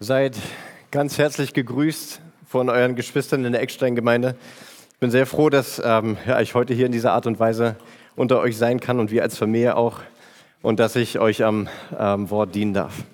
Seid 0.00 0.36
ganz 0.90 1.18
herzlich 1.18 1.52
gegrüßt 1.52 2.20
von 2.48 2.68
euren 2.68 2.96
Geschwistern 2.96 3.44
in 3.44 3.52
der 3.52 3.62
Eckstein-Gemeinde. 3.62 4.34
Ich 4.92 4.98
bin 4.98 5.12
sehr 5.12 5.24
froh, 5.24 5.50
dass 5.50 5.80
ähm, 5.84 6.16
ja, 6.26 6.40
ich 6.40 6.56
heute 6.56 6.74
hier 6.74 6.86
in 6.86 6.92
dieser 6.92 7.12
Art 7.12 7.28
und 7.28 7.38
Weise 7.38 7.76
unter 8.16 8.40
euch 8.40 8.56
sein 8.56 8.80
kann 8.80 8.98
und 8.98 9.12
wir 9.12 9.22
als 9.22 9.38
Familie 9.38 9.76
auch 9.76 10.00
und 10.62 10.80
dass 10.80 10.96
ich 10.96 11.20
euch 11.20 11.44
am 11.44 11.68
ähm, 11.96 12.28
Wort 12.28 12.56
dienen 12.56 12.74
darf. 12.74 13.04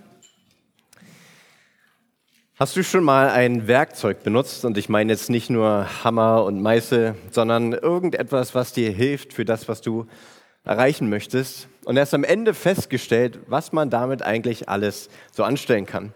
Hast 2.59 2.77
du 2.77 2.83
schon 2.83 3.05
mal 3.05 3.29
ein 3.29 3.69
Werkzeug 3.69 4.23
benutzt? 4.23 4.65
Und 4.65 4.79
ich 4.79 4.89
meine 4.89 5.13
jetzt 5.13 5.29
nicht 5.29 5.51
nur 5.51 5.87
Hammer 6.03 6.45
und 6.45 6.63
Meißel, 6.63 7.15
sondern 7.31 7.75
irgendetwas, 7.75 8.55
was 8.55 8.73
dir 8.73 8.91
hilft 8.91 9.35
für 9.35 9.45
das, 9.45 9.69
was 9.69 9.83
du 9.83 10.07
erreichen 10.65 11.11
möchtest. 11.11 11.69
Und 11.85 11.99
erst 11.99 12.15
am 12.15 12.25
Ende 12.25 12.55
festgestellt, 12.55 13.39
was 13.49 13.73
man 13.73 13.91
damit 13.91 14.23
eigentlich 14.23 14.71
alles 14.71 15.11
so 15.31 15.45
anstellen 15.45 15.85
kann. 15.85 16.15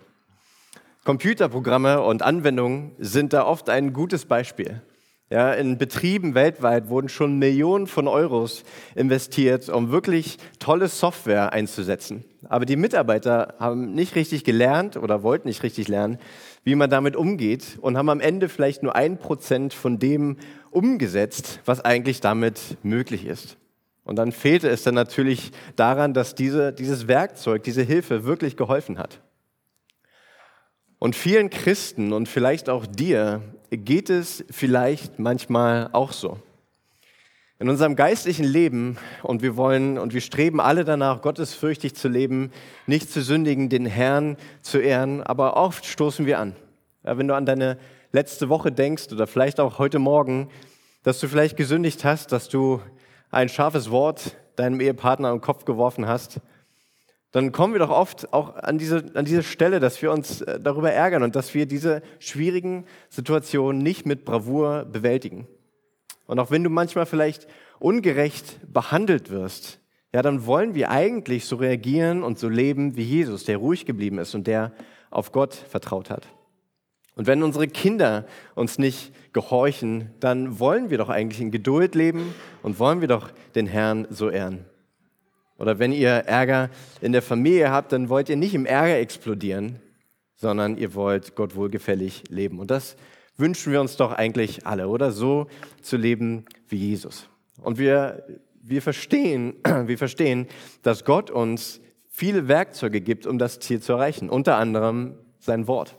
Computerprogramme 1.05 2.01
und 2.01 2.23
Anwendungen 2.23 2.93
sind 2.99 3.35
da 3.35 3.45
oft 3.45 3.69
ein 3.69 3.93
gutes 3.93 4.25
Beispiel. 4.25 4.81
Ja, 5.29 5.53
in 5.53 5.77
Betrieben 5.77 6.35
weltweit 6.35 6.89
wurden 6.89 7.09
schon 7.09 7.39
Millionen 7.39 7.87
von 7.87 8.09
Euros 8.09 8.63
investiert, 8.95 9.69
um 9.69 9.91
wirklich 9.91 10.39
tolle 10.59 10.89
Software 10.89 11.53
einzusetzen. 11.53 12.25
Aber 12.49 12.65
die 12.65 12.77
Mitarbeiter 12.77 13.55
haben 13.59 13.93
nicht 13.95 14.15
richtig 14.15 14.45
gelernt 14.45 14.97
oder 14.97 15.23
wollten 15.23 15.49
nicht 15.49 15.63
richtig 15.63 15.89
lernen, 15.89 16.19
wie 16.63 16.75
man 16.75 16.89
damit 16.89 17.17
umgeht 17.17 17.79
und 17.81 17.99
haben 17.99 18.09
am 18.09 18.21
Ende 18.21 18.49
vielleicht 18.49 18.83
nur 18.83 18.97
ein 18.97 19.19
Prozent 19.19 19.75
von 19.75 19.99
dem 19.99 20.39
umgesetzt, 20.71 21.61
was 21.67 21.85
eigentlich 21.85 22.21
damit 22.21 22.79
möglich 22.83 23.27
ist. 23.27 23.59
Und 24.05 24.17
dann 24.17 24.33
fehlte 24.33 24.69
es 24.69 24.85
dann 24.85 24.95
natürlich 24.95 25.53
daran, 25.77 26.15
dass 26.15 26.35
diese, 26.35 26.73
dieses 26.73 27.09
Werkzeug, 27.09 27.63
diese 27.63 27.83
Hilfe 27.83 28.25
wirklich 28.25 28.57
geholfen 28.57 28.99
hat. 28.99 29.21
Und 31.05 31.15
vielen 31.15 31.51
Christen 31.51 32.15
und 32.15 32.31
vielleicht 32.31 32.71
auch 32.71 32.87
dir 32.87 33.43
geht 33.71 34.09
es 34.09 34.43
vielleicht 34.51 35.19
manchmal 35.19 35.91
auch 35.93 36.13
so. 36.13 36.39
In 37.59 37.69
unserem 37.69 37.95
geistlichen 37.95 38.47
Leben, 38.47 38.97
und 39.23 39.43
wir 39.43 39.59
wollen 39.59 39.99
und 39.99 40.15
wir 40.15 40.23
streben 40.23 40.63
alle 40.63 40.83
danach, 40.83 41.21
gottesfürchtig 41.21 41.95
zu 41.95 42.09
leben, 42.09 42.53
nicht 42.87 43.11
zu 43.11 43.21
sündigen, 43.21 43.69
den 43.69 43.85
Herrn 43.85 44.39
zu 44.63 44.79
ehren, 44.79 45.23
aber 45.23 45.59
oft 45.59 45.85
stoßen 45.85 46.25
wir 46.25 46.39
an. 46.39 46.57
Ja, 47.05 47.19
wenn 47.19 47.29
du 47.29 47.35
an 47.35 47.45
deine 47.45 47.77
letzte 48.13 48.49
Woche 48.49 48.73
denkst 48.73 49.13
oder 49.13 49.27
vielleicht 49.27 49.61
auch 49.61 49.79
heute 49.79 49.99
Morgen, 49.99 50.49
dass 51.03 51.21
du 51.21 51.29
vielleicht 51.29 51.59
gesündigt 51.59 52.03
hast, 52.03 52.33
dass 52.33 52.49
du 52.49 52.81
ein 53.31 53.51
scharfes 53.51 53.91
Wort 53.91 54.39
deinem 54.57 54.81
Ehepartner 54.81 55.29
am 55.29 55.43
Kopf 55.43 55.67
geworfen 55.67 56.09
hast, 56.09 56.41
dann 57.35 57.51
kommen 57.51 57.75
wir 57.75 57.81
doch 57.81 57.91
oft 57.91 58.33
auch 58.33 58.55
an 58.55 58.79
diese, 58.79 59.07
an 59.15 59.25
diese 59.25 59.43
Stelle, 59.43 59.81
dass 59.81 60.01
wir 60.01 60.13
uns 60.13 60.41
äh, 60.43 60.61
darüber 60.61 60.93
ärgern 60.93 61.25
und 61.25 61.35
dass 61.35 61.53
wir 61.53 61.67
diese 61.67 62.01
schwierigen 62.21 62.87
Situationen 63.09 63.83
nicht 63.83 64.07
mit 64.07 64.25
Bravour 64.25 64.85
bewältigen. 64.85 65.49
Und 66.27 66.39
auch 66.39 66.53
wenn 66.53 66.63
du 66.63 66.71
manchmal 66.71 67.07
vielleicht 67.07 67.49
ungerecht 67.81 68.61
behandelt 68.73 69.31
wirst, 69.31 69.81
ja, 70.13 70.23
dann 70.23 70.47
wollen 70.47 70.77
wir 70.77 70.93
eigentlich 70.93 71.47
so 71.47 71.57
reagieren 71.57 72.23
und 72.23 72.39
so 72.39 72.49
leben 72.49 72.95
wie 72.95 73.03
Jesus, 73.03 73.43
der 73.43 73.57
ruhig 73.57 73.85
geblieben 73.85 74.19
ist 74.19 74.37
und 74.37 74.47
der 74.47 74.71
auf 75.11 75.33
Gott 75.33 75.55
vertraut 75.55 76.11
hat. 76.11 76.29
Und 77.17 77.27
wenn 77.27 77.43
unsere 77.43 77.67
Kinder 77.67 78.27
uns 78.55 78.79
nicht 78.79 79.13
gehorchen, 79.33 80.13
dann 80.21 80.61
wollen 80.61 80.89
wir 80.89 80.99
doch 80.99 81.09
eigentlich 81.09 81.41
in 81.41 81.51
Geduld 81.51 81.97
leben 81.97 82.33
und 82.63 82.79
wollen 82.79 83.01
wir 83.01 83.09
doch 83.09 83.33
den 83.57 83.67
Herrn 83.67 84.07
so 84.09 84.31
ehren. 84.31 84.67
Oder 85.59 85.79
wenn 85.79 85.93
ihr 85.93 86.11
Ärger 86.11 86.71
in 87.01 87.13
der 87.13 87.23
Familie 87.23 87.71
habt, 87.71 87.93
dann 87.93 88.09
wollt 88.09 88.29
ihr 88.29 88.37
nicht 88.37 88.55
im 88.55 88.67
Ärger 88.67 88.99
explodieren, 88.99 89.81
sondern 90.37 90.77
ihr 90.77 90.95
wollt 90.95 91.37
Gott 91.37 91.55
wohlgefällig 91.55 92.25
leben. 92.29 92.59
Und 92.59 92.71
das 92.71 92.97
wünschen 93.37 93.73
wir 93.73 93.81
uns 93.81 93.97
doch 93.97 94.13
eigentlich 94.13 94.67
alle, 94.67 94.89
oder? 94.89 95.13
So 95.13 95.47
zu 95.81 95.97
leben 95.97 96.45
wie 96.69 96.77
Jesus. 96.77 97.29
Und 97.63 97.79
wir, 97.79 98.25
wir, 98.63 98.83
verstehen, 98.83 99.55
wir 99.87 99.99
verstehen, 99.99 100.49
dass 100.83 101.05
Gott 101.05 101.31
uns 101.31 101.81
viele 102.09 102.49
Werkzeuge 102.49 103.01
gibt, 103.01 103.27
um 103.27 103.39
das 103.39 103.61
Ziel 103.61 103.81
zu 103.81 103.93
erreichen. 103.93 104.31
Unter 104.31 104.57
anderem 104.57 105.19
sein 105.39 105.67
Wort. 105.67 105.97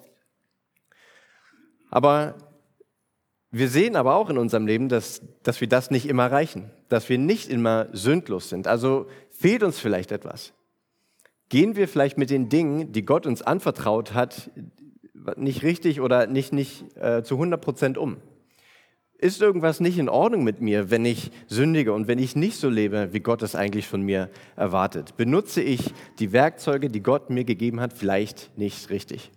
Aber 1.89 2.35
wir 3.51 3.69
sehen 3.69 3.95
aber 3.95 4.15
auch 4.15 4.29
in 4.29 4.37
unserem 4.37 4.67
Leben, 4.67 4.89
dass, 4.89 5.21
dass 5.43 5.61
wir 5.61 5.69
das 5.69 5.89
nicht 5.89 6.09
immer 6.09 6.23
erreichen, 6.23 6.71
dass 6.89 7.07
wir 7.07 7.17
nicht 7.17 7.49
immer 7.49 7.87
sündlos 7.93 8.49
sind. 8.49 8.67
Also 8.67 9.07
fehlt 9.37 9.63
uns 9.63 9.79
vielleicht 9.79 10.11
etwas. 10.11 10.53
Gehen 11.49 11.75
wir 11.75 11.87
vielleicht 11.87 12.17
mit 12.17 12.29
den 12.29 12.49
Dingen, 12.49 12.91
die 12.91 13.05
Gott 13.05 13.27
uns 13.27 13.41
anvertraut 13.41 14.13
hat, 14.13 14.49
nicht 15.35 15.63
richtig 15.63 16.01
oder 16.01 16.27
nicht, 16.27 16.53
nicht 16.53 16.97
äh, 16.97 17.23
zu 17.23 17.35
100 17.35 17.61
Prozent 17.61 17.97
um? 17.97 18.17
Ist 19.17 19.41
irgendwas 19.41 19.79
nicht 19.79 19.97
in 19.97 20.09
Ordnung 20.09 20.43
mit 20.43 20.59
mir, 20.59 20.91
wenn 20.91 21.05
ich 21.05 21.31
sündige 21.47 21.93
und 21.93 22.07
wenn 22.07 22.19
ich 22.19 22.35
nicht 22.35 22.57
so 22.57 22.69
lebe, 22.69 23.13
wie 23.13 23.21
Gott 23.21 23.41
es 23.43 23.55
eigentlich 23.55 23.87
von 23.87 24.01
mir 24.01 24.29
erwartet? 24.55 25.15
Benutze 25.15 25.61
ich 25.61 25.93
die 26.19 26.31
Werkzeuge, 26.31 26.89
die 26.89 27.01
Gott 27.01 27.29
mir 27.29 27.45
gegeben 27.45 27.79
hat, 27.79 27.93
vielleicht 27.93 28.57
nicht 28.57 28.89
richtig? 28.89 29.31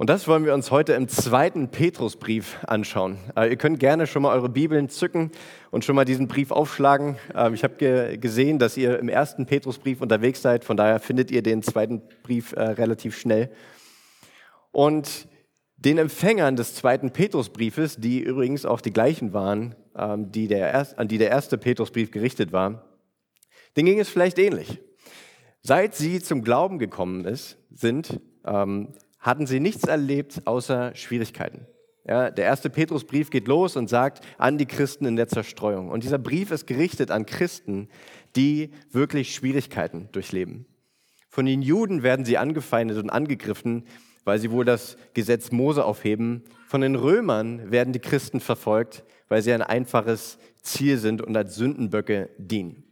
Und 0.00 0.08
das 0.08 0.26
wollen 0.26 0.46
wir 0.46 0.54
uns 0.54 0.70
heute 0.70 0.94
im 0.94 1.08
zweiten 1.08 1.68
Petrusbrief 1.68 2.56
anschauen. 2.66 3.18
Äh, 3.36 3.50
ihr 3.50 3.56
könnt 3.56 3.78
gerne 3.80 4.06
schon 4.06 4.22
mal 4.22 4.34
eure 4.34 4.48
Bibeln 4.48 4.88
zücken 4.88 5.30
und 5.70 5.84
schon 5.84 5.94
mal 5.94 6.06
diesen 6.06 6.26
Brief 6.26 6.52
aufschlagen. 6.52 7.18
Ähm, 7.34 7.52
ich 7.52 7.62
habe 7.64 8.16
gesehen, 8.16 8.58
dass 8.58 8.78
ihr 8.78 8.98
im 8.98 9.10
ersten 9.10 9.44
Petrusbrief 9.44 10.00
unterwegs 10.00 10.40
seid, 10.40 10.64
von 10.64 10.78
daher 10.78 11.00
findet 11.00 11.30
ihr 11.30 11.42
den 11.42 11.62
zweiten 11.62 12.00
Brief 12.22 12.52
äh, 12.52 12.62
relativ 12.62 13.18
schnell. 13.18 13.50
Und 14.72 15.28
den 15.76 15.98
Empfängern 15.98 16.56
des 16.56 16.74
zweiten 16.74 17.10
Petrusbriefes, 17.10 17.98
die 17.98 18.20
übrigens 18.22 18.64
auch 18.64 18.80
die 18.80 18.94
gleichen 18.94 19.34
waren, 19.34 19.74
ähm, 19.94 20.32
die 20.32 20.48
der, 20.48 20.98
an 20.98 21.08
die 21.08 21.18
der 21.18 21.28
erste 21.28 21.58
Petrusbrief 21.58 22.10
gerichtet 22.10 22.52
war, 22.52 22.86
denen 23.76 23.84
ging 23.84 24.00
es 24.00 24.08
vielleicht 24.08 24.38
ähnlich. 24.38 24.80
Seit 25.60 25.94
sie 25.94 26.22
zum 26.22 26.40
Glauben 26.40 26.78
gekommen 26.78 27.26
ist, 27.26 27.58
sind, 27.70 28.18
ähm, 28.46 28.94
hatten 29.20 29.46
sie 29.46 29.60
nichts 29.60 29.84
erlebt 29.84 30.42
außer 30.46 30.94
Schwierigkeiten. 30.94 31.66
Ja, 32.06 32.30
der 32.30 32.46
erste 32.46 32.70
Petrusbrief 32.70 33.30
geht 33.30 33.46
los 33.46 33.76
und 33.76 33.88
sagt 33.88 34.24
an 34.38 34.58
die 34.58 34.66
Christen 34.66 35.04
in 35.04 35.16
der 35.16 35.28
Zerstreuung. 35.28 35.90
Und 35.90 36.02
dieser 36.02 36.18
Brief 36.18 36.50
ist 36.50 36.66
gerichtet 36.66 37.10
an 37.10 37.26
Christen, 37.26 37.88
die 38.34 38.70
wirklich 38.90 39.34
Schwierigkeiten 39.34 40.08
durchleben. 40.12 40.66
Von 41.28 41.46
den 41.46 41.62
Juden 41.62 42.02
werden 42.02 42.24
sie 42.24 42.38
angefeindet 42.38 42.98
und 42.98 43.10
angegriffen, 43.10 43.84
weil 44.24 44.38
sie 44.38 44.50
wohl 44.50 44.64
das 44.64 44.96
Gesetz 45.14 45.52
Mose 45.52 45.84
aufheben. 45.84 46.42
Von 46.66 46.80
den 46.80 46.96
Römern 46.96 47.70
werden 47.70 47.92
die 47.92 48.00
Christen 48.00 48.40
verfolgt, 48.40 49.04
weil 49.28 49.42
sie 49.42 49.52
ein 49.52 49.62
einfaches 49.62 50.38
Ziel 50.62 50.98
sind 50.98 51.22
und 51.22 51.36
als 51.36 51.54
Sündenböcke 51.54 52.30
dienen. 52.38 52.89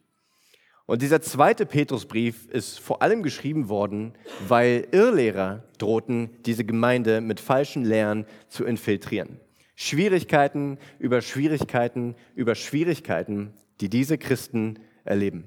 Und 0.89 1.03
dieser 1.03 1.21
zweite 1.21 1.67
Petrusbrief 1.67 2.47
ist 2.47 2.81
vor 2.81 3.03
allem 3.03 3.23
geschrieben 3.23 3.69
worden, 3.69 4.15
weil 4.49 4.89
Irrlehrer 4.91 5.65
drohten, 5.77 6.31
diese 6.47 6.65
Gemeinde 6.65 7.21
mit 7.21 7.41
falschen 7.41 7.85
Lehren 7.85 8.25
zu 8.49 8.65
infiltrieren. 8.65 9.39
Schwierigkeiten 9.77 10.79
über 10.99 11.21
Schwierigkeiten 11.21 12.15
über 12.35 12.55
Schwierigkeiten, 12.55 13.53
die 13.83 13.91
diese 13.91 14.17
Christen 14.17 14.79
erleben. 15.05 15.47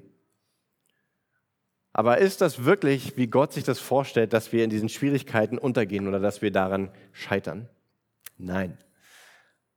Aber 1.92 2.20
ist 2.20 2.42
das 2.42 2.64
wirklich, 2.64 3.18
wie 3.18 3.26
Gott 3.26 3.52
sich 3.52 3.64
das 3.64 3.80
vorstellt, 3.80 4.34
dass 4.34 4.54
wir 4.54 4.64
in 4.64 4.70
diesen 4.70 4.90
Schwierigkeiten 4.90 5.58
untergehen 5.58 6.08
oder 6.08 6.20
dass 6.20 6.44
wir 6.44 6.52
daran 6.52 6.92
scheitern? 7.14 7.68
Nein. 8.38 8.78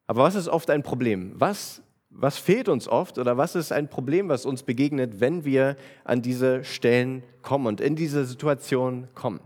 Aber 0.07 0.25
was 0.25 0.35
ist 0.35 0.49
oft 0.49 0.69
ein 0.69 0.83
Problem? 0.83 1.33
Was 1.37 1.81
was 2.17 2.39
fehlt 2.39 2.69
uns 2.69 2.89
oft 2.89 3.19
oder 3.19 3.37
was 3.37 3.57
ist 3.57 3.73
ein 3.73 3.91
Problem, 3.91 4.29
was 4.29 4.47
uns 4.47 4.63
begegnet, 4.63 5.21
wenn 5.21 5.45
wir 5.45 5.77
an 6.05 6.23
diese 6.23 6.63
Stellen 6.63 7.25
kommen 7.43 7.67
und 7.67 7.81
in 7.81 7.97
diese 7.97 8.25
Situation 8.25 9.09
kommen? 9.15 9.41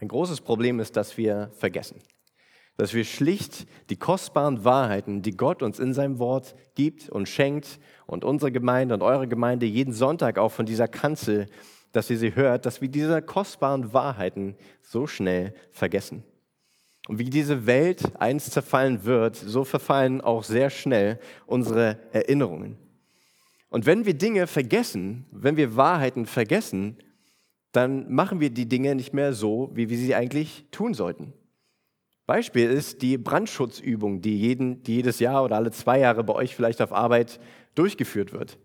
Ein 0.00 0.08
großes 0.08 0.40
Problem 0.40 0.80
ist, 0.80 0.96
dass 0.96 1.16
wir 1.16 1.50
vergessen, 1.54 2.00
dass 2.76 2.92
wir 2.92 3.04
schlicht 3.04 3.68
die 3.88 3.96
kostbaren 3.96 4.64
Wahrheiten, 4.64 5.22
die 5.22 5.36
Gott 5.36 5.62
uns 5.62 5.78
in 5.78 5.94
seinem 5.94 6.18
Wort 6.18 6.56
gibt 6.74 7.08
und 7.08 7.28
schenkt 7.28 7.78
und 8.06 8.24
unsere 8.24 8.50
Gemeinde 8.50 8.94
und 8.94 9.02
eure 9.02 9.28
Gemeinde 9.28 9.66
jeden 9.66 9.92
Sonntag 9.92 10.38
auch 10.38 10.50
von 10.50 10.66
dieser 10.66 10.88
Kanzel, 10.88 11.46
dass 11.92 12.10
ihr 12.10 12.18
sie 12.18 12.34
hört, 12.34 12.66
dass 12.66 12.80
wir 12.80 12.88
diese 12.88 13.22
kostbaren 13.22 13.92
Wahrheiten 13.92 14.56
so 14.80 15.06
schnell 15.06 15.54
vergessen. 15.70 16.24
Und 17.08 17.18
wie 17.18 17.24
diese 17.24 17.66
Welt 17.66 18.02
einst 18.20 18.52
zerfallen 18.52 19.04
wird, 19.04 19.36
so 19.36 19.64
verfallen 19.64 20.20
auch 20.20 20.44
sehr 20.44 20.70
schnell 20.70 21.18
unsere 21.46 21.98
Erinnerungen. 22.12 22.78
Und 23.70 23.86
wenn 23.86 24.04
wir 24.06 24.14
Dinge 24.14 24.46
vergessen, 24.46 25.26
wenn 25.32 25.56
wir 25.56 25.76
Wahrheiten 25.76 26.26
vergessen, 26.26 26.98
dann 27.72 28.12
machen 28.12 28.38
wir 28.38 28.50
die 28.50 28.68
Dinge 28.68 28.94
nicht 28.94 29.14
mehr 29.14 29.32
so, 29.32 29.70
wie 29.74 29.88
wir 29.88 29.96
sie 29.96 30.14
eigentlich 30.14 30.66
tun 30.70 30.94
sollten. 30.94 31.32
Beispiel 32.26 32.70
ist 32.70 33.02
die 33.02 33.18
Brandschutzübung, 33.18 34.20
die, 34.20 34.38
jeden, 34.38 34.82
die 34.84 34.96
jedes 34.96 35.18
Jahr 35.18 35.42
oder 35.42 35.56
alle 35.56 35.70
zwei 35.72 35.98
Jahre 35.98 36.22
bei 36.22 36.34
euch 36.34 36.54
vielleicht 36.54 36.80
auf 36.80 36.92
Arbeit 36.92 37.40
durchgeführt 37.74 38.32
wird. 38.32 38.58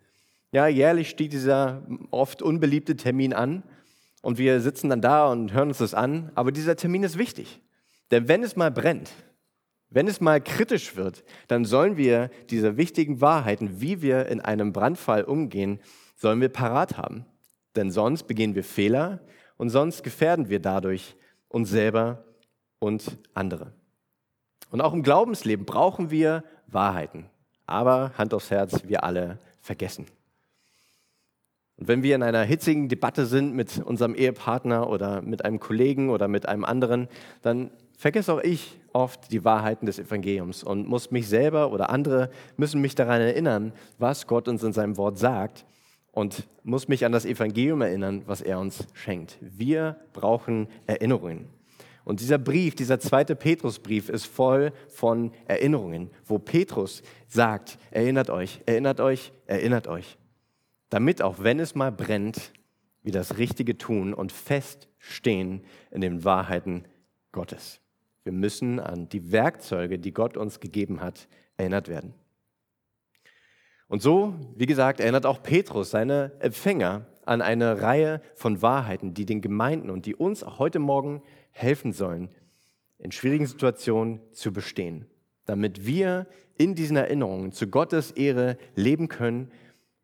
Ja, 0.51 0.67
jährlich 0.67 1.09
steht 1.09 1.33
dieser 1.33 1.87
oft 2.11 2.41
unbeliebte 2.41 2.95
Termin 2.95 3.33
an 3.33 3.63
Und 4.21 4.37
wir 4.37 4.59
sitzen 4.61 4.89
dann 4.89 5.01
da 5.01 5.31
und 5.31 5.53
hören 5.53 5.69
uns 5.69 5.77
das 5.77 5.93
an, 5.93 6.31
aber 6.35 6.51
dieser 6.51 6.75
Termin 6.75 7.03
ist 7.03 7.17
wichtig. 7.17 7.61
Denn 8.11 8.27
wenn 8.27 8.43
es 8.43 8.55
mal 8.55 8.71
brennt, 8.71 9.11
wenn 9.89 10.07
es 10.07 10.19
mal 10.19 10.41
kritisch 10.41 10.95
wird, 10.95 11.23
dann 11.47 11.65
sollen 11.65 11.97
wir 11.97 12.29
diese 12.49 12.77
wichtigen 12.77 13.21
Wahrheiten, 13.21 13.79
wie 13.81 14.01
wir 14.01 14.25
in 14.27 14.41
einem 14.41 14.73
Brandfall 14.73 15.23
umgehen, 15.23 15.79
sollen 16.15 16.41
wir 16.41 16.49
parat 16.49 16.97
haben. 16.97 17.25
Denn 17.75 17.91
sonst 17.91 18.23
begehen 18.23 18.55
wir 18.55 18.63
Fehler 18.63 19.19
und 19.55 19.69
sonst 19.69 20.03
gefährden 20.03 20.49
wir 20.49 20.59
dadurch 20.59 21.15
uns 21.47 21.69
selber 21.69 22.25
und 22.79 23.17
andere. 23.33 23.71
Und 24.71 24.81
auch 24.81 24.93
im 24.93 25.03
Glaubensleben 25.03 25.65
brauchen 25.65 26.11
wir 26.11 26.43
Wahrheiten. 26.67 27.29
Aber 27.65 28.11
Hand 28.17 28.33
aufs 28.33 28.51
Herz, 28.51 28.83
wir 28.85 29.03
alle 29.03 29.39
vergessen. 29.61 30.05
Und 31.77 31.87
wenn 31.87 32.03
wir 32.03 32.15
in 32.15 32.23
einer 32.23 32.43
hitzigen 32.43 32.89
Debatte 32.89 33.25
sind 33.25 33.53
mit 33.53 33.77
unserem 33.77 34.15
Ehepartner 34.15 34.89
oder 34.89 35.21
mit 35.21 35.45
einem 35.45 35.59
Kollegen 35.59 36.09
oder 36.09 36.27
mit 36.27 36.47
einem 36.47 36.65
anderen, 36.65 37.07
dann 37.41 37.71
vergesse 37.97 38.33
auch 38.33 38.41
ich 38.41 38.79
oft 38.93 39.31
die 39.31 39.43
Wahrheiten 39.43 39.85
des 39.85 39.99
Evangeliums 39.99 40.63
und 40.63 40.87
muss 40.87 41.11
mich 41.11 41.27
selber 41.27 41.71
oder 41.71 41.89
andere 41.89 42.29
müssen 42.55 42.79
mich 42.79 42.95
daran 42.95 43.21
erinnern, 43.21 43.73
was 43.97 44.27
Gott 44.27 44.47
uns 44.47 44.63
in 44.63 44.71
seinem 44.71 44.97
Wort 44.97 45.17
sagt 45.17 45.65
und 46.11 46.47
muss 46.63 46.87
mich 46.87 47.05
an 47.05 47.11
das 47.11 47.25
Evangelium 47.25 47.81
erinnern, 47.81 48.23
was 48.25 48.41
er 48.41 48.59
uns 48.59 48.87
schenkt. 48.93 49.37
Wir 49.41 49.97
brauchen 50.13 50.67
Erinnerungen. 50.85 51.49
Und 52.05 52.21
dieser 52.21 52.37
Brief, 52.37 52.73
dieser 52.73 52.99
zweite 52.99 53.35
Petrusbrief 53.35 54.07
ist 54.07 54.25
voll 54.25 54.71
von 54.87 55.31
Erinnerungen, 55.45 56.09
wo 56.25 56.39
Petrus 56.39 57.03
sagt, 57.27 57.77
erinnert 57.91 58.29
euch, 58.29 58.61
erinnert 58.65 59.01
euch, 59.01 59.33
erinnert 59.45 59.87
euch. 59.87 60.17
Damit 60.89 61.21
auch 61.21 61.39
wenn 61.39 61.59
es 61.59 61.75
mal 61.75 61.91
brennt, 61.91 62.53
wir 63.03 63.11
das 63.11 63.37
Richtige 63.37 63.77
tun 63.77 64.13
und 64.13 64.31
feststehen 64.31 65.65
in 65.91 66.01
den 66.01 66.23
Wahrheiten 66.23 66.85
Gottes. 67.31 67.81
Wir 68.27 68.33
müssen 68.33 68.81
an 68.81 69.07
die 69.07 69.31
Werkzeuge, 69.31 69.99
die 69.99 70.11
Gott 70.11 70.35
uns 70.35 70.59
gegeben 70.59 70.99
hat, 70.99 71.29
erinnert 71.55 71.87
werden. 71.87 72.13
Und 73.87 74.01
so, 74.01 74.33
wie 74.53 74.65
gesagt, 74.65 74.99
erinnert 74.99 75.25
auch 75.25 75.41
Petrus 75.41 75.91
seine 75.91 76.33
Empfänger 76.39 77.05
an 77.25 77.41
eine 77.41 77.81
Reihe 77.81 78.21
von 78.35 78.61
Wahrheiten, 78.61 79.13
die 79.13 79.25
den 79.25 79.39
Gemeinden 79.39 79.89
und 79.89 80.05
die 80.05 80.13
uns 80.13 80.43
auch 80.43 80.59
heute 80.59 80.79
Morgen 80.79 81.23
helfen 81.51 81.93
sollen, 81.93 82.27
in 82.97 83.13
schwierigen 83.13 83.45
Situationen 83.45 84.19
zu 84.33 84.51
bestehen, 84.51 85.05
damit 85.45 85.85
wir 85.85 86.27
in 86.57 86.75
diesen 86.75 86.97
Erinnerungen 86.97 87.53
zu 87.53 87.69
Gottes 87.69 88.11
Ehre 88.11 88.57
leben 88.75 89.07
können 89.07 89.53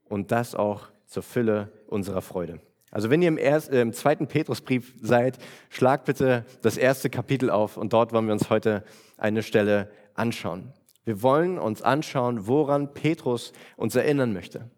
und 0.08 0.32
das 0.32 0.56
auch 0.56 0.92
zur 1.08 1.24
Fülle 1.24 1.74
unserer 1.88 2.22
Freude. 2.22 2.62
Also 2.94 3.10
wenn 3.10 3.24
ihr 3.24 3.28
im, 3.28 3.40
ersten, 3.40 3.74
äh, 3.74 3.82
im 3.82 3.92
zweiten 3.92 4.28
Petrusbrief 4.28 4.94
seid, 5.02 5.40
schlagt 5.70 6.06
bitte 6.06 6.46
das 6.62 6.78
erste 6.78 7.10
Kapitel 7.10 7.50
auf 7.50 7.76
und 7.76 7.92
dort 7.92 8.14
wollen 8.14 8.28
wir 8.28 8.34
uns 8.34 8.52
heute 8.52 8.84
eine 9.18 9.42
Stelle 9.42 9.90
anschauen. 10.14 10.72
Wir 11.04 11.24
wollen 11.24 11.58
uns 11.58 11.82
anschauen, 11.82 12.46
woran 12.46 12.94
Petrus 12.94 13.52
uns 13.78 13.96
erinnern 13.96 14.32
möchte. 14.32 14.70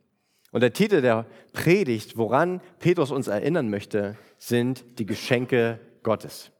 Und 0.53 0.61
der 0.61 0.71
Titel 0.71 1.01
der 1.01 1.25
Predigt, 1.51 2.15
woran 2.15 2.61
Petrus 2.79 3.11
uns 3.11 3.27
erinnern 3.27 3.69
möchte, 3.69 4.15
sind 4.37 4.85
die 4.97 5.05
Geschenke 5.05 5.81
Gottes. 6.01 6.51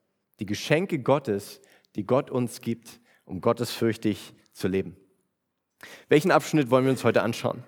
Die 0.42 0.46
Geschenke 0.46 1.00
Gottes, 1.00 1.62
die 1.96 2.06
Gott 2.06 2.30
uns 2.30 2.60
gibt, 2.60 3.00
um 3.24 3.40
gottesfürchtig 3.40 4.34
zu 4.51 4.68
leben. 4.68 4.98
Welchen 6.10 6.31
Abschnitt 6.31 6.69
wollen 6.69 6.84
wir 6.84 6.92
uns 6.92 7.06
heute 7.06 7.22
anschauen? 7.22 7.63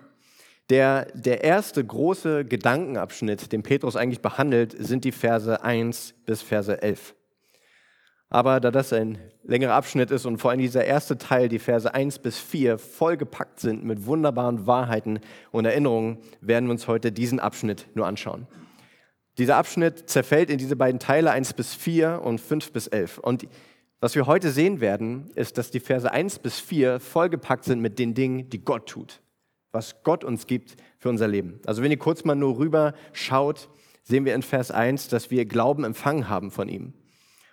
Der, 0.70 1.06
der 1.14 1.44
erste 1.44 1.82
große 1.82 2.44
Gedankenabschnitt, 2.44 3.52
den 3.52 3.62
Petrus 3.62 3.96
eigentlich 3.96 4.20
behandelt, 4.20 4.76
sind 4.78 5.04
die 5.04 5.12
Verse 5.12 5.62
1 5.62 6.14
bis 6.26 6.42
Verse 6.42 6.82
11. 6.82 7.14
Aber 8.28 8.60
da 8.60 8.70
das 8.70 8.92
ein 8.92 9.16
längerer 9.44 9.72
Abschnitt 9.72 10.10
ist 10.10 10.26
und 10.26 10.36
vor 10.36 10.50
allem 10.50 10.60
dieser 10.60 10.84
erste 10.84 11.16
Teil, 11.16 11.48
die 11.48 11.58
Verse 11.58 11.92
1 11.92 12.18
bis 12.18 12.38
4, 12.38 12.76
vollgepackt 12.76 13.60
sind 13.60 13.82
mit 13.82 14.04
wunderbaren 14.04 14.66
Wahrheiten 14.66 15.20
und 15.50 15.64
Erinnerungen, 15.64 16.18
werden 16.42 16.66
wir 16.66 16.72
uns 16.72 16.86
heute 16.86 17.12
diesen 17.12 17.40
Abschnitt 17.40 17.86
nur 17.94 18.06
anschauen. 18.06 18.46
Dieser 19.38 19.56
Abschnitt 19.56 20.10
zerfällt 20.10 20.50
in 20.50 20.58
diese 20.58 20.76
beiden 20.76 21.00
Teile 21.00 21.30
1 21.30 21.54
bis 21.54 21.74
4 21.74 22.20
und 22.22 22.42
5 22.42 22.72
bis 22.72 22.88
11. 22.88 23.16
Und 23.16 23.48
was 24.00 24.14
wir 24.14 24.26
heute 24.26 24.50
sehen 24.50 24.82
werden, 24.82 25.30
ist, 25.34 25.56
dass 25.56 25.70
die 25.70 25.80
Verse 25.80 26.10
1 26.10 26.40
bis 26.40 26.60
4 26.60 27.00
vollgepackt 27.00 27.64
sind 27.64 27.80
mit 27.80 27.98
den 27.98 28.12
Dingen, 28.12 28.50
die 28.50 28.62
Gott 28.62 28.86
tut 28.86 29.22
was 29.72 30.02
Gott 30.02 30.24
uns 30.24 30.46
gibt 30.46 30.76
für 30.98 31.08
unser 31.08 31.28
Leben. 31.28 31.60
Also 31.66 31.82
wenn 31.82 31.90
ihr 31.90 31.98
kurz 31.98 32.24
mal 32.24 32.34
nur 32.34 32.58
rüber 32.58 32.94
schaut, 33.12 33.68
sehen 34.02 34.24
wir 34.24 34.34
in 34.34 34.42
Vers 34.42 34.70
1, 34.70 35.08
dass 35.08 35.30
wir 35.30 35.44
Glauben 35.44 35.84
empfangen 35.84 36.28
haben 36.28 36.50
von 36.50 36.68
ihm. 36.68 36.94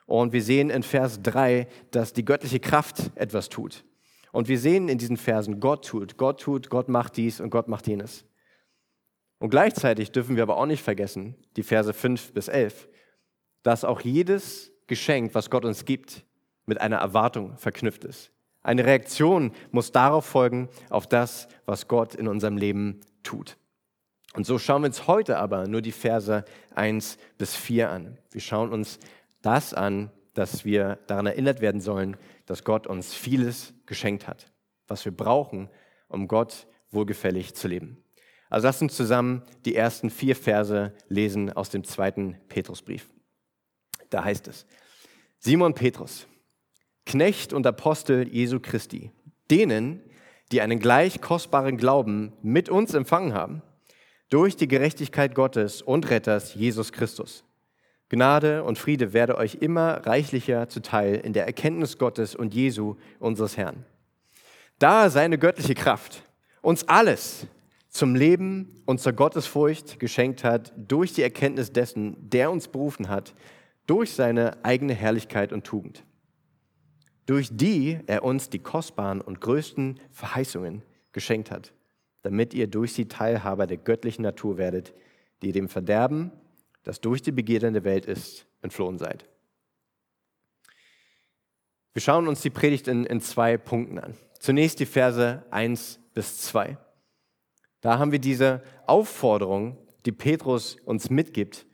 Und 0.06 0.34
wir 0.34 0.44
sehen 0.44 0.70
in 0.70 0.84
Vers 0.84 1.22
3, 1.22 1.68
dass 1.92 2.14
die 2.14 2.26
göttliche 2.26 2.60
Kraft 2.60 3.12
etwas 3.16 3.50
tut. 3.50 3.84
Und 4.32 4.48
wir 4.48 4.60
sehen 4.60 4.90
in 4.90 4.98
diesen 4.98 5.18
Versen, 5.18 5.60
Gott 5.60 5.86
tut, 5.88 6.18
Gott 6.18 6.42
tut, 6.42 6.70
Gott 6.70 6.90
macht 6.90 7.18
dies 7.18 7.40
und 7.40 7.50
Gott 7.50 7.68
macht 7.68 7.88
jenes. 7.88 8.26
Und 9.40 9.50
gleichzeitig 9.50 10.12
dürfen 10.12 10.36
wir 10.36 10.44
aber 10.44 10.58
auch 10.58 10.66
nicht 10.66 10.84
vergessen, 10.84 11.36
die 11.56 11.64
Verse 11.64 11.94
5 11.94 12.34
bis 12.34 12.48
11, 12.48 12.88
dass 13.64 13.84
auch 13.84 14.02
jedes 14.02 14.72
Geschenk, 14.88 15.34
was 15.34 15.50
Gott 15.50 15.66
uns 15.66 15.86
gibt, 15.86 16.26
mit 16.66 16.82
einer 16.82 16.98
Erwartung 16.98 17.58
verknüpft 17.58 18.06
ist. 18.06 18.32
Eine 18.66 18.84
Reaktion 18.84 19.52
muss 19.70 19.92
darauf 19.92 20.26
folgen, 20.26 20.70
auf 20.90 21.06
das, 21.06 21.48
was 21.68 21.88
Gott 21.88 22.16
in 22.16 22.28
unserem 22.28 22.58
Leben 22.58 23.00
tut. 23.22 23.58
Und 24.34 24.48
so 24.48 24.58
schauen 24.58 24.82
wir 24.82 24.88
uns 24.88 25.06
heute 25.06 25.38
aber 25.38 25.68
nur 25.68 25.84
die 25.84 25.92
Verse 25.92 26.44
1 26.74 27.20
bis 27.38 27.56
4 27.56 27.92
an. 27.92 28.18
Wir 28.32 28.42
schauen 28.42 28.74
uns 28.74 28.98
das 29.44 29.76
an, 29.76 30.10
dass 30.34 30.66
wir 30.66 30.98
daran 31.06 31.28
erinnert 31.28 31.62
werden 31.62 31.80
sollen, 31.80 32.18
dass 32.48 32.64
Gott 32.64 32.88
uns 32.88 33.14
vieles 33.14 33.76
geschenkt 33.86 34.28
hat, 34.28 34.52
was 34.88 35.06
wir 35.06 35.16
brauchen, 35.16 35.70
um 36.08 36.28
Gott 36.28 36.66
wohlgefällig 36.90 37.54
zu 37.54 37.68
leben. 37.68 38.04
Also 38.50 38.66
lasst 38.68 38.82
uns 38.82 38.96
zusammen 38.96 39.44
die 39.66 39.76
ersten 39.76 40.10
vier 40.10 40.36
Verse 40.36 40.92
lesen 41.08 41.54
aus 41.54 41.70
dem 41.70 41.84
zweiten 41.84 42.36
Petrusbrief. 42.50 43.12
Da 44.10 44.24
heißt 44.24 44.48
es, 44.48 44.66
Simon 45.38 45.76
Petrus, 45.76 46.26
Knecht 47.06 47.54
und 47.54 47.68
Apostel 47.68 48.28
Jesu 48.28 48.60
Christi, 48.60 49.12
denen, 49.52 50.02
die 50.52 50.62
einen 50.62 50.80
gleich 50.80 51.22
kostbaren 51.22 51.78
Glauben 51.78 52.34
mit 52.42 52.68
uns 52.68 52.94
empfangen 52.94 53.34
haben, 53.34 53.62
durch 54.30 54.56
die 54.56 54.68
Gerechtigkeit 54.68 55.36
Gottes 55.36 55.84
und 55.84 56.10
Retters 56.10 56.56
Jesus 56.56 56.92
Christus. 56.92 57.44
Gnade 58.10 58.64
und 58.64 58.78
Friede 58.78 59.14
werde 59.14 59.38
euch 59.38 59.56
immer 59.62 60.06
reichlicher 60.06 60.68
zuteil 60.68 61.16
in 61.16 61.34
der 61.34 61.46
Erkenntnis 61.46 61.98
Gottes 61.98 62.36
und 62.36 62.54
Jesu, 62.54 62.96
unseres 63.20 63.56
Herrn. 63.56 63.86
Da 64.80 65.10
seine 65.10 65.38
göttliche 65.38 65.76
Kraft 65.76 66.24
uns 66.62 66.88
alles 66.88 67.48
zum 67.90 68.16
Leben 68.16 68.82
und 68.86 69.00
zur 69.00 69.14
Gottesfurcht 69.14 70.00
geschenkt 70.00 70.44
hat, 70.44 70.74
durch 70.76 71.14
die 71.14 71.22
Erkenntnis 71.22 71.72
dessen, 71.72 72.18
der 72.30 72.52
uns 72.52 72.68
berufen 72.68 73.10
hat, 73.10 73.34
durch 73.86 74.14
seine 74.14 74.64
eigene 74.64 74.94
Herrlichkeit 74.94 75.54
und 75.54 75.64
Tugend 75.64 76.04
durch 77.26 77.50
die 77.52 78.00
er 78.08 78.24
uns 78.24 78.50
die 78.50 78.60
kostbaren 78.60 79.22
und 79.22 79.42
größten 79.42 80.00
Verheißungen 80.12 80.84
geschenkt 81.12 81.52
hat, 81.52 81.74
damit 82.22 82.54
ihr 82.54 82.68
durch 82.68 82.94
sie 82.94 83.08
Teilhaber 83.08 83.68
der 83.68 83.78
göttlichen 83.78 84.24
Natur 84.24 84.58
werdet, 84.58 84.94
die 85.42 85.52
dem 85.52 85.70
Verderben, 85.70 86.32
das 86.84 87.02
durch 87.02 87.22
die 87.22 87.32
Begierde 87.32 87.72
der 87.72 87.84
Welt 87.84 88.06
ist, 88.06 88.46
entflohen 88.62 88.98
seid. 88.98 89.26
Wir 91.94 92.02
schauen 92.02 92.28
uns 92.28 92.42
die 92.42 92.50
Predigt 92.50 92.88
in, 92.88 93.06
in 93.06 93.22
zwei 93.22 93.58
Punkten 93.58 94.00
an. 94.00 94.16
Zunächst 94.40 94.80
die 94.80 94.86
Verse 94.86 95.44
1 95.50 96.00
bis 96.14 96.42
2. 96.42 96.78
Da 97.82 98.00
haben 98.00 98.12
wir 98.12 98.20
diese 98.20 98.62
Aufforderung, 98.86 99.78
die 100.06 100.12
Petrus 100.12 100.78
uns 100.86 101.10
mitgibt 101.10 101.66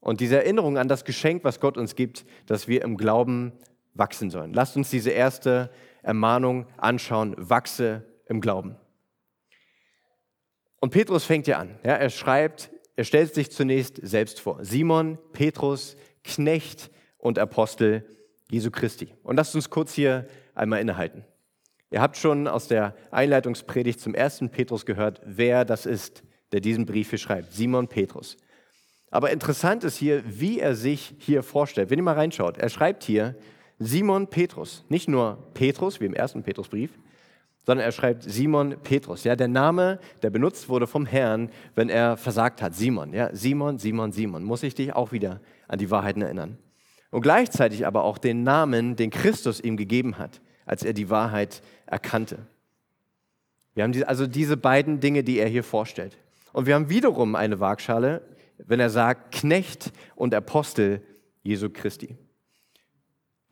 und 0.00 0.20
diese 0.20 0.36
Erinnerung 0.36 0.78
an 0.78 0.88
das 0.88 1.04
Geschenk, 1.04 1.44
was 1.44 1.60
Gott 1.60 1.76
uns 1.76 1.96
gibt, 1.96 2.24
dass 2.46 2.68
wir 2.68 2.82
im 2.82 2.96
Glauben 2.96 3.52
wachsen 3.94 4.30
sollen. 4.30 4.52
Lasst 4.52 4.76
uns 4.76 4.90
diese 4.90 5.10
erste 5.10 5.70
Ermahnung 6.02 6.66
anschauen, 6.76 7.34
wachse 7.38 8.04
im 8.26 8.40
Glauben. 8.40 8.76
Und 10.80 10.90
Petrus 10.90 11.24
fängt 11.24 11.46
ja 11.46 11.58
an. 11.58 11.78
Ja, 11.82 11.94
er 11.94 12.10
schreibt, 12.10 12.70
er 12.96 13.04
stellt 13.04 13.34
sich 13.34 13.50
zunächst 13.50 13.98
selbst 14.02 14.40
vor. 14.40 14.64
Simon, 14.64 15.18
Petrus, 15.32 15.96
Knecht 16.22 16.90
und 17.16 17.38
Apostel 17.38 18.04
Jesu 18.50 18.70
Christi. 18.70 19.14
Und 19.22 19.36
lasst 19.36 19.54
uns 19.54 19.70
kurz 19.70 19.94
hier 19.94 20.26
einmal 20.54 20.80
innehalten. 20.80 21.24
Ihr 21.90 22.00
habt 22.00 22.16
schon 22.16 22.48
aus 22.48 22.68
der 22.68 22.94
Einleitungspredigt 23.10 24.00
zum 24.00 24.14
ersten 24.14 24.50
Petrus 24.50 24.84
gehört, 24.84 25.20
wer 25.24 25.64
das 25.64 25.86
ist, 25.86 26.22
der 26.52 26.60
diesen 26.60 26.86
Brief 26.86 27.10
hier 27.10 27.18
schreibt. 27.18 27.52
Simon 27.52 27.88
Petrus. 27.88 28.36
Aber 29.10 29.30
interessant 29.30 29.84
ist 29.84 29.96
hier, 29.96 30.22
wie 30.26 30.58
er 30.58 30.74
sich 30.74 31.14
hier 31.18 31.42
vorstellt. 31.42 31.90
Wenn 31.90 31.98
ihr 31.98 32.04
mal 32.04 32.14
reinschaut, 32.14 32.58
er 32.58 32.68
schreibt 32.68 33.04
hier, 33.04 33.36
Simon 33.78 34.28
Petrus. 34.28 34.84
Nicht 34.88 35.08
nur 35.08 35.38
Petrus, 35.54 36.00
wie 36.00 36.06
im 36.06 36.14
ersten 36.14 36.42
Petrusbrief, 36.42 36.90
sondern 37.66 37.86
er 37.86 37.92
schreibt 37.92 38.22
Simon 38.22 38.76
Petrus. 38.82 39.24
Ja, 39.24 39.36
der 39.36 39.48
Name, 39.48 39.98
der 40.22 40.30
benutzt 40.30 40.68
wurde 40.68 40.86
vom 40.86 41.06
Herrn, 41.06 41.50
wenn 41.74 41.88
er 41.88 42.16
versagt 42.16 42.62
hat. 42.62 42.74
Simon, 42.74 43.12
ja, 43.12 43.34
Simon, 43.34 43.78
Simon, 43.78 44.12
Simon. 44.12 44.44
Muss 44.44 44.62
ich 44.62 44.74
dich 44.74 44.92
auch 44.94 45.12
wieder 45.12 45.40
an 45.66 45.78
die 45.78 45.90
Wahrheiten 45.90 46.22
erinnern. 46.22 46.58
Und 47.10 47.22
gleichzeitig 47.22 47.86
aber 47.86 48.04
auch 48.04 48.18
den 48.18 48.42
Namen, 48.42 48.96
den 48.96 49.10
Christus 49.10 49.60
ihm 49.60 49.76
gegeben 49.76 50.18
hat, 50.18 50.40
als 50.66 50.82
er 50.82 50.92
die 50.92 51.10
Wahrheit 51.10 51.62
erkannte. 51.86 52.46
Wir 53.74 53.84
haben 53.84 54.04
also 54.04 54.26
diese 54.26 54.56
beiden 54.56 55.00
Dinge, 55.00 55.24
die 55.24 55.38
er 55.38 55.48
hier 55.48 55.64
vorstellt. 55.64 56.18
Und 56.52 56.66
wir 56.66 56.74
haben 56.74 56.88
wiederum 56.88 57.34
eine 57.34 57.60
Waagschale, 57.60 58.22
wenn 58.58 58.78
er 58.78 58.90
sagt 58.90 59.34
Knecht 59.34 59.92
und 60.14 60.34
Apostel 60.34 61.02
Jesu 61.42 61.70
Christi. 61.70 62.16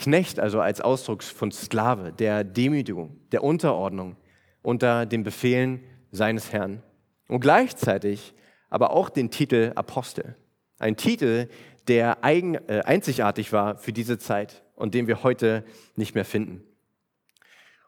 Knecht 0.03 0.41
also 0.41 0.61
als 0.61 0.81
Ausdruck 0.81 1.23
von 1.23 1.53
Sklave, 1.53 2.13
der 2.13 2.43
Demütigung, 2.43 3.21
der 3.31 3.45
Unterordnung 3.45 4.17
unter 4.61 5.07
den 5.07 5.23
Befehlen 5.23 5.81
seines 6.11 6.53
Herrn. 6.53 6.83
Und 7.29 7.39
gleichzeitig 7.39 8.35
aber 8.69 8.91
auch 8.91 9.11
den 9.11 9.31
Titel 9.31 9.71
Apostel. 9.77 10.35
Ein 10.81 10.97
Titel, 10.97 11.49
der 11.87 12.25
eigen, 12.25 12.57
äh, 12.69 12.83
einzigartig 12.85 13.53
war 13.53 13.77
für 13.77 13.93
diese 13.93 14.19
Zeit 14.19 14.65
und 14.75 14.95
den 14.95 15.07
wir 15.07 15.23
heute 15.23 15.65
nicht 15.95 16.17
mehr 16.17 16.25
finden. 16.25 16.65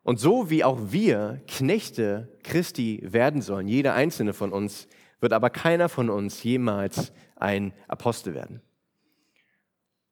Und 0.05 0.21
so 0.21 0.51
wie 0.51 0.63
auch 0.63 0.79
wir 0.93 1.43
Knechte 1.49 2.29
Christi 2.45 3.03
werden 3.03 3.43
sollen, 3.43 3.67
jeder 3.67 3.95
einzelne 3.95 4.35
von 4.35 4.53
uns, 4.53 4.87
wird 5.19 5.33
aber 5.33 5.51
keiner 5.51 5.89
von 5.89 6.11
uns 6.11 6.45
jemals 6.45 7.13
ein 7.35 7.73
Apostel 7.89 8.35
werden. 8.35 8.63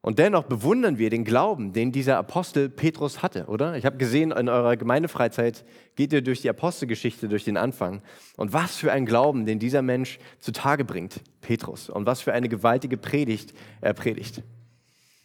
Und 0.05 0.19
dennoch 0.19 0.43
bewundern 0.43 0.99
wir 0.99 1.11
den 1.11 1.25
Glauben, 1.25 1.73
den 1.73 1.93
dieser 1.93 2.19
Apostel 2.19 2.69
Petrus 2.69 3.23
hatte, 3.23 3.47
oder? 3.47 3.77
Ich 3.77 3.87
habe 3.87 3.99
gesehen, 3.99 4.33
in 4.33 4.49
eurer 4.49 4.77
Gemeindefreizeit 4.77 5.65
geht 5.95 6.13
ihr 6.13 6.23
durch 6.23 6.43
die 6.43 6.51
Apostelgeschichte, 6.51 7.29
durch 7.29 7.45
den 7.45 7.57
Anfang. 7.57 8.03
Und 8.37 8.53
was 8.53 8.77
für 8.77 8.91
ein 8.91 9.07
Glauben, 9.07 9.47
den 9.47 9.61
dieser 9.61 9.81
Mensch 9.81 10.19
zutage 10.41 10.85
bringt, 10.85 11.21
Petrus. 11.41 11.89
Und 11.89 12.05
was 12.05 12.21
für 12.21 12.33
eine 12.33 12.49
gewaltige 12.49 12.97
Predigt 12.97 13.55
er 13.81 13.95
predigt. 13.95 14.43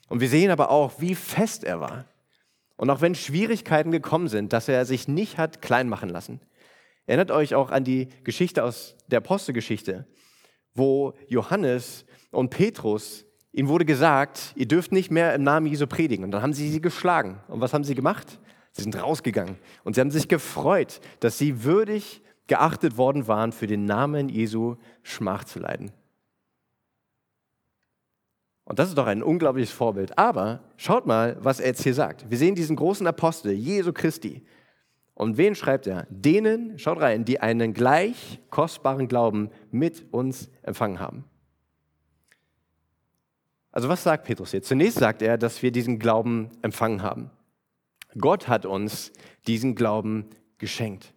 Und 0.10 0.22
wir 0.22 0.30
sehen 0.30 0.52
aber 0.52 0.70
auch, 0.70 1.02
wie 1.02 1.16
fest 1.16 1.64
er 1.64 1.80
war. 1.80 2.06
Und 2.76 2.92
auch 2.92 3.02
wenn 3.02 3.16
Schwierigkeiten 3.16 3.92
gekommen 3.92 4.28
sind, 4.28 4.54
dass 4.54 4.68
er 4.68 4.86
sich 4.86 5.08
nicht 5.08 5.40
hat 5.40 5.64
klein 5.64 5.90
machen 5.90 6.10
lassen. 6.10 6.40
Erinnert 7.08 7.32
euch 7.32 7.56
auch 7.56 7.72
an 7.72 7.84
die 7.84 8.10
Geschichte 8.24 8.64
aus 8.64 8.96
der 9.08 9.18
Apostelgeschichte, 9.18 10.06
wo 10.76 11.16
Johannes 11.28 12.06
und 12.30 12.52
Petrus 12.52 13.27
Ihnen 13.58 13.70
wurde 13.70 13.86
gesagt, 13.86 14.54
ihr 14.56 14.68
dürft 14.68 14.92
nicht 14.92 15.10
mehr 15.10 15.34
im 15.34 15.42
Namen 15.42 15.66
Jesu 15.66 15.88
predigen. 15.88 16.24
Und 16.24 16.30
dann 16.30 16.44
haben 16.44 16.54
sie 16.54 16.70
sie 16.70 16.80
geschlagen. 16.80 17.40
Und 17.48 17.60
was 17.60 17.74
haben 17.74 17.84
sie 17.84 17.96
gemacht? 17.96 18.40
Sie 18.74 18.84
sind 18.84 19.02
rausgegangen. 19.02 19.58
Und 19.84 19.96
sie 19.96 20.02
haben 20.02 20.12
sich 20.12 20.28
gefreut, 20.28 21.02
dass 21.22 21.40
sie 21.40 21.64
würdig 21.64 22.22
geachtet 22.46 22.98
worden 22.98 23.28
waren, 23.28 23.52
für 23.52 23.66
den 23.66 23.86
Namen 23.86 24.30
Jesu 24.30 24.76
Schmach 25.02 25.44
zu 25.44 25.58
leiden. 25.58 25.92
Und 28.64 28.78
das 28.78 28.90
ist 28.90 28.98
doch 29.00 29.08
ein 29.08 29.24
unglaubliches 29.24 29.72
Vorbild. 29.72 30.20
Aber 30.20 30.60
schaut 30.76 31.08
mal, 31.08 31.36
was 31.40 31.60
er 31.60 31.70
jetzt 31.70 31.82
hier 31.82 31.96
sagt. 31.96 32.30
Wir 32.30 32.38
sehen 32.38 32.54
diesen 32.54 32.76
großen 32.76 33.08
Apostel, 33.08 33.54
Jesu 33.54 33.92
Christi. 33.92 34.46
Und 35.16 35.38
wen 35.38 35.56
schreibt 35.56 35.88
er? 35.88 36.06
Denen, 36.12 36.78
schaut 36.78 37.02
rein, 37.02 37.26
die 37.26 37.40
einen 37.40 37.74
gleich 37.74 38.40
kostbaren 38.52 39.08
Glauben 39.08 39.50
mit 39.72 40.06
uns 40.14 40.52
empfangen 40.62 41.00
haben. 41.00 41.26
Also 43.78 43.90
was 43.90 44.02
sagt 44.02 44.26
Petrus 44.26 44.54
jetzt? 44.54 44.70
Zunächst 44.70 44.98
sagt 44.98 45.22
er, 45.22 45.38
dass 45.38 45.62
wir 45.62 45.72
diesen 45.72 46.00
Glauben 46.00 46.50
empfangen 46.64 47.04
haben. 47.04 47.30
Gott 48.18 48.48
hat 48.48 48.66
uns 48.66 49.12
diesen 49.46 49.76
Glauben 49.76 50.26
geschenkt. 50.58 51.14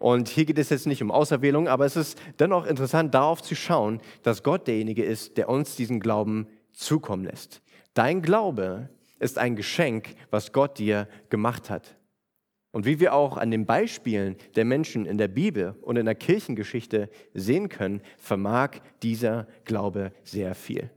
Und 0.00 0.28
hier 0.28 0.44
geht 0.44 0.58
es 0.58 0.70
jetzt 0.70 0.88
nicht 0.88 1.04
um 1.04 1.12
Auserwählung, 1.12 1.68
aber 1.68 1.86
es 1.86 1.94
ist 1.94 2.20
dennoch 2.40 2.66
interessant, 2.66 3.14
darauf 3.14 3.42
zu 3.42 3.54
schauen, 3.54 4.00
dass 4.24 4.42
Gott 4.42 4.66
derjenige 4.66 5.04
ist, 5.04 5.36
der 5.36 5.48
uns 5.48 5.76
diesen 5.76 6.00
Glauben 6.00 6.48
zukommen 6.72 7.22
lässt. 7.22 7.62
Dein 7.94 8.22
Glaube 8.22 8.88
ist 9.20 9.38
ein 9.38 9.54
Geschenk, 9.54 10.16
was 10.32 10.52
Gott 10.52 10.80
dir 10.80 11.06
gemacht 11.30 11.70
hat. 11.70 11.96
Und 12.72 12.86
wie 12.86 12.98
wir 12.98 13.14
auch 13.14 13.36
an 13.36 13.52
den 13.52 13.66
Beispielen 13.66 14.34
der 14.56 14.64
Menschen 14.64 15.06
in 15.06 15.16
der 15.16 15.28
Bibel 15.28 15.76
und 15.82 15.96
in 15.96 16.06
der 16.06 16.16
Kirchengeschichte 16.16 17.08
sehen 17.34 17.68
können, 17.68 18.02
vermag 18.16 18.80
dieser 19.00 19.46
Glaube 19.64 20.10
sehr 20.24 20.56
viel. 20.56 20.90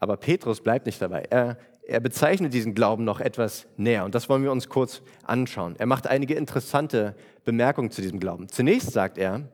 Aber 0.00 0.16
Petrus 0.16 0.62
bleibt 0.62 0.86
nicht 0.86 1.00
dabei. 1.00 1.26
Er, 1.30 1.58
er 1.86 2.00
bezeichnet 2.00 2.52
diesen 2.54 2.74
Glauben 2.74 3.04
noch 3.04 3.20
etwas 3.20 3.66
näher 3.76 4.04
und 4.04 4.14
das 4.14 4.28
wollen 4.28 4.42
wir 4.42 4.50
uns 4.50 4.68
kurz 4.68 5.02
anschauen. 5.24 5.76
Er 5.78 5.86
macht 5.86 6.06
einige 6.06 6.34
interessante 6.34 7.14
Bemerkungen 7.44 7.90
zu 7.90 8.00
diesem 8.00 8.18
Glauben. 8.18 8.48
Zunächst 8.48 8.92
sagt 8.92 9.18
er, 9.18 9.48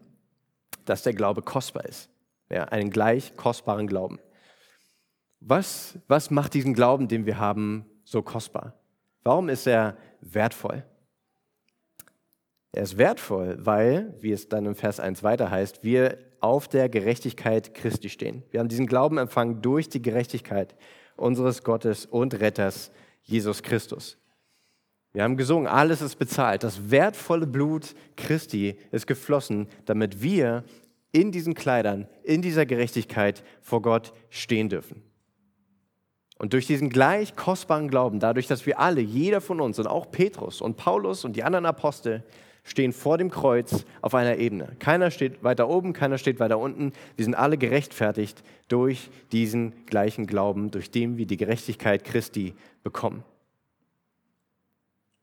dass 0.85 1.03
der 1.03 1.12
Glaube 1.12 1.43
kostbar 1.43 1.85
ist. 1.85 2.09
Ja, 2.49 2.65
einen 2.65 2.91
gleich 2.91 3.37
kostbaren 3.37 3.88
Glauben. 3.88 4.21
Was, 5.41 5.99
was 6.07 6.31
macht 6.31 6.55
diesen 6.55 6.75
Glauben, 6.75 7.09
den 7.09 7.26
wir 7.26 7.38
haben, 7.38 7.85
so 8.05 8.23
kostbar? 8.23 8.75
Warum 9.25 9.49
ist 9.49 9.67
er 9.67 9.97
wertvoll? 10.21 10.85
Er 12.71 12.83
ist 12.83 12.99
wertvoll, 12.99 13.57
weil, 13.59 14.15
wie 14.21 14.33
es 14.33 14.49
dann 14.49 14.67
im 14.67 14.76
Vers 14.76 15.00
1 15.00 15.23
weiter 15.23 15.50
heißt, 15.50 15.83
wir 15.83 16.19
auf 16.40 16.69
der 16.69 16.88
Gerechtigkeit 16.88 17.75
Christi 17.75 18.09
stehen. 18.09 18.43
Wir 18.50 18.61
haben 18.61 18.69
diesen 18.69 18.87
Glauben 18.87 19.19
empfangen 19.19 19.62
durch 19.62 19.88
die 19.88 20.02
Gerechtigkeit 20.02 20.75
unseres 21.16 21.62
Gottes 21.62 22.07
und 22.07 22.40
Retters 22.40 22.90
Jesus 23.23 23.62
Christus. 23.62 24.19
Wir 25.12 25.23
haben 25.23 25.37
gesungen, 25.37 25.66
alles 25.66 26.02
ist 26.02 26.16
bezahlt. 26.16 26.62
Das 26.62 26.90
wertvolle 26.90 27.47
Blut 27.47 27.95
Christi 28.16 28.76
ist 28.93 29.07
geflossen, 29.07 29.66
damit 29.87 30.21
wir 30.21 30.64
in 31.11 31.33
diesen 31.33 31.55
Kleidern, 31.55 32.07
in 32.23 32.43
dieser 32.43 32.66
Gerechtigkeit 32.66 33.43
vor 33.62 33.81
Gott 33.81 34.12
stehen 34.28 34.69
dürfen. 34.69 35.02
Und 36.38 36.52
durch 36.52 36.66
diesen 36.66 36.90
gleich 36.90 37.35
kostbaren 37.35 37.88
Glauben, 37.88 38.21
dadurch, 38.21 38.47
dass 38.47 38.66
wir 38.66 38.78
alle, 38.78 39.00
jeder 39.00 39.40
von 39.40 39.61
uns 39.61 39.78
und 39.78 39.87
auch 39.87 40.11
Petrus 40.11 40.61
und 40.61 40.76
Paulus 40.76 41.25
und 41.25 41.35
die 41.35 41.45
anderen 41.45 41.64
Apostel, 41.64 42.23
stehen 42.67 42.93
vor 42.93 43.17
dem 43.17 43.31
Kreuz 43.31 43.87
auf 44.03 44.15
einer 44.15 44.37
Ebene. 44.37 44.77
Keiner 44.81 45.11
steht 45.11 45.43
weiter 45.43 45.69
oben, 45.69 45.93
keiner 45.93 46.19
steht 46.19 46.41
weiter 46.41 46.59
unten. 46.59 46.93
Wir 47.15 47.25
sind 47.25 47.35
alle 47.35 47.57
gerechtfertigt 47.57 48.43
durch 48.69 49.09
diesen 49.33 49.87
gleichen 49.87 50.27
Glauben, 50.27 50.71
durch 50.73 50.91
den 50.91 51.17
wir 51.17 51.27
die 51.27 51.37
Gerechtigkeit 51.37 52.05
Christi 52.05 52.55
bekommen. 52.83 53.23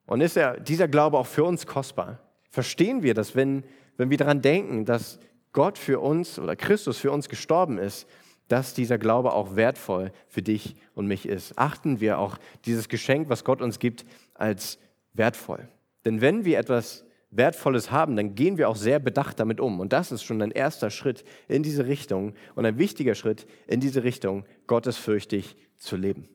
Und 0.06 0.22
ist 0.22 0.38
ja 0.38 0.58
dieser 0.58 0.88
Glaube 0.88 1.18
auch 1.18 1.28
für 1.28 1.44
uns 1.44 1.68
kostbar? 1.68 2.20
Verstehen 2.50 3.04
wir 3.04 3.14
das, 3.14 3.36
wenn, 3.36 3.64
wenn 3.98 4.10
wir 4.10 4.18
daran 4.18 4.42
denken, 4.42 4.86
dass 4.86 5.20
Gott 5.52 5.78
für 5.78 6.00
uns 6.00 6.40
oder 6.40 6.56
Christus 6.56 6.98
für 6.98 7.12
uns 7.12 7.28
gestorben 7.30 7.78
ist, 7.78 8.08
dass 8.48 8.74
dieser 8.74 8.98
Glaube 8.98 9.34
auch 9.34 9.56
wertvoll 9.56 10.12
für 10.28 10.42
dich 10.42 10.76
und 10.96 11.08
mich 11.08 11.28
ist? 11.28 11.58
Achten 11.58 12.00
wir 12.00 12.20
auch 12.20 12.38
dieses 12.66 12.88
Geschenk, 12.88 13.28
was 13.30 13.44
Gott 13.44 13.62
uns 13.62 13.80
gibt, 13.80 14.06
als 14.34 14.80
wertvoll? 15.14 15.68
Denn 16.06 16.22
wenn 16.22 16.46
wir 16.46 16.58
etwas 16.58 17.03
Wertvolles 17.36 17.92
haben, 17.92 18.16
dann 18.16 18.36
gehen 18.36 18.58
wir 18.58 18.70
auch 18.70 18.76
sehr 18.76 19.00
bedacht 19.00 19.40
damit 19.40 19.60
um. 19.60 19.80
Und 19.80 19.94
das 19.94 20.12
ist 20.12 20.24
schon 20.24 20.42
ein 20.42 20.52
erster 20.52 20.90
Schritt 20.90 21.24
in 21.48 21.64
diese 21.64 21.88
Richtung 21.88 22.34
und 22.56 22.66
ein 22.66 22.78
wichtiger 22.78 23.16
Schritt 23.16 23.48
in 23.68 23.80
diese 23.80 24.04
Richtung, 24.04 24.46
gottesfürchtig 24.68 25.56
zu 25.78 25.96
leben. 25.96 26.28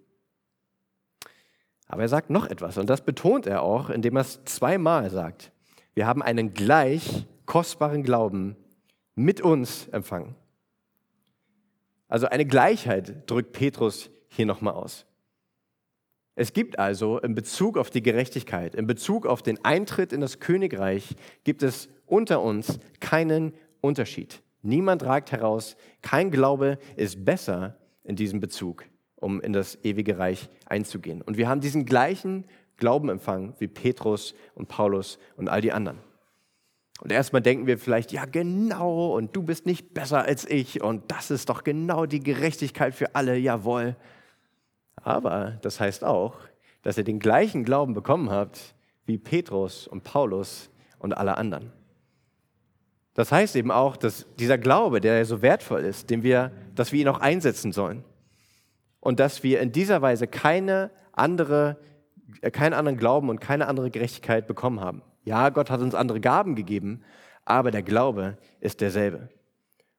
Aber 1.87 2.03
er 2.03 2.09
sagt 2.09 2.31
noch 2.31 2.47
etwas 2.47 2.77
und 2.79 2.91
das 2.91 3.05
betont 3.05 3.47
er 3.47 3.63
auch, 3.63 3.91
indem 3.91 4.17
er 4.17 4.23
es 4.23 4.45
zweimal 4.45 5.09
sagt. 5.11 5.53
Wir 5.95 6.07
haben 6.07 6.23
einen 6.23 6.53
gleich 6.53 7.27
kostbaren 7.47 8.03
Glauben 8.03 8.57
mit 9.15 9.41
uns 9.41 9.89
empfangen. 9.89 10.37
Also 12.09 12.27
eine 12.27 12.47
Gleichheit 12.47 13.29
drückt 13.31 13.53
Petrus 13.53 14.11
hier 14.29 14.47
nochmal 14.47 14.75
aus. 14.75 15.08
Es 16.39 16.53
gibt 16.53 16.79
also 16.79 17.19
in 17.19 17.35
Bezug 17.35 17.77
auf 17.77 17.91
die 17.91 18.01
Gerechtigkeit, 18.01 18.77
in 18.77 18.87
Bezug 18.87 19.27
auf 19.27 19.43
den 19.43 19.65
Eintritt 19.65 20.13
in 20.13 20.21
das 20.21 20.39
Königreich, 20.39 21.17
gibt 21.43 21.65
es 21.65 21.89
unter 22.07 22.43
uns 22.43 22.79
keinen 23.01 23.55
Unterschied. 23.81 24.41
Niemand 24.63 25.03
ragt 25.03 25.33
heraus, 25.33 25.77
kein 26.01 26.31
Glaube 26.31 26.79
ist 26.95 27.25
besser 27.25 27.77
in 28.05 28.15
diesem 28.15 28.39
Bezug, 28.39 28.85
um 29.17 29.41
in 29.41 29.53
das 29.53 29.83
ewige 29.83 30.17
Reich 30.21 30.49
einzugehen. 30.67 31.23
Und 31.23 31.39
wir 31.39 31.49
haben 31.49 31.61
diesen 31.61 31.85
gleichen 31.85 32.45
Glauben 32.77 33.09
empfangen 33.09 33.55
wie 33.59 33.67
Petrus 33.67 34.33
und 34.55 34.69
Paulus 34.69 35.19
und 35.37 35.49
all 35.49 35.61
die 35.61 35.73
anderen. 35.73 35.99
Und 37.01 37.11
erstmal 37.11 37.43
denken 37.43 37.67
wir 37.67 37.79
vielleicht, 37.79 38.13
ja 38.13 38.27
genau, 38.27 39.17
und 39.17 39.35
du 39.35 39.43
bist 39.43 39.67
nicht 39.67 39.93
besser 39.93 40.23
als 40.23 40.49
ich, 40.49 40.85
und 40.85 41.11
das 41.11 41.33
ist 41.33 41.49
doch 41.49 41.65
genau 41.65 42.07
die 42.07 42.21
Gerechtigkeit 42.21 42.95
für 42.95 43.17
alle, 43.17 43.37
jawohl. 43.37 43.97
Aber 45.09 45.59
das 45.63 45.81
heißt 45.81 46.05
auch, 46.05 46.37
dass 46.83 46.99
ihr 46.99 47.05
den 47.05 47.19
gleichen 47.19 47.65
Glauben 47.65 47.95
bekommen 47.95 48.31
habt 48.31 48.75
wie 49.07 49.17
Petrus 49.17 49.89
und 49.89 50.05
Paulus 50.05 50.69
und 50.99 51.17
alle 51.17 51.39
anderen. 51.39 51.73
Das 53.15 53.33
heißt 53.33 53.57
eben 53.57 53.71
auch, 53.71 53.97
dass 53.97 54.27
dieser 54.39 54.59
Glaube, 54.59 55.01
der 55.01 55.25
so 55.25 55.41
wertvoll 55.41 55.81
ist, 55.81 56.11
den 56.11 56.23
wir, 56.23 56.53
dass 56.75 56.93
wir 56.93 57.01
ihn 57.01 57.09
auch 57.09 57.21
einsetzen 57.21 57.73
sollen. 57.73 58.05
Und 59.01 59.19
dass 59.19 59.43
wir 59.43 59.61
in 59.61 59.73
dieser 59.73 60.03
Weise 60.03 60.27
keine 60.27 60.91
andere 61.13 61.79
äh, 62.43 62.51
keinen 62.51 62.75
anderen 62.75 62.99
Glauben 62.99 63.31
und 63.31 63.41
keine 63.41 63.67
andere 63.67 63.91
Gerechtigkeit 63.91 64.47
bekommen 64.47 64.81
haben. 64.81 65.01
Ja, 65.25 65.49
Gott 65.49 65.71
hat 65.71 65.81
uns 65.81 65.95
andere 65.95 66.21
Gaben 66.21 66.55
gegeben, 66.55 67.03
aber 67.47 67.71
der 67.71 67.83
Glaube 67.83 68.37
ist 68.61 68.83
derselbe. 68.83 69.31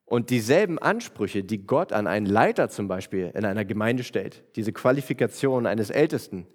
Und 0.09 0.31
dieselben 0.31 0.79
Ansprüche, 0.79 1.43
die 1.43 1.67
Gott 1.67 1.93
an 1.93 2.07
einen 2.07 2.25
Leiter 2.25 2.67
zum 2.69 2.87
Beispiel 2.87 3.31
in 3.35 3.45
einer 3.45 3.63
Gemeinde 3.63 4.03
stellt, 4.03 4.43
diese 4.55 4.73
Qualifikation 4.73 5.67
eines 5.67 5.91
Ältesten, 5.91 6.47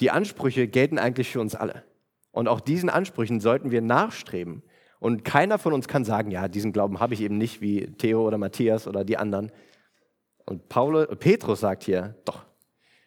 die 0.00 0.12
Ansprüche 0.12 0.68
gelten 0.68 0.96
eigentlich 0.96 1.30
für 1.32 1.40
uns 1.40 1.56
alle. 1.56 1.82
Und 2.30 2.46
auch 2.46 2.60
diesen 2.60 2.88
Ansprüchen 2.88 3.40
sollten 3.40 3.72
wir 3.72 3.82
nachstreben. 3.82 4.62
Und 5.00 5.24
keiner 5.24 5.58
von 5.58 5.72
uns 5.72 5.88
kann 5.88 6.04
sagen, 6.04 6.30
ja, 6.30 6.46
diesen 6.46 6.72
Glauben 6.72 7.00
habe 7.00 7.12
ich 7.12 7.22
eben 7.22 7.38
nicht 7.38 7.60
wie 7.60 7.88
Theo 7.98 8.24
oder 8.24 8.38
Matthias 8.38 8.86
oder 8.86 9.02
die 9.02 9.16
anderen. 9.16 9.50
Und 10.46 10.68
Paulus, 10.68 11.08
Petrus 11.18 11.58
sagt 11.58 11.82
hier, 11.82 12.14
doch, 12.24 12.46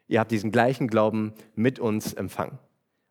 ihr 0.09 0.19
habt 0.19 0.31
diesen 0.31 0.51
gleichen 0.51 0.89
Glauben 0.89 1.35
mit 1.55 1.79
uns 1.79 2.13
empfangen. 2.13 2.59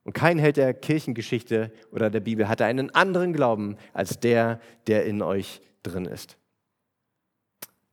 Und 0.05 0.13
kein 0.13 0.39
Held 0.39 0.59
der 0.59 0.75
Kirchengeschichte 0.75 1.73
oder 1.93 2.11
der 2.11 2.21
Bibel 2.21 2.47
hatte 2.47 2.67
einen 2.67 2.91
anderen 2.91 3.33
Glauben 3.33 3.79
als 3.95 4.21
der, 4.21 4.61
der 4.87 5.07
in 5.07 5.23
euch 5.23 5.63
drin 5.83 6.05
ist. 6.05 6.37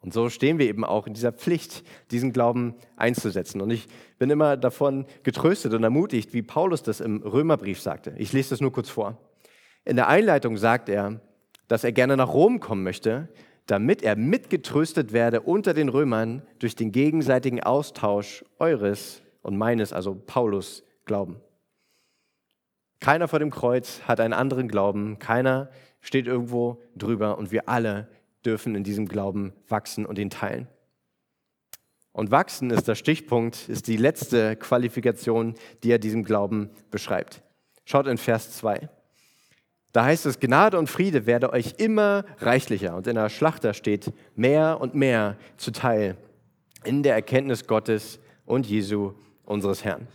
Und 0.01 0.13
so 0.13 0.29
stehen 0.29 0.60
wir 0.60 0.68
eben 0.68 0.86
auch 0.86 1.08
in 1.08 1.13
dieser 1.13 1.34
Pflicht, 1.34 1.84
diesen 2.12 2.32
Glauben 2.32 2.75
einzusetzen. 2.96 3.60
Und 3.60 3.70
ich 3.70 3.88
bin 4.18 4.29
immer 4.29 4.56
davon 4.56 5.06
getröstet 5.24 5.74
und 5.74 5.84
ermutigt, 5.84 6.34
wie 6.34 6.41
Paulus 6.41 6.84
das 6.84 7.01
im 7.01 7.22
Römerbrief 7.22 7.82
sagte. 7.82 8.13
Ich 8.18 8.32
lese 8.32 8.51
das 8.51 8.62
nur 8.62 8.72
kurz 8.72 8.89
vor. 8.89 9.18
In 9.84 9.98
der 9.98 10.08
Einleitung 10.08 10.56
sagt 10.56 10.88
er, 10.88 11.20
dass 11.68 11.84
er 11.84 11.91
gerne 11.91 12.15
nach 12.15 12.34
Rom 12.34 12.60
kommen 12.60 12.84
möchte, 12.84 13.27
damit 13.65 14.01
er 14.01 14.15
mitgetröstet 14.15 15.13
werde 15.13 15.41
unter 15.41 15.74
den 15.74 15.89
Römern 15.89 16.41
durch 16.60 16.75
den 16.75 16.91
gegenseitigen 16.91 17.62
Austausch 17.62 18.44
eures 18.58 19.22
und 19.41 19.58
meines, 19.58 19.94
also 19.94 20.15
Paulus, 20.15 20.84
Glauben. 21.06 21.38
Keiner 23.00 23.27
vor 23.27 23.39
dem 23.39 23.50
Kreuz 23.50 24.01
hat 24.01 24.20
einen 24.20 24.34
anderen 24.34 24.68
Glauben, 24.68 25.20
keiner 25.20 25.70
steht 26.01 26.27
irgendwo 26.27 26.82
drüber 26.96 27.38
und 27.38 27.51
wir 27.51 27.68
alle 27.70 28.08
dürfen 28.46 28.75
in 28.75 28.84
diesem 28.84 29.08
Glauben 29.08 29.53
wachsen 29.67 30.05
und 30.05 30.17
ihn 30.17 30.29
teilen. 30.29 30.67
Und 32.12 32.31
wachsen 32.31 32.72
ist 32.72 32.88
der 32.88 32.96
Stichpunkt, 32.96 33.69
ist 33.69 33.88
die 33.88 33.98
letzte 33.98 34.55
Qualifikation, 34.55 35.55
die 35.84 35.91
er 35.91 36.00
diesem 36.00 36.24
Glauben 36.24 36.69
beschreibt. 36.91 37.43
Schaut 37.86 38.08
in 38.08 38.17
Vers 38.17 38.58
2. 38.58 38.89
Da 39.91 40.03
heißt 40.05 40.25
es, 40.25 40.39
Gnade 40.39 40.77
und 40.77 40.89
Friede 40.89 41.25
werde 41.25 41.51
euch 41.51 41.75
immer 41.77 42.25
reichlicher. 42.39 42.96
Und 42.96 43.08
in 43.08 43.15
der 43.15 43.29
Schlachter 43.29 43.74
steht, 43.74 44.13
mehr 44.36 44.79
und 44.79 44.96
mehr 44.96 45.38
zuteil 45.58 46.17
in 46.84 47.03
der 47.03 47.15
Erkenntnis 47.15 47.65
Gottes 47.65 48.19
und 48.46 48.67
Jesu, 48.67 49.13
unseres 49.43 49.84
Herrn. 49.84 50.08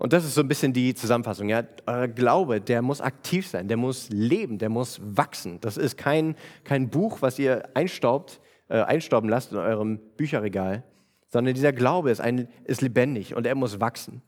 Und 0.00 0.14
das 0.14 0.24
ist 0.24 0.34
so 0.34 0.40
ein 0.40 0.48
bisschen 0.48 0.72
die 0.72 0.94
Zusammenfassung. 0.94 1.50
Ja, 1.50 1.62
euer 1.84 2.08
Glaube, 2.08 2.62
der 2.62 2.80
muss 2.80 3.02
aktiv 3.02 3.46
sein, 3.46 3.68
der 3.68 3.76
muss 3.76 4.08
leben, 4.08 4.56
der 4.56 4.70
muss 4.70 4.98
wachsen. 5.02 5.60
Das 5.60 5.76
ist 5.76 5.98
kein, 5.98 6.36
kein 6.64 6.88
Buch, 6.88 7.18
was 7.20 7.38
ihr 7.38 7.68
einstaubt, 7.74 8.40
äh, 8.68 8.80
einstauben 8.80 9.28
lasst 9.28 9.52
in 9.52 9.58
eurem 9.58 10.00
Bücherregal, 10.16 10.84
sondern 11.28 11.52
dieser 11.54 11.74
Glaube 11.74 12.10
ist, 12.10 12.22
ein, 12.22 12.48
ist 12.64 12.80
lebendig 12.80 13.36
und 13.36 13.46
er 13.46 13.54
muss 13.54 13.78
wachsen. 13.78 14.22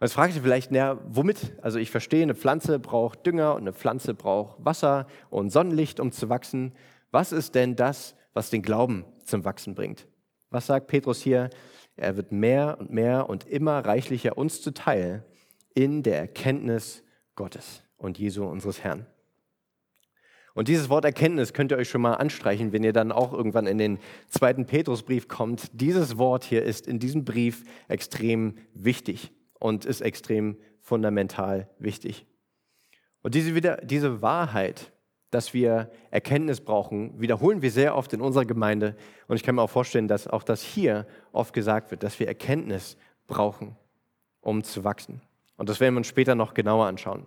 Und 0.00 0.06
jetzt 0.06 0.14
fragt 0.14 0.34
ihr 0.34 0.42
vielleicht, 0.42 0.72
na, 0.72 0.98
womit? 1.06 1.52
Also 1.62 1.78
ich 1.78 1.92
verstehe, 1.92 2.24
eine 2.24 2.34
Pflanze 2.34 2.80
braucht 2.80 3.24
Dünger 3.24 3.54
und 3.54 3.60
eine 3.60 3.72
Pflanze 3.72 4.12
braucht 4.12 4.56
Wasser 4.58 5.06
und 5.30 5.50
Sonnenlicht, 5.50 6.00
um 6.00 6.10
zu 6.10 6.28
wachsen. 6.28 6.72
Was 7.12 7.30
ist 7.30 7.54
denn 7.54 7.76
das, 7.76 8.16
was 8.34 8.50
den 8.50 8.62
Glauben 8.62 9.04
zum 9.24 9.44
Wachsen 9.44 9.76
bringt? 9.76 10.08
Was 10.50 10.66
sagt 10.66 10.88
Petrus 10.88 11.20
hier? 11.20 11.48
Er 12.00 12.16
wird 12.16 12.32
mehr 12.32 12.78
und 12.80 12.90
mehr 12.90 13.28
und 13.28 13.46
immer 13.46 13.84
reichlicher 13.84 14.38
uns 14.38 14.62
zuteil 14.62 15.22
in 15.74 16.02
der 16.02 16.18
Erkenntnis 16.18 17.04
Gottes 17.36 17.82
und 17.98 18.18
Jesu 18.18 18.46
unseres 18.46 18.82
Herrn. 18.82 19.04
Und 20.54 20.68
dieses 20.68 20.88
Wort 20.88 21.04
Erkenntnis 21.04 21.52
könnt 21.52 21.72
ihr 21.72 21.76
euch 21.76 21.90
schon 21.90 22.00
mal 22.00 22.14
anstreichen, 22.14 22.72
wenn 22.72 22.84
ihr 22.84 22.94
dann 22.94 23.12
auch 23.12 23.34
irgendwann 23.34 23.66
in 23.66 23.76
den 23.76 23.98
zweiten 24.28 24.64
Petrusbrief 24.64 25.28
kommt. 25.28 25.68
Dieses 25.74 26.16
Wort 26.16 26.42
hier 26.42 26.62
ist 26.62 26.86
in 26.86 26.98
diesem 26.98 27.26
Brief 27.26 27.64
extrem 27.88 28.56
wichtig 28.72 29.30
und 29.58 29.84
ist 29.84 30.00
extrem 30.00 30.56
fundamental 30.80 31.68
wichtig. 31.78 32.26
Und 33.20 33.34
diese, 33.34 33.52
diese 33.84 34.22
Wahrheit, 34.22 34.90
dass 35.30 35.54
wir 35.54 35.90
Erkenntnis 36.10 36.60
brauchen, 36.60 37.20
wiederholen 37.20 37.62
wir 37.62 37.70
sehr 37.70 37.96
oft 37.96 38.12
in 38.12 38.20
unserer 38.20 38.44
Gemeinde. 38.44 38.96
Und 39.28 39.36
ich 39.36 39.42
kann 39.42 39.54
mir 39.54 39.62
auch 39.62 39.70
vorstellen, 39.70 40.08
dass 40.08 40.26
auch 40.26 40.42
das 40.42 40.62
hier 40.62 41.06
oft 41.32 41.52
gesagt 41.52 41.90
wird, 41.90 42.02
dass 42.02 42.18
wir 42.18 42.26
Erkenntnis 42.26 42.96
brauchen, 43.26 43.76
um 44.40 44.64
zu 44.64 44.82
wachsen. 44.82 45.22
Und 45.56 45.68
das 45.68 45.78
werden 45.78 45.94
wir 45.94 45.98
uns 45.98 46.08
später 46.08 46.34
noch 46.34 46.54
genauer 46.54 46.86
anschauen. 46.86 47.26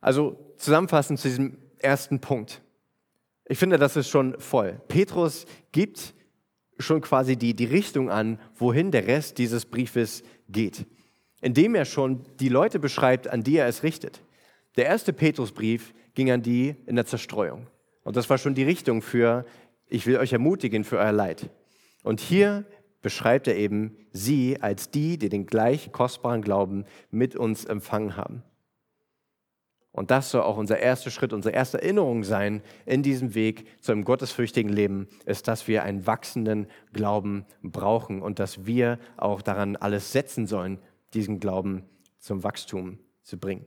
Also 0.00 0.54
zusammenfassend 0.56 1.20
zu 1.20 1.28
diesem 1.28 1.58
ersten 1.78 2.20
Punkt. 2.20 2.62
Ich 3.44 3.58
finde, 3.58 3.76
das 3.76 3.96
ist 3.96 4.08
schon 4.08 4.38
voll. 4.40 4.80
Petrus 4.88 5.44
gibt 5.72 6.14
schon 6.78 7.02
quasi 7.02 7.36
die, 7.36 7.54
die 7.54 7.66
Richtung 7.66 8.10
an, 8.10 8.38
wohin 8.54 8.90
der 8.90 9.06
Rest 9.06 9.36
dieses 9.38 9.66
Briefes 9.66 10.22
geht, 10.48 10.86
indem 11.42 11.74
er 11.74 11.84
schon 11.84 12.24
die 12.38 12.48
Leute 12.48 12.78
beschreibt, 12.78 13.28
an 13.28 13.42
die 13.42 13.56
er 13.56 13.66
es 13.66 13.82
richtet. 13.82 14.22
Der 14.76 14.86
erste 14.86 15.12
Petrusbrief 15.12 15.92
ging 16.14 16.30
an 16.30 16.42
die 16.42 16.76
in 16.86 16.96
der 16.96 17.06
Zerstreuung. 17.06 17.66
Und 18.02 18.16
das 18.16 18.30
war 18.30 18.38
schon 18.38 18.54
die 18.54 18.64
Richtung 18.64 19.02
für, 19.02 19.44
ich 19.88 20.06
will 20.06 20.18
euch 20.18 20.32
ermutigen 20.32 20.84
für 20.84 20.98
euer 20.98 21.12
Leid. 21.12 21.50
Und 22.02 22.20
hier 22.20 22.64
beschreibt 23.02 23.46
er 23.48 23.56
eben 23.56 23.96
sie 24.12 24.60
als 24.60 24.90
die, 24.90 25.18
die 25.18 25.28
den 25.28 25.46
gleich 25.46 25.92
kostbaren 25.92 26.42
Glauben 26.42 26.84
mit 27.10 27.36
uns 27.36 27.64
empfangen 27.64 28.16
haben. 28.16 28.42
Und 29.92 30.10
das 30.10 30.30
soll 30.30 30.42
auch 30.42 30.56
unser 30.56 30.78
erster 30.78 31.10
Schritt, 31.10 31.32
unsere 31.32 31.54
erste 31.54 31.82
Erinnerung 31.82 32.22
sein 32.22 32.62
in 32.86 33.02
diesem 33.02 33.34
Weg 33.34 33.66
zu 33.82 33.90
einem 33.90 34.04
gottesfürchtigen 34.04 34.70
Leben, 34.70 35.08
ist, 35.26 35.48
dass 35.48 35.66
wir 35.66 35.82
einen 35.82 36.06
wachsenden 36.06 36.68
Glauben 36.92 37.44
brauchen 37.62 38.22
und 38.22 38.38
dass 38.38 38.66
wir 38.66 38.98
auch 39.16 39.42
daran 39.42 39.76
alles 39.76 40.12
setzen 40.12 40.46
sollen, 40.46 40.78
diesen 41.12 41.40
Glauben 41.40 41.82
zum 42.18 42.44
Wachstum 42.44 42.98
zu 43.22 43.36
bringen. 43.36 43.66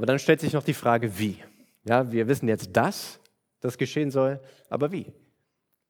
Aber 0.00 0.06
dann 0.06 0.18
stellt 0.18 0.40
sich 0.40 0.54
noch 0.54 0.62
die 0.62 0.72
Frage, 0.72 1.18
wie? 1.18 1.36
Ja, 1.84 2.10
wir 2.10 2.26
wissen 2.26 2.48
jetzt, 2.48 2.74
dass 2.74 3.20
das 3.60 3.76
geschehen 3.76 4.10
soll, 4.10 4.40
aber 4.70 4.92
wie? 4.92 5.12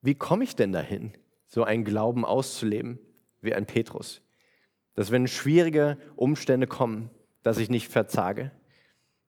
Wie 0.02 0.16
komme 0.16 0.42
ich 0.42 0.56
denn 0.56 0.72
dahin, 0.72 1.12
so 1.46 1.62
einen 1.62 1.84
Glauben 1.84 2.24
auszuleben 2.24 2.98
wie 3.40 3.54
ein 3.54 3.66
Petrus? 3.66 4.20
Dass 4.96 5.12
wenn 5.12 5.28
schwierige 5.28 5.96
Umstände 6.16 6.66
kommen, 6.66 7.10
dass 7.44 7.58
ich 7.58 7.70
nicht 7.70 7.86
verzage, 7.86 8.50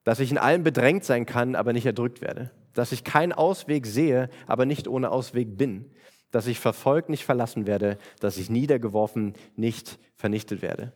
dass 0.03 0.19
ich 0.19 0.31
in 0.31 0.37
allem 0.37 0.65
bedrängt 0.65 1.05
sein 1.05 1.25
kann, 1.25 1.55
aber 1.55 1.71
nicht 1.71 1.85
erdrückt 1.85 2.19
werde, 2.19 2.51
dass 2.73 2.91
ich 2.91 3.05
keinen 3.05 3.31
Ausweg 3.31 3.85
sehe, 3.85 4.29
aber 4.47 4.65
nicht 4.65 4.89
ohne 4.89 5.11
Ausweg 5.11 5.57
bin, 5.57 5.91
dass 6.29 6.45
ich 6.45 6.59
verfolgt 6.59 7.07
nicht 7.07 7.23
verlassen 7.23 7.67
werde, 7.67 7.97
dass 8.19 8.35
ich 8.35 8.49
niedergeworfen 8.49 9.35
nicht 9.55 9.97
vernichtet 10.17 10.61
werde. 10.61 10.91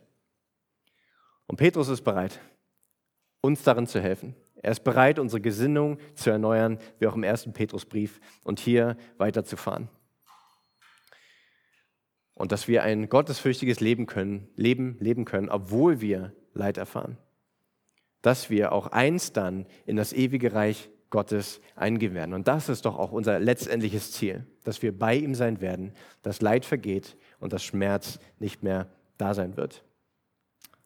Und 1.46 1.56
Petrus 1.56 1.88
ist 1.88 2.02
bereit 2.02 2.38
uns 3.40 3.62
darin 3.62 3.86
zu 3.86 4.00
helfen. 4.00 4.34
Er 4.62 4.72
ist 4.72 4.84
bereit, 4.84 5.18
unsere 5.18 5.40
Gesinnung 5.40 5.98
zu 6.14 6.30
erneuern, 6.30 6.78
wie 6.98 7.06
auch 7.06 7.14
im 7.14 7.22
ersten 7.22 7.52
Petrusbrief, 7.52 8.20
und 8.44 8.58
hier 8.58 8.96
weiterzufahren. 9.16 9.88
Und 12.34 12.52
dass 12.52 12.68
wir 12.68 12.82
ein 12.82 13.08
gottesfürchtiges 13.08 13.80
Leben 13.80 14.06
können, 14.06 14.48
Leben 14.54 14.96
leben 15.00 15.24
können, 15.24 15.48
obwohl 15.48 16.00
wir 16.00 16.32
Leid 16.54 16.76
erfahren. 16.76 17.18
Dass 18.22 18.50
wir 18.50 18.72
auch 18.72 18.88
einst 18.88 19.36
dann 19.36 19.66
in 19.86 19.96
das 19.96 20.12
ewige 20.12 20.52
Reich 20.52 20.90
Gottes 21.10 21.60
eingehen 21.74 22.14
werden. 22.14 22.34
Und 22.34 22.48
das 22.48 22.68
ist 22.68 22.84
doch 22.84 22.98
auch 22.98 23.12
unser 23.12 23.38
letztendliches 23.38 24.12
Ziel, 24.12 24.46
dass 24.64 24.82
wir 24.82 24.96
bei 24.96 25.14
ihm 25.14 25.34
sein 25.34 25.60
werden, 25.60 25.92
dass 26.22 26.42
Leid 26.42 26.64
vergeht 26.64 27.16
und 27.40 27.52
das 27.52 27.64
Schmerz 27.64 28.18
nicht 28.38 28.62
mehr 28.62 28.88
da 29.16 29.34
sein 29.34 29.56
wird. 29.56 29.84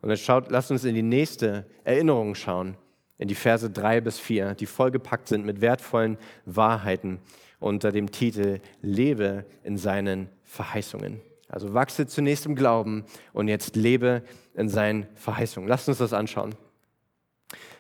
Und 0.03 0.11
jetzt 0.11 0.25
schaut, 0.25 0.51
lasst 0.51 0.71
uns 0.71 0.85
in 0.85 0.97
die 0.97 1.03
nächste 1.03 1.65
Erinnerung 1.85 2.35
schauen, 2.35 2.77
in 3.19 3.29
die 3.29 3.37
Verse 3.37 3.71
3 3.71 4.01
bis 4.01 4.19
4, 4.19 4.55
die 4.55 4.67
vollgepackt 4.67 5.29
sind 5.29 5.47
mit 5.47 5.61
wertvollen 5.61 6.19
Wahrheiten 6.45 7.21
unter 7.61 7.93
dem 7.93 8.11
Titel 8.11 8.61
Lebe 8.83 9.47
in 9.63 9.79
seinen 9.79 10.29
Verheißungen. 10.43 11.21
Also 11.49 11.73
wachse 11.73 12.09
zunächst 12.09 12.47
im 12.47 12.57
Glauben 12.57 13.05
und 13.33 13.47
jetzt 13.47 13.77
lebe 13.77 14.25
in 14.55 14.69
seinen 14.69 15.07
Verheißungen. 15.15 15.69
Lasst 15.69 15.89
uns 15.89 15.99
das 15.99 16.13
anschauen. 16.13 16.57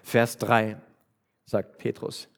Vers 0.04 0.38
3 0.38 0.76
sagt 1.44 1.78
Petrus, 1.78 2.28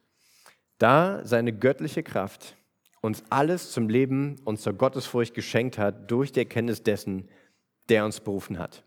da 0.78 1.20
seine 1.24 1.52
göttliche 1.52 2.02
Kraft 2.02 2.56
uns 3.02 3.22
alles 3.28 3.72
zum 3.72 3.90
Leben 3.90 4.36
und 4.44 4.58
zur 4.58 4.72
Gottesfurcht 4.72 5.34
geschenkt 5.34 5.76
hat 5.76 6.10
durch 6.10 6.32
die 6.32 6.40
Erkenntnis 6.40 6.82
dessen, 6.82 7.28
der 7.90 8.06
uns 8.06 8.20
berufen 8.20 8.58
hat 8.58 8.82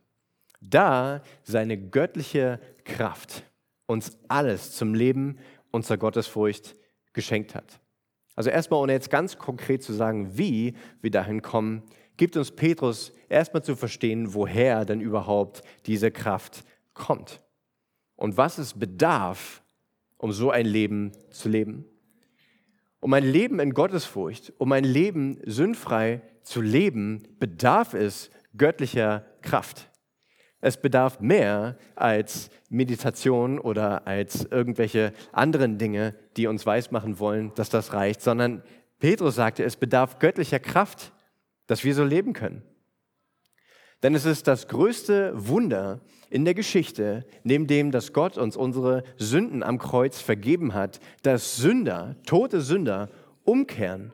da 0.59 1.21
seine 1.43 1.77
göttliche 1.77 2.59
Kraft 2.83 3.43
uns 3.85 4.17
alles 4.27 4.73
zum 4.73 4.93
Leben 4.93 5.37
und 5.71 5.85
zur 5.85 5.97
Gottesfurcht 5.97 6.75
geschenkt 7.13 7.55
hat. 7.55 7.79
Also 8.35 8.49
erstmal, 8.49 8.81
ohne 8.81 8.93
jetzt 8.93 9.09
ganz 9.09 9.37
konkret 9.37 9.81
zu 9.81 9.93
sagen, 9.93 10.37
wie 10.37 10.75
wir 11.01 11.11
dahin 11.11 11.41
kommen, 11.41 11.83
gibt 12.17 12.37
uns 12.37 12.51
Petrus 12.51 13.13
erstmal 13.29 13.63
zu 13.63 13.75
verstehen, 13.75 14.33
woher 14.33 14.85
denn 14.85 15.01
überhaupt 15.01 15.63
diese 15.85 16.11
Kraft 16.11 16.63
kommt 16.93 17.41
und 18.15 18.37
was 18.37 18.57
es 18.57 18.73
bedarf, 18.73 19.63
um 20.17 20.31
so 20.31 20.51
ein 20.51 20.65
Leben 20.65 21.11
zu 21.29 21.47
leben. 21.47 21.85
Um 22.99 23.13
ein 23.13 23.23
Leben 23.23 23.59
in 23.59 23.73
Gottesfurcht, 23.73 24.53
um 24.57 24.71
ein 24.71 24.83
Leben 24.83 25.39
sündfrei 25.45 26.21
zu 26.41 26.61
leben, 26.61 27.23
bedarf 27.39 27.93
es 27.93 28.31
göttlicher 28.57 29.25
Kraft. 29.41 29.86
Es 30.59 30.77
bedarf 30.77 31.19
mehr 31.19 31.77
als 31.95 32.49
Meditation 32.69 33.59
oder 33.59 34.07
als 34.07 34.45
irgendwelche 34.45 35.13
anderen 35.31 35.77
Dinge, 35.77 36.15
die 36.35 36.47
uns 36.47 36.65
weismachen 36.65 37.19
wollen, 37.19 37.51
dass 37.55 37.69
das 37.69 37.93
reicht, 37.93 38.21
sondern 38.21 38.63
Petrus 38.99 39.35
sagte, 39.35 39.63
es 39.63 39.75
bedarf 39.75 40.19
göttlicher 40.19 40.59
Kraft, 40.59 41.13
dass 41.67 41.83
wir 41.83 41.93
so 41.93 42.03
leben 42.03 42.33
können. 42.33 42.63
Denn 44.03 44.15
es 44.15 44.25
ist 44.25 44.47
das 44.47 44.67
größte 44.67 45.31
Wunder 45.35 46.01
in 46.29 46.45
der 46.45 46.53
Geschichte, 46.53 47.25
neben 47.43 47.67
dem, 47.67 47.91
dass 47.91 48.13
Gott 48.13 48.37
uns 48.37 48.55
unsere 48.55 49.03
Sünden 49.17 49.63
am 49.63 49.77
Kreuz 49.77 50.21
vergeben 50.21 50.73
hat, 50.73 50.99
dass 51.23 51.57
Sünder, 51.57 52.15
tote 52.25 52.61
Sünder, 52.61 53.09
umkehren 53.43 54.13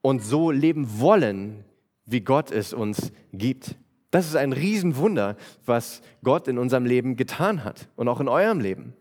und 0.00 0.22
so 0.22 0.50
leben 0.50 1.00
wollen, 1.00 1.64
wie 2.06 2.20
Gott 2.20 2.50
es 2.50 2.72
uns 2.72 3.12
gibt. 3.32 3.76
Das 4.10 4.26
ist 4.26 4.36
ein 4.36 4.52
Riesenwunder, 4.52 5.36
was 5.66 6.02
Gott 6.22 6.48
in 6.48 6.58
unserem 6.58 6.86
Leben 6.86 7.16
getan 7.16 7.64
hat 7.64 7.88
und 7.96 8.08
auch 8.08 8.20
in 8.20 8.28
eurem 8.28 8.60
Leben. 8.60 8.94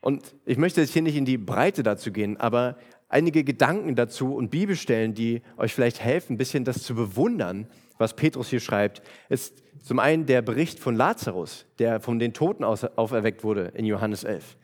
Und 0.00 0.36
ich 0.44 0.58
möchte 0.58 0.80
jetzt 0.80 0.92
hier 0.92 1.02
nicht 1.02 1.16
in 1.16 1.24
die 1.24 1.38
Breite 1.38 1.82
dazu 1.82 2.12
gehen, 2.12 2.36
aber 2.36 2.76
einige 3.08 3.42
Gedanken 3.42 3.96
dazu 3.96 4.34
und 4.34 4.50
Bibelstellen, 4.50 5.14
die 5.14 5.42
euch 5.56 5.74
vielleicht 5.74 6.00
helfen, 6.00 6.34
ein 6.34 6.38
bisschen 6.38 6.64
das 6.64 6.82
zu 6.84 6.94
bewundern, 6.94 7.66
was 7.98 8.14
Petrus 8.14 8.48
hier 8.48 8.60
schreibt, 8.60 9.02
ist 9.28 9.64
zum 9.82 9.98
einen 9.98 10.26
der 10.26 10.42
Bericht 10.42 10.78
von 10.78 10.94
Lazarus, 10.94 11.66
der 11.78 12.00
von 12.00 12.18
den 12.18 12.34
Toten 12.34 12.62
auferweckt 12.62 13.42
wurde 13.42 13.72
in 13.74 13.84
Johannes 13.84 14.22
11. 14.22 14.56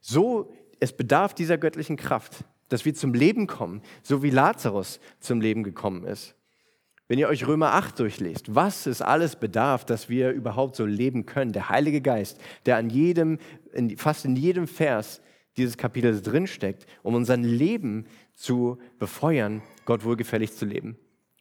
So, 0.00 0.52
es 0.80 0.92
bedarf 0.92 1.34
dieser 1.34 1.58
göttlichen 1.58 1.96
Kraft, 1.96 2.44
dass 2.68 2.84
wir 2.84 2.94
zum 2.94 3.14
Leben 3.14 3.46
kommen, 3.46 3.82
so 4.02 4.22
wie 4.22 4.30
Lazarus 4.30 4.98
zum 5.20 5.40
Leben 5.40 5.62
gekommen 5.62 6.04
ist. 6.04 6.34
Wenn 7.10 7.18
ihr 7.18 7.26
euch 7.26 7.44
Römer 7.44 7.72
8 7.72 7.98
durchlest, 7.98 8.54
was 8.54 8.86
es 8.86 9.02
alles 9.02 9.34
bedarf, 9.34 9.84
dass 9.84 10.08
wir 10.08 10.30
überhaupt 10.30 10.76
so 10.76 10.86
leben 10.86 11.26
können, 11.26 11.50
der 11.50 11.68
Heilige 11.68 12.00
Geist, 12.00 12.40
der 12.66 12.76
an 12.76 12.88
jedem, 12.88 13.38
in, 13.72 13.96
fast 13.96 14.24
in 14.24 14.36
jedem 14.36 14.68
Vers 14.68 15.20
dieses 15.56 15.76
Kapitels 15.76 16.22
drinsteckt, 16.22 16.86
um 17.02 17.16
unser 17.16 17.36
Leben 17.36 18.06
zu 18.36 18.78
befeuern, 19.00 19.60
Gott 19.86 20.04
wohlgefällig 20.04 20.54
zu 20.54 20.64
leben. 20.66 20.96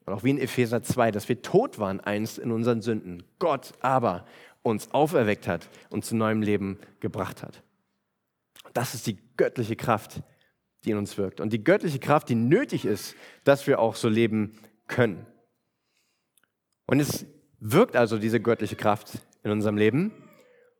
Und 0.07 0.13
auch 0.13 0.23
wie 0.23 0.31
in 0.31 0.39
Epheser 0.39 0.81
2, 0.81 1.11
dass 1.11 1.29
wir 1.29 1.43
tot 1.43 1.77
waren 1.77 1.99
einst 1.99 2.39
in 2.39 2.51
unseren 2.51 2.81
Sünden, 2.81 3.21
Gott 3.37 3.73
aber 3.79 4.25
uns 4.63 4.91
auferweckt 4.91 5.47
hat 5.47 5.69
und 5.91 6.03
zu 6.03 6.15
neuem 6.15 6.41
Leben 6.41 6.79
gebracht 6.99 7.43
hat. 7.43 7.61
Das 8.73 8.95
ist 8.95 9.05
die 9.05 9.19
göttliche 9.37 9.75
Kraft, 9.75 10.23
die 10.83 10.89
in 10.89 10.97
uns 10.97 11.15
wirkt. 11.19 11.39
Und 11.39 11.53
die 11.53 11.63
göttliche 11.63 11.99
Kraft, 11.99 12.27
die 12.27 12.33
nötig 12.33 12.85
ist, 12.85 13.13
dass 13.43 13.67
wir 13.67 13.79
auch 13.79 13.93
so 13.93 14.09
leben 14.09 14.53
können. 14.87 15.27
Und 16.89 16.99
es 16.99 17.27
wirkt 17.59 17.95
also 17.95 18.17
diese 18.17 18.39
göttliche 18.39 18.75
Kraft 18.75 19.19
in 19.43 19.51
unserem 19.51 19.77
Leben. 19.77 20.11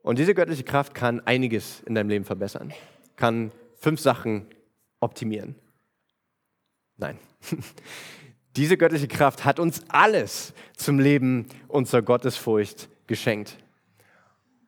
Und 0.01 0.17
diese 0.17 0.33
göttliche 0.33 0.63
Kraft 0.63 0.95
kann 0.95 1.19
einiges 1.19 1.81
in 1.81 1.93
deinem 1.93 2.09
Leben 2.09 2.25
verbessern, 2.25 2.73
kann 3.15 3.51
fünf 3.77 3.99
Sachen 3.99 4.47
optimieren. 5.01 5.53
Nein. 6.97 7.19
Diese 8.55 8.75
göttliche 8.75 9.07
Kraft 9.07 9.45
hat 9.45 9.59
uns 9.59 9.83
alles 9.89 10.53
zum 10.75 10.97
Leben 10.97 11.45
und 11.67 11.87
zur 11.87 12.01
Gottesfurcht 12.01 12.89
geschenkt. 13.05 13.57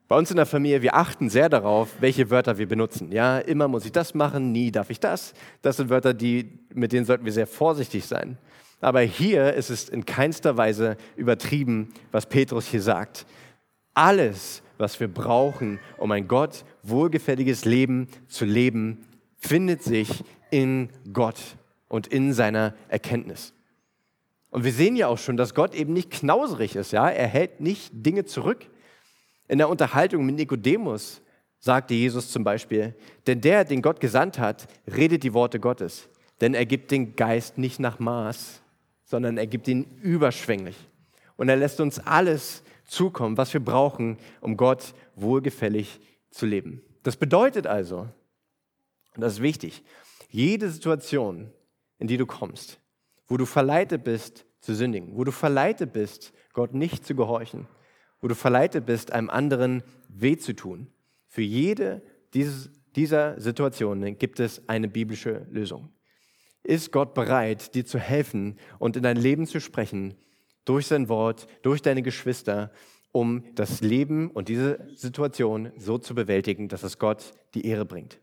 Bei 0.08 0.18
uns 0.18 0.30
in 0.30 0.38
der 0.38 0.46
Familie, 0.46 0.84
wir 0.84 0.96
achten 0.96 1.30
sehr 1.30 1.50
darauf, 1.50 1.90
welche 2.00 2.30
Wörter 2.30 2.60
wir 2.60 2.68
benutzen. 2.68 3.12
Ja, 3.12 3.40
immer 3.40 3.68
muss 3.68 3.86
ich 3.86 3.92
das 3.92 4.14
machen, 4.14 4.52
nie 4.52 4.72
darf 4.72 4.92
ich 4.92 5.00
das. 5.00 5.34
Das 5.64 5.78
sind 5.78 5.90
Wörter, 5.90 6.14
die, 6.14 6.60
mit 6.72 6.92
denen 6.92 7.06
sollten 7.06 7.26
wir 7.26 7.32
sehr 7.32 7.48
vorsichtig 7.48 8.06
sein. 8.06 8.38
Aber 8.82 9.02
hier 9.02 9.54
ist 9.54 9.70
es 9.70 9.88
in 9.88 10.06
keinster 10.06 10.58
Weise 10.58 10.98
übertrieben, 11.16 11.94
was 12.12 12.26
Petrus 12.26 12.68
hier 12.68 12.82
sagt. 12.82 13.26
Alles, 13.94 14.64
was 14.78 15.00
wir 15.00 15.08
brauchen, 15.08 15.80
um 15.98 16.12
ein 16.12 16.28
Gott 16.28 16.66
wohlgefälliges 16.82 17.66
Leben 17.66 18.08
zu 18.28 18.46
leben, 18.46 19.06
findet 19.38 19.84
sich 19.84 20.24
in 20.50 20.90
Gott 21.14 21.40
und 21.88 22.08
in 22.08 22.34
seiner 22.34 22.74
Erkenntnis. 22.90 23.54
Und 24.50 24.64
wir 24.64 24.74
sehen 24.74 24.96
ja 24.96 25.08
auch 25.08 25.18
schon, 25.18 25.38
dass 25.38 25.56
Gott 25.56 25.76
eben 25.76 25.94
nicht 25.94 26.12
knauserig 26.12 26.76
ist. 26.76 26.92
Ja? 26.92 27.10
Er 27.10 27.28
hält 27.28 27.62
nicht 27.62 27.92
Dinge 27.94 28.26
zurück. 28.26 28.68
In 29.48 29.60
der 29.60 29.70
Unterhaltung 29.70 30.26
mit 30.26 30.36
Nikodemus 30.36 31.22
sagte 31.60 31.94
Jesus 31.94 32.32
zum 32.32 32.44
Beispiel, 32.44 32.96
denn 33.28 33.42
der, 33.42 33.64
den 33.64 33.82
Gott 33.82 34.00
gesandt 34.00 34.40
hat, 34.40 34.68
redet 34.94 35.24
die 35.24 35.34
Worte 35.34 35.60
Gottes. 35.60 36.10
Denn 36.42 36.54
er 36.54 36.66
gibt 36.66 36.92
den 36.92 37.16
Geist 37.16 37.58
nicht 37.58 37.80
nach 37.80 38.00
Maß, 38.00 38.61
sondern 39.12 39.38
er 39.38 39.46
gibt 39.46 39.68
ihn 39.68 39.84
überschwänglich. 40.02 40.78
Und 41.36 41.50
er 41.50 41.58
lässt 41.58 41.82
uns 41.82 42.00
alles 42.00 42.64
zukommen, 42.86 43.36
was 43.36 43.54
wir 43.54 43.60
brauchen, 43.60 44.18
um 44.40 44.56
Gott 44.56 44.94
wohlgefällig 45.16 46.00
zu 46.30 46.46
leben. 46.46 46.82
Das 47.04 47.18
bedeutet 47.18 47.68
also, 47.68 48.08
und 49.14 49.22
das 49.22 49.34
ist 49.34 49.42
wichtig, 49.42 49.84
jede 50.30 50.70
Situation, 50.70 51.52
in 52.00 52.08
die 52.08 52.16
du 52.16 52.26
kommst, 52.26 52.80
wo 53.28 53.36
du 53.36 53.46
verleitet 53.46 54.06
bist 54.06 54.46
zu 54.62 54.74
sündigen, 54.74 55.18
wo 55.18 55.26
du 55.26 55.34
verleitet 55.34 55.92
bist, 55.92 56.32
Gott 56.54 56.74
nicht 56.74 57.06
zu 57.06 57.14
gehorchen, 57.14 57.68
wo 58.22 58.30
du 58.30 58.36
verleitet 58.36 58.86
bist, 58.86 59.12
einem 59.12 59.30
anderen 59.30 59.84
weh 60.08 60.38
zu 60.38 60.54
tun. 60.54 60.88
Für 61.28 61.42
jede 61.42 62.02
dieses, 62.34 62.70
dieser 62.96 63.42
Situationen 63.42 64.18
gibt 64.18 64.40
es 64.40 64.70
eine 64.70 64.88
biblische 64.88 65.46
Lösung. 65.50 65.90
Ist 66.64 66.92
Gott 66.92 67.14
bereit, 67.14 67.74
dir 67.76 67.86
zu 67.86 68.00
helfen 68.00 68.58
und 68.80 68.96
in 68.96 69.04
dein 69.04 69.18
Leben 69.18 69.48
zu 69.48 69.60
sprechen, 69.60 70.16
durch 70.66 70.88
sein 70.88 71.10
Wort, 71.10 71.48
durch 71.64 71.82
deine 71.82 72.04
Geschwister, 72.04 72.72
um 73.12 73.44
das 73.56 73.82
Leben 73.82 74.30
und 74.30 74.48
diese 74.48 74.88
Situation 74.96 75.72
so 75.78 75.98
zu 75.98 76.16
bewältigen, 76.16 76.68
dass 76.68 76.84
es 76.84 77.00
Gott 77.00 77.34
die 77.54 77.66
Ehre 77.66 77.86
bringt? 77.86 78.20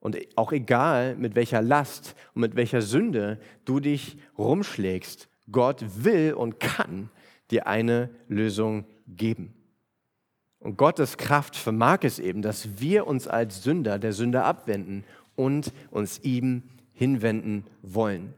Und 0.00 0.16
auch 0.36 0.52
egal, 0.52 1.16
mit 1.16 1.34
welcher 1.34 1.62
Last 1.62 2.14
und 2.34 2.42
mit 2.42 2.54
welcher 2.54 2.82
Sünde 2.82 3.40
du 3.64 3.80
dich 3.80 4.18
rumschlägst, 4.36 5.28
Gott 5.50 5.84
will 6.04 6.34
und 6.34 6.60
kann 6.60 7.10
dir 7.50 7.66
eine 7.66 8.10
Lösung 8.28 8.84
geben. 9.06 9.54
Und 10.60 10.76
Gottes 10.76 11.16
Kraft 11.16 11.56
vermag 11.56 12.00
es 12.02 12.18
eben, 12.18 12.42
dass 12.42 12.80
wir 12.80 13.06
uns 13.06 13.26
als 13.28 13.62
Sünder 13.62 13.98
der 13.98 14.12
Sünde 14.12 14.42
abwenden 14.42 15.04
und 15.36 15.72
uns 15.90 16.20
ihm 16.22 16.64
hinwenden 16.98 17.64
wollen. 17.82 18.34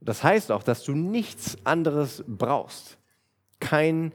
Das 0.00 0.24
heißt 0.24 0.50
auch, 0.50 0.64
dass 0.64 0.82
du 0.82 0.92
nichts 0.92 1.56
anderes 1.64 2.24
brauchst. 2.26 2.98
Kein, 3.60 4.12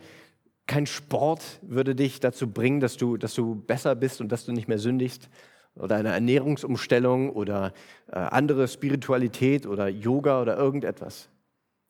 kein 0.67 0.85
Sport 0.85 1.41
würde 1.61 1.95
dich 1.95 2.19
dazu 2.19 2.51
bringen, 2.51 2.81
dass 2.81 2.97
du, 2.97 3.15
dass 3.15 3.33
du 3.33 3.55
besser 3.55 3.95
bist 3.95 4.19
und 4.19 4.31
dass 4.33 4.45
du 4.45 4.51
nicht 4.51 4.67
mehr 4.67 4.79
sündigst 4.79 5.29
oder 5.75 5.95
eine 5.95 6.09
Ernährungsumstellung 6.09 7.29
oder 7.29 7.73
äh, 8.07 8.17
andere 8.17 8.67
Spiritualität 8.67 9.65
oder 9.65 9.87
Yoga 9.87 10.41
oder 10.41 10.57
irgendetwas, 10.57 11.29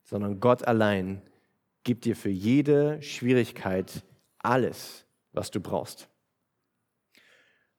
sondern 0.04 0.38
Gott 0.38 0.66
allein 0.66 1.22
gibt 1.82 2.04
dir 2.04 2.14
für 2.14 2.30
jede 2.30 3.02
Schwierigkeit 3.02 4.04
alles, 4.38 5.04
was 5.32 5.50
du 5.50 5.58
brauchst. 5.60 6.08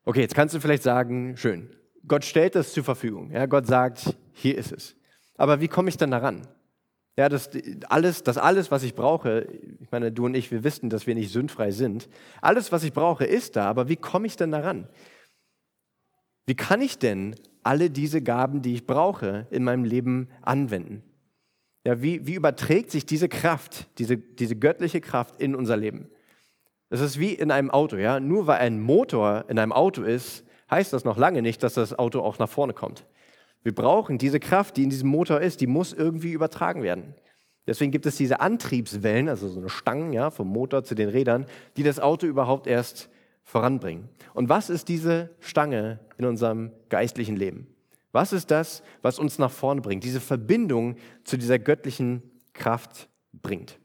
Okay, 0.04 0.20
jetzt 0.20 0.36
kannst 0.36 0.54
du 0.54 0.60
vielleicht 0.60 0.84
sagen, 0.84 1.38
schön, 1.38 1.70
Gott 2.08 2.26
stellt 2.26 2.56
das 2.56 2.74
zur 2.74 2.84
Verfügung. 2.84 3.32
Ja, 3.32 3.46
Gott 3.46 3.66
sagt, 3.66 4.16
hier 4.34 4.58
ist 4.58 4.72
es. 4.72 4.96
Aber 5.38 5.62
wie 5.62 5.68
komme 5.68 5.90
ich 5.90 5.98
dann 5.98 6.12
daran? 6.12 6.48
Ja, 7.16 7.30
das 7.30 7.52
alles, 7.90 8.24
das 8.24 8.38
alles, 8.38 8.72
was 8.72 8.84
ich 8.84 8.96
brauche, 8.96 9.48
ich 9.80 9.92
meine, 9.92 10.12
du 10.12 10.26
und 10.26 10.36
ich, 10.36 10.52
wir 10.52 10.64
wissen, 10.64 10.90
dass 10.90 11.06
wir 11.06 11.14
nicht 11.14 11.32
sündfrei 11.32 11.72
sind. 11.72 12.10
Alles, 12.42 12.72
was 12.72 12.84
ich 12.84 12.92
brauche, 12.92 13.26
ist 13.26 13.56
da, 13.56 13.66
aber 13.66 13.88
wie 13.88 13.96
komme 13.96 14.26
ich 14.26 14.36
denn 14.36 14.52
daran? 14.52 14.88
Wie 16.46 16.56
kann 16.56 16.82
ich 16.82 16.98
denn 16.98 17.36
alle 17.62 17.90
diese 17.90 18.22
Gaben, 18.22 18.62
die 18.62 18.74
ich 18.74 18.86
brauche, 18.86 19.48
in 19.52 19.64
meinem 19.64 19.86
Leben 19.86 20.28
anwenden? 20.42 21.04
Ja, 21.86 22.02
wie, 22.02 22.26
wie 22.26 22.34
überträgt 22.34 22.92
sich 22.92 23.06
diese 23.06 23.30
Kraft, 23.30 23.88
diese, 24.00 24.18
diese 24.18 24.56
göttliche 24.56 25.00
Kraft 25.02 25.40
in 25.40 25.54
unser 25.54 25.78
Leben? 25.78 26.10
Das 26.90 27.02
ist 27.02 27.20
wie 27.20 27.34
in 27.34 27.52
einem 27.52 27.72
Auto. 27.72 27.98
Ja? 27.98 28.20
Nur 28.20 28.48
weil 28.48 28.60
ein 28.60 28.82
Motor 28.82 29.46
in 29.50 29.60
einem 29.60 29.72
Auto 29.72 30.04
ist, 30.04 30.46
heißt 30.74 30.94
das 30.94 31.06
noch 31.06 31.18
lange 31.18 31.42
nicht, 31.42 31.64
dass 31.64 31.76
das 31.76 31.98
Auto 31.98 32.22
auch 32.22 32.40
nach 32.40 32.50
vorne 32.50 32.74
kommt. 32.74 33.06
Wir 33.64 33.74
brauchen 33.74 34.18
diese 34.18 34.40
Kraft, 34.40 34.76
die 34.76 34.84
in 34.84 34.90
diesem 34.90 35.10
Motor 35.10 35.40
ist, 35.40 35.62
die 35.62 35.68
muss 35.68 35.94
irgendwie 35.94 36.32
übertragen 36.32 36.84
werden. 36.84 37.16
Deswegen 37.66 37.92
gibt 37.92 38.06
es 38.06 38.18
diese 38.18 38.42
Antriebswellen, 38.42 39.30
also 39.30 39.48
so 39.48 39.60
eine 39.60 39.70
Stangen 39.70 40.12
ja, 40.12 40.32
vom 40.32 40.50
Motor 40.50 40.84
zu 40.84 40.96
den 40.96 41.08
Rädern, 41.08 41.46
die 41.78 41.84
das 41.84 42.00
Auto 42.00 42.28
überhaupt 42.28 42.68
erst 42.68 43.10
voranbringen. 43.44 44.10
Und 44.34 44.50
was 44.50 44.70
ist 44.70 44.90
diese 44.90 45.30
Stange 45.40 46.00
in 46.18 46.26
unserem 46.26 46.72
geistlichen 46.90 47.38
Leben? 47.38 47.68
Was 48.12 48.34
ist 48.34 48.52
das, 48.52 48.84
was 49.02 49.18
uns 49.18 49.40
nach 49.40 49.52
vorne 49.52 49.82
bringt? 49.82 50.04
Diese 50.04 50.20
Verbindung 50.20 50.98
zu 51.24 51.38
dieser 51.38 51.58
göttlichen 51.58 52.22
Kraft 52.54 53.10
bringt. 53.32 53.80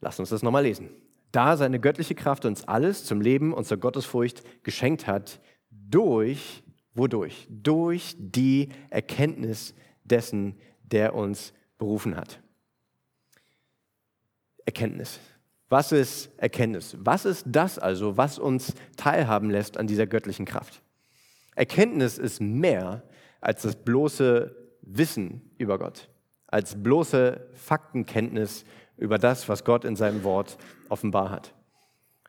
Lass 0.00 0.18
uns 0.18 0.30
das 0.30 0.42
nochmal 0.42 0.62
lesen. 0.62 0.90
Da 1.32 1.56
seine 1.56 1.78
göttliche 1.78 2.14
Kraft 2.14 2.44
uns 2.44 2.64
alles 2.64 3.04
zum 3.04 3.20
Leben 3.20 3.52
und 3.52 3.64
zur 3.64 3.76
Gottesfurcht 3.76 4.42
geschenkt 4.64 5.06
hat, 5.06 5.40
durch, 5.70 6.62
wodurch? 6.94 7.46
Durch 7.48 8.16
die 8.18 8.70
Erkenntnis 8.90 9.74
dessen, 10.04 10.58
der 10.82 11.14
uns 11.14 11.52
berufen 11.78 12.16
hat. 12.16 12.40
Erkenntnis. 14.64 15.20
Was 15.68 15.92
ist 15.92 16.30
Erkenntnis? 16.36 16.96
Was 16.98 17.24
ist 17.24 17.44
das 17.46 17.78
also, 17.78 18.16
was 18.16 18.38
uns 18.38 18.74
teilhaben 18.96 19.50
lässt 19.50 19.78
an 19.78 19.86
dieser 19.86 20.06
göttlichen 20.06 20.44
Kraft? 20.44 20.82
Erkenntnis 21.54 22.18
ist 22.18 22.40
mehr 22.40 23.04
als 23.40 23.62
das 23.62 23.76
bloße 23.76 24.56
Wissen 24.82 25.52
über 25.58 25.78
Gott, 25.78 26.08
als 26.46 26.82
bloße 26.82 27.48
Faktenkenntnis 27.54 28.64
über 29.00 29.18
das, 29.18 29.48
was 29.48 29.64
Gott 29.64 29.84
in 29.84 29.96
seinem 29.96 30.22
Wort 30.22 30.56
offenbar 30.88 31.30
hat. 31.30 31.54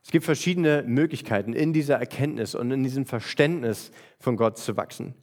Es 0.03 0.09
gibt 0.09 0.25
verschiedene 0.25 0.83
Möglichkeiten, 0.87 1.53
in 1.53 1.73
dieser 1.73 1.97
Erkenntnis 1.97 2.55
und 2.55 2.71
in 2.71 2.83
diesem 2.83 3.05
Verständnis 3.05 3.91
von 4.19 4.35
Gott 4.35 4.57
zu 4.57 4.75
wachsen. 4.77 5.13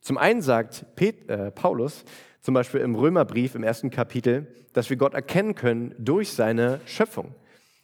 Zum 0.00 0.18
einen 0.18 0.42
sagt 0.42 0.96
Pet, 0.96 1.30
äh, 1.30 1.50
Paulus 1.50 2.04
zum 2.40 2.52
Beispiel 2.52 2.80
im 2.80 2.94
Römerbrief 2.94 3.54
im 3.54 3.62
ersten 3.62 3.90
Kapitel, 3.90 4.48
dass 4.72 4.90
wir 4.90 4.96
Gott 4.96 5.14
erkennen 5.14 5.54
können 5.54 5.94
durch 5.98 6.32
seine 6.32 6.80
Schöpfung. 6.84 7.34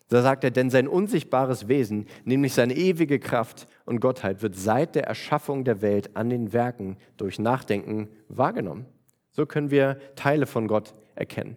Da 0.09 0.23
sagt 0.23 0.43
er, 0.43 0.51
denn 0.51 0.71
sein 0.71 0.89
unsichtbares 0.89 1.69
Wesen, 1.69 2.07
nämlich 2.25 2.53
seine 2.53 2.75
ewige 2.77 3.21
Kraft 3.21 3.69
und 3.87 4.01
Gottheit, 4.01 4.43
wird 4.43 4.57
seit 4.57 4.97
der 4.97 5.05
Erschaffung 5.05 5.65
der 5.65 5.83
Welt 5.83 6.17
an 6.17 6.29
den 6.31 6.53
Werken 6.53 6.97
durch 7.17 7.39
Nachdenken 7.39 8.09
wahrgenommen. 8.29 8.87
So 9.31 9.47
können 9.47 9.71
wir 9.71 10.01
Teile 10.17 10.47
von 10.47 10.67
Gott 10.67 10.95
erkennen. 11.15 11.57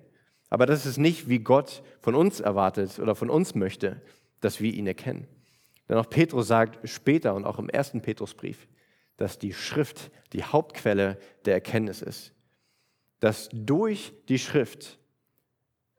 Aber 0.54 0.68
das 0.68 0.86
ist 0.86 1.00
nicht, 1.00 1.28
wie 1.30 1.40
Gott 1.40 1.82
von 2.00 2.14
uns 2.14 2.40
erwartet 2.40 3.00
oder 3.00 3.16
von 3.16 3.32
uns 3.32 3.56
möchte, 3.56 4.00
dass 4.40 4.62
wir 4.62 4.72
ihn 4.72 4.86
erkennen. 4.86 5.26
Denn 5.90 5.98
auch 5.98 6.08
Petrus 6.08 6.48
sagt 6.48 6.88
später 6.88 7.34
und 7.34 7.44
auch 7.44 7.58
im 7.58 7.70
ersten 7.70 8.02
Petrusbrief, 8.04 8.68
dass 9.18 9.40
die 9.40 9.52
Schrift 9.52 10.12
die 10.32 10.44
Hauptquelle 10.44 11.18
der 11.46 11.56
Erkenntnis 11.56 12.04
ist. 12.04 12.34
Dass 13.20 13.50
durch 13.52 14.14
die 14.30 14.38
Schrift 14.38 15.00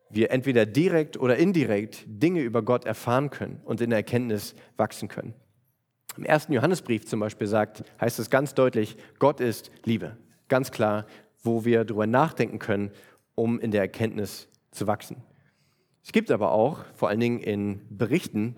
wir 0.08 0.30
entweder 0.30 0.66
direkt 0.66 1.16
oder 1.16 1.36
indirekt 1.36 2.04
Dinge 2.06 2.42
über 2.42 2.62
Gott 2.62 2.84
erfahren 2.84 3.30
können 3.30 3.60
und 3.64 3.80
in 3.80 3.90
der 3.90 3.98
Erkenntnis 3.98 4.54
wachsen 4.76 5.08
können. 5.08 5.34
Im 6.16 6.24
ersten 6.24 6.52
Johannesbrief 6.52 7.08
zum 7.08 7.18
Beispiel 7.18 7.48
sagt, 7.48 7.82
heißt 8.00 8.20
es 8.20 8.30
ganz 8.30 8.54
deutlich, 8.54 8.98
Gott 9.18 9.40
ist 9.40 9.72
Liebe. 9.82 10.16
Ganz 10.46 10.70
klar, 10.70 11.06
wo 11.42 11.64
wir 11.64 11.84
darüber 11.84 12.06
nachdenken 12.06 12.60
können 12.60 12.92
um 13.34 13.58
in 13.58 13.70
der 13.70 13.82
Erkenntnis 13.82 14.48
zu 14.70 14.86
wachsen. 14.86 15.22
Es 16.04 16.12
gibt 16.12 16.30
aber 16.30 16.52
auch, 16.52 16.84
vor 16.94 17.08
allen 17.08 17.20
Dingen 17.20 17.40
in 17.40 17.80
Berichten, 17.88 18.56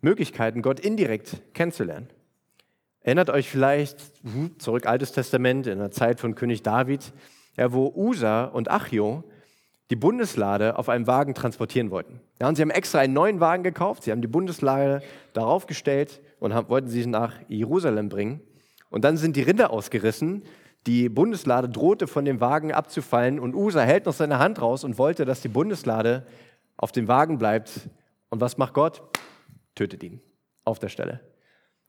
Möglichkeiten, 0.00 0.62
Gott 0.62 0.78
indirekt 0.78 1.42
kennenzulernen. 1.54 2.08
Erinnert 3.00 3.30
euch 3.30 3.48
vielleicht 3.48 3.98
hm, 4.22 4.58
zurück 4.58 4.86
Altes 4.86 5.12
Testament 5.12 5.66
in 5.66 5.78
der 5.78 5.90
Zeit 5.90 6.20
von 6.20 6.34
König 6.34 6.62
David, 6.62 7.12
ja, 7.56 7.72
wo 7.72 7.92
Usa 7.94 8.44
und 8.44 8.70
Achio 8.70 9.24
die 9.90 9.96
Bundeslade 9.96 10.78
auf 10.78 10.88
einem 10.88 11.06
Wagen 11.06 11.34
transportieren 11.34 11.90
wollten. 11.90 12.20
Ja, 12.40 12.48
und 12.48 12.56
sie 12.56 12.62
haben 12.62 12.70
extra 12.70 12.98
einen 12.98 13.14
neuen 13.14 13.40
Wagen 13.40 13.62
gekauft, 13.62 14.02
sie 14.02 14.10
haben 14.10 14.20
die 14.20 14.28
Bundeslade 14.28 15.02
darauf 15.32 15.66
gestellt 15.66 16.20
und 16.40 16.52
haben, 16.52 16.68
wollten 16.68 16.88
sie 16.88 17.06
nach 17.06 17.34
Jerusalem 17.48 18.08
bringen. 18.08 18.40
Und 18.90 19.04
dann 19.04 19.16
sind 19.16 19.36
die 19.36 19.42
Rinder 19.42 19.70
ausgerissen 19.70 20.42
die 20.86 21.08
Bundeslade 21.08 21.68
drohte 21.68 22.06
von 22.06 22.24
dem 22.24 22.40
Wagen 22.40 22.72
abzufallen 22.72 23.40
und 23.40 23.54
Usa 23.54 23.82
hält 23.82 24.06
noch 24.06 24.12
seine 24.14 24.38
Hand 24.38 24.62
raus 24.62 24.84
und 24.84 24.98
wollte, 24.98 25.24
dass 25.24 25.40
die 25.40 25.48
Bundeslade 25.48 26.26
auf 26.76 26.92
dem 26.92 27.08
Wagen 27.08 27.38
bleibt. 27.38 27.88
Und 28.30 28.40
was 28.40 28.56
macht 28.56 28.74
Gott? 28.74 29.02
Tötet 29.74 30.02
ihn 30.02 30.20
auf 30.64 30.78
der 30.78 30.88
Stelle. 30.88 31.20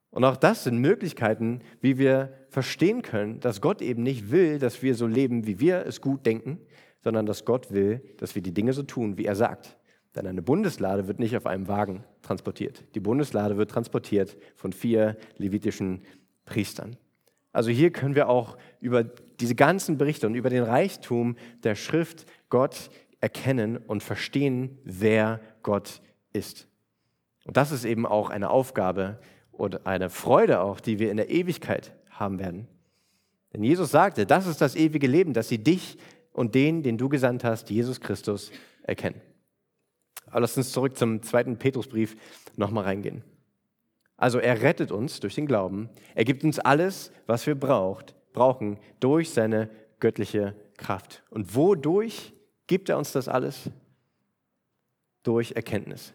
Und 0.09 0.23
auch 0.23 0.37
das 0.37 0.63
sind 0.63 0.79
Möglichkeiten, 0.79 1.61
wie 1.79 1.97
wir 1.97 2.33
verstehen 2.49 3.01
können, 3.01 3.39
dass 3.39 3.61
Gott 3.61 3.81
eben 3.81 4.03
nicht 4.03 4.31
will, 4.31 4.57
dass 4.57 4.81
wir 4.81 4.95
so 4.95 5.05
leben, 5.05 5.45
wie 5.45 5.59
wir 5.59 5.85
es 5.85 6.01
gut 6.01 6.25
denken, 6.25 6.59
sondern 7.03 7.25
dass 7.25 7.45
Gott 7.45 7.71
will, 7.71 8.01
dass 8.17 8.33
wir 8.33 8.41
die 8.41 8.53
Dinge 8.53 8.73
so 8.73 8.83
tun, 8.83 9.17
wie 9.17 9.25
er 9.25 9.35
sagt. 9.35 9.77
Denn 10.15 10.25
eine 10.25 10.41
Bundeslade 10.41 11.07
wird 11.07 11.19
nicht 11.19 11.37
auf 11.37 11.45
einem 11.45 11.67
Wagen 11.67 12.03
transportiert. 12.23 12.83
Die 12.95 12.99
Bundeslade 12.99 13.57
wird 13.57 13.69
transportiert 13.69 14.37
von 14.55 14.73
vier 14.73 15.17
levitischen 15.37 16.01
Priestern. 16.45 16.97
Also 17.57 17.71
hier 17.71 17.89
können 17.89 18.13
wir 18.13 18.29
auch 18.29 18.55
über 18.81 19.03
diese 19.03 19.55
ganzen 19.55 19.97
Berichte 19.97 20.27
und 20.27 20.35
über 20.35 20.51
den 20.51 20.61
Reichtum 20.61 21.37
der 21.63 21.73
Schrift 21.73 22.27
Gott 22.49 22.91
erkennen 23.19 23.77
und 23.77 24.03
verstehen, 24.03 24.77
wer 24.83 25.39
Gott 25.63 26.03
ist. 26.33 26.67
Und 27.45 27.57
das 27.57 27.71
ist 27.71 27.83
eben 27.83 28.05
auch 28.05 28.29
eine 28.29 28.51
Aufgabe 28.51 29.19
und 29.51 29.87
eine 29.87 30.11
Freude 30.11 30.61
auch, 30.61 30.79
die 30.79 30.99
wir 30.99 31.09
in 31.09 31.17
der 31.17 31.31
Ewigkeit 31.31 31.95
haben 32.11 32.37
werden. 32.37 32.67
Denn 33.53 33.63
Jesus 33.63 33.89
sagte, 33.89 34.27
das 34.27 34.45
ist 34.45 34.61
das 34.61 34.75
ewige 34.75 35.07
Leben, 35.07 35.33
dass 35.33 35.49
sie 35.49 35.57
dich 35.57 35.97
und 36.33 36.53
den, 36.53 36.83
den 36.83 36.99
du 36.99 37.09
gesandt 37.09 37.43
hast, 37.43 37.71
Jesus 37.71 37.99
Christus, 37.99 38.51
erkennen. 38.83 39.19
Aber 40.27 40.41
lass 40.41 40.57
uns 40.57 40.71
zurück 40.71 40.95
zum 40.95 41.23
zweiten 41.23 41.57
Petrusbrief 41.57 42.17
nochmal 42.55 42.83
reingehen. 42.83 43.23
Also 44.17 44.39
er 44.39 44.61
rettet 44.63 44.91
uns 44.91 45.19
durch 45.19 45.35
den 45.35 45.45
Glauben. 45.45 45.89
Er 46.15 46.25
gibt 46.25 46.43
uns 46.43 46.59
alles, 46.59 47.11
was 47.27 47.45
wir 47.45 47.55
braucht, 47.55 48.15
brauchen 48.33 48.79
durch 48.99 49.29
seine 49.29 49.69
göttliche 49.99 50.55
Kraft. 50.75 51.23
Und 51.29 51.55
wodurch 51.55 52.33
gibt 52.65 52.89
er 52.89 52.97
uns 52.97 53.11
das 53.11 53.27
alles? 53.27 53.69
Durch 55.23 55.53
Erkenntnis. 55.53 56.13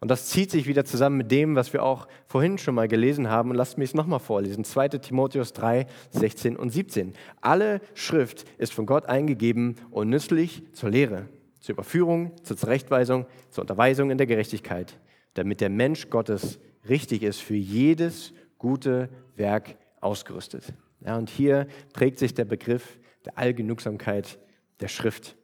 Und 0.00 0.10
das 0.10 0.30
zieht 0.30 0.50
sich 0.50 0.66
wieder 0.66 0.84
zusammen 0.84 1.18
mit 1.18 1.30
dem, 1.30 1.54
was 1.54 1.72
wir 1.72 1.84
auch 1.84 2.08
vorhin 2.26 2.58
schon 2.58 2.74
mal 2.74 2.88
gelesen 2.88 3.28
haben. 3.28 3.50
Und 3.50 3.56
lasst 3.56 3.78
mich 3.78 3.90
es 3.90 3.94
nochmal 3.94 4.18
vorlesen. 4.18 4.64
2 4.64 4.88
Timotheus 4.88 5.52
3, 5.52 5.86
16 6.10 6.56
und 6.56 6.70
17. 6.70 7.12
Alle 7.40 7.80
Schrift 7.94 8.44
ist 8.58 8.72
von 8.72 8.84
Gott 8.84 9.06
eingegeben 9.06 9.76
und 9.92 10.08
nützlich 10.08 10.64
zur 10.72 10.90
Lehre, 10.90 11.28
zur 11.60 11.74
Überführung, 11.74 12.32
zur 12.42 12.56
Zurechtweisung, 12.56 13.26
zur 13.50 13.62
Unterweisung 13.62 14.10
in 14.10 14.18
der 14.18 14.26
Gerechtigkeit, 14.26 14.98
damit 15.34 15.60
der 15.60 15.70
Mensch 15.70 16.10
Gottes 16.10 16.58
richtig 16.88 17.22
ist, 17.22 17.40
für 17.40 17.54
jedes 17.54 18.32
gute 18.58 19.08
Werk 19.36 19.76
ausgerüstet. 20.00 20.72
Ja, 21.00 21.16
und 21.16 21.30
hier 21.30 21.66
prägt 21.92 22.18
sich 22.18 22.34
der 22.34 22.44
Begriff 22.44 22.98
der 23.24 23.38
Allgenugsamkeit 23.38 24.38
der 24.80 24.88
Schrift. 24.88 25.36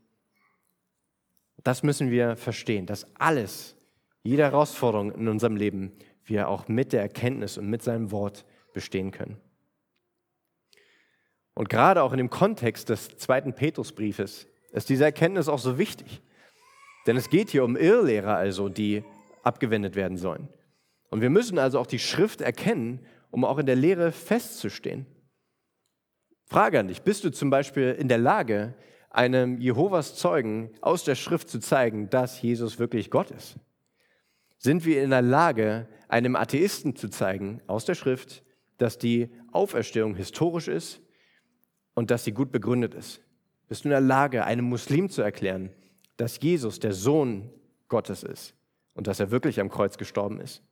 Das 1.64 1.82
müssen 1.82 2.10
wir 2.10 2.36
verstehen, 2.36 2.86
dass 2.86 3.06
alles, 3.16 3.76
jede 4.22 4.42
Herausforderung 4.42 5.12
in 5.12 5.28
unserem 5.28 5.56
Leben, 5.56 5.92
wir 6.24 6.48
auch 6.48 6.68
mit 6.68 6.92
der 6.92 7.02
Erkenntnis 7.02 7.58
und 7.58 7.68
mit 7.68 7.82
seinem 7.82 8.10
Wort 8.10 8.44
bestehen 8.74 9.10
können. 9.10 9.40
Und 11.54 11.68
gerade 11.68 12.02
auch 12.02 12.12
in 12.12 12.18
dem 12.18 12.30
Kontext 12.30 12.88
des 12.88 13.08
zweiten 13.16 13.52
Petrusbriefes 13.52 14.46
ist 14.72 14.88
diese 14.88 15.04
Erkenntnis 15.04 15.48
auch 15.48 15.58
so 15.58 15.78
wichtig. 15.78 16.22
Denn 17.06 17.16
es 17.16 17.30
geht 17.30 17.50
hier 17.50 17.64
um 17.64 17.76
Irrlehrer 17.76 18.36
also, 18.36 18.68
die 18.68 19.02
abgewendet 19.42 19.96
werden 19.96 20.18
sollen. 20.18 20.48
Und 21.10 21.20
wir 21.20 21.30
müssen 21.30 21.58
also 21.58 21.78
auch 21.78 21.86
die 21.86 21.98
Schrift 21.98 22.40
erkennen, 22.40 23.00
um 23.30 23.44
auch 23.44 23.58
in 23.58 23.66
der 23.66 23.76
Lehre 23.76 24.12
festzustehen. 24.12 25.06
Frage 26.44 26.80
an 26.80 26.88
dich, 26.88 27.02
bist 27.02 27.24
du 27.24 27.30
zum 27.30 27.50
Beispiel 27.50 27.94
in 27.98 28.08
der 28.08 28.18
Lage, 28.18 28.74
einem 29.10 29.58
Jehovas 29.60 30.14
Zeugen 30.16 30.70
aus 30.80 31.04
der 31.04 31.14
Schrift 31.14 31.48
zu 31.50 31.60
zeigen, 31.60 32.08
dass 32.10 32.40
Jesus 32.40 32.78
wirklich 32.78 33.10
Gott 33.10 33.30
ist? 33.30 33.56
Sind 34.58 34.84
wir 34.84 35.02
in 35.02 35.10
der 35.10 35.22
Lage, 35.22 35.88
einem 36.08 36.36
Atheisten 36.36 36.96
zu 36.96 37.08
zeigen 37.08 37.62
aus 37.66 37.84
der 37.84 37.94
Schrift, 37.94 38.42
dass 38.78 38.98
die 38.98 39.30
Auferstehung 39.52 40.14
historisch 40.14 40.68
ist 40.68 41.00
und 41.94 42.10
dass 42.10 42.24
sie 42.24 42.32
gut 42.32 42.50
begründet 42.50 42.94
ist? 42.94 43.20
Bist 43.68 43.84
du 43.84 43.88
in 43.88 43.92
der 43.92 44.00
Lage, 44.00 44.44
einem 44.44 44.64
Muslim 44.64 45.10
zu 45.10 45.22
erklären, 45.22 45.70
dass 46.16 46.40
Jesus 46.40 46.80
der 46.80 46.92
Sohn 46.92 47.50
Gottes 47.88 48.22
ist 48.22 48.54
und 48.94 49.06
dass 49.06 49.20
er 49.20 49.30
wirklich 49.30 49.60
am 49.60 49.68
Kreuz 49.68 49.98
gestorben 49.98 50.40
ist? 50.40 50.62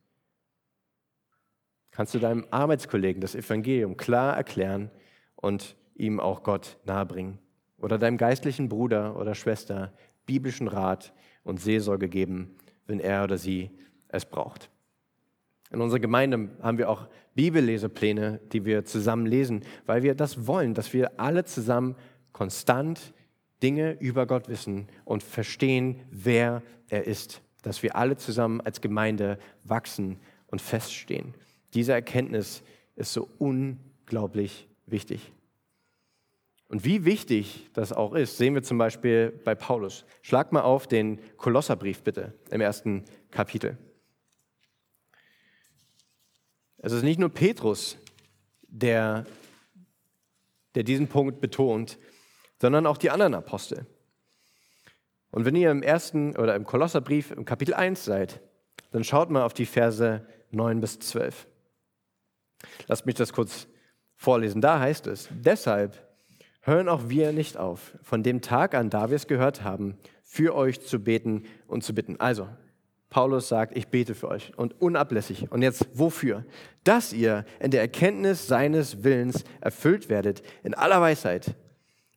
Kannst 1.97 2.13
du 2.13 2.19
deinem 2.19 2.45
Arbeitskollegen 2.51 3.21
das 3.21 3.33
Evangelium 3.33 3.97
klar 3.97 4.37
erklären 4.37 4.91
und 5.35 5.75
ihm 5.95 6.19
auch 6.19 6.43
Gott 6.43 6.77
nahebringen. 6.85 7.39
Oder 7.79 7.97
deinem 7.97 8.17
geistlichen 8.17 8.69
Bruder 8.69 9.17
oder 9.19 9.33
Schwester 9.33 9.91
biblischen 10.27 10.67
Rat 10.67 11.11
und 11.43 11.59
Seelsorge 11.59 12.07
geben, 12.07 12.55
wenn 12.85 12.99
er 12.99 13.23
oder 13.23 13.39
sie 13.39 13.71
es 14.09 14.25
braucht. 14.25 14.69
In 15.71 15.81
unserer 15.81 15.99
Gemeinde 15.99 16.51
haben 16.61 16.77
wir 16.77 16.87
auch 16.87 17.07
Bibellesepläne, 17.33 18.41
die 18.53 18.63
wir 18.63 18.85
zusammen 18.85 19.25
lesen, 19.25 19.63
weil 19.87 20.03
wir 20.03 20.13
das 20.13 20.45
wollen, 20.45 20.75
dass 20.75 20.93
wir 20.93 21.19
alle 21.19 21.45
zusammen 21.45 21.95
konstant 22.31 23.11
Dinge 23.63 23.97
über 23.99 24.27
Gott 24.27 24.49
wissen 24.49 24.87
und 25.03 25.23
verstehen, 25.23 26.03
wer 26.11 26.61
er 26.89 27.07
ist. 27.07 27.41
Dass 27.63 27.81
wir 27.81 27.95
alle 27.95 28.17
zusammen 28.17 28.61
als 28.61 28.81
Gemeinde 28.81 29.39
wachsen 29.63 30.19
und 30.45 30.61
feststehen. 30.61 31.33
Diese 31.77 31.93
Erkenntnis 31.93 32.63
ist 32.95 33.13
so 33.13 33.29
unglaublich 33.37 34.67
wichtig. 34.87 35.31
Und 36.69 36.83
wie 36.85 37.05
wichtig 37.05 37.69
das 37.73 37.93
auch 37.93 38.15
ist, 38.15 38.37
sehen 38.37 38.55
wir 38.55 38.63
zum 38.63 38.79
Beispiel 38.79 39.39
bei 39.45 39.53
Paulus. 39.53 40.03
Schlag 40.23 40.51
mal 40.51 40.63
auf 40.63 40.87
den 40.87 41.19
Kolosserbrief 41.37 42.01
bitte 42.01 42.33
im 42.49 42.61
ersten 42.61 43.05
Kapitel. 43.29 43.77
Es 46.79 46.93
ist 46.93 47.03
nicht 47.03 47.19
nur 47.19 47.29
Petrus, 47.29 47.99
der, 48.63 49.27
der 50.73 50.81
diesen 50.81 51.07
Punkt 51.07 51.41
betont, 51.41 51.99
sondern 52.59 52.87
auch 52.87 52.97
die 52.97 53.11
anderen 53.11 53.35
Apostel. 53.35 53.85
Und 55.29 55.45
wenn 55.45 55.55
ihr 55.55 55.69
im 55.69 55.83
ersten 55.83 56.35
oder 56.37 56.55
im 56.55 56.63
Kolosserbrief 56.63 57.29
im 57.29 57.45
Kapitel 57.45 57.75
1 57.75 58.03
seid, 58.03 58.41
dann 58.89 59.03
schaut 59.03 59.29
mal 59.29 59.43
auf 59.43 59.53
die 59.53 59.67
Verse 59.67 60.25
9 60.49 60.81
bis 60.81 60.97
12. 60.97 61.45
Lasst 62.87 63.05
mich 63.05 63.15
das 63.15 63.33
kurz 63.33 63.67
vorlesen. 64.15 64.61
Da 64.61 64.79
heißt 64.79 65.07
es, 65.07 65.29
deshalb 65.31 66.07
hören 66.61 66.89
auch 66.89 67.07
wir 67.07 67.31
nicht 67.31 67.57
auf, 67.57 67.97
von 68.01 68.23
dem 68.23 68.41
Tag 68.41 68.75
an, 68.75 68.89
da 68.89 69.09
wir 69.09 69.15
es 69.15 69.27
gehört 69.27 69.63
haben, 69.63 69.97
für 70.23 70.55
euch 70.55 70.81
zu 70.81 70.99
beten 70.99 71.45
und 71.67 71.83
zu 71.83 71.95
bitten. 71.95 72.19
Also, 72.19 72.47
Paulus 73.09 73.47
sagt, 73.47 73.77
ich 73.77 73.87
bete 73.87 74.15
für 74.15 74.27
euch 74.27 74.51
und 74.57 74.81
unablässig. 74.81 75.49
Und 75.49 75.61
jetzt 75.61 75.87
wofür? 75.93 76.43
Dass 76.83 77.13
ihr 77.13 77.45
in 77.59 77.71
der 77.71 77.81
Erkenntnis 77.81 78.47
seines 78.47 79.03
Willens 79.03 79.45
erfüllt 79.61 80.09
werdet, 80.09 80.41
in 80.63 80.73
aller 80.73 80.99
Weisheit 80.99 81.55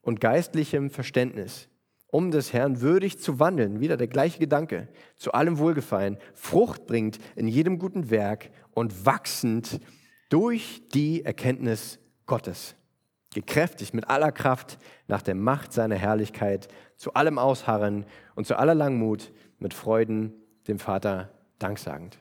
und 0.03 0.21
geistlichem 0.21 0.91
Verständnis, 0.91 1.69
um 2.09 2.33
des 2.33 2.53
Herrn 2.53 2.81
würdig 2.81 3.21
zu 3.21 3.39
wandeln, 3.39 3.79
wieder 3.79 3.97
der 3.97 4.09
gleiche 4.09 4.41
Gedanke, 4.41 4.89
zu 5.15 5.33
allem 5.33 5.59
Wohlgefallen, 5.59 6.19
Frucht 6.35 6.89
bringt 6.89 7.21
in 7.37 7.47
jedem 7.47 7.79
guten 7.79 8.11
Werk 8.11 8.51
und 8.73 9.07
wachsend 9.07 9.81
durch 10.31 10.81
die 10.95 11.25
Erkenntnis 11.25 11.99
Gottes 12.25 12.75
gekräftigt 13.35 13.95
mit 13.95 14.09
aller 14.09 14.33
Kraft 14.33 14.79
nach 15.07 15.23
der 15.23 15.35
Macht 15.35 15.73
seiner 15.73 15.97
Herrlichkeit, 15.97 16.69
zu 16.97 17.15
allem 17.15 17.39
Ausharren 17.39 18.07
und 18.35 18.47
zu 18.47 18.59
aller 18.59 18.75
Langmut 18.75 19.33
mit 19.59 19.75
Freuden 19.75 20.33
dem 20.67 20.79
Vater 20.79 21.31
danksagend. 21.59 22.19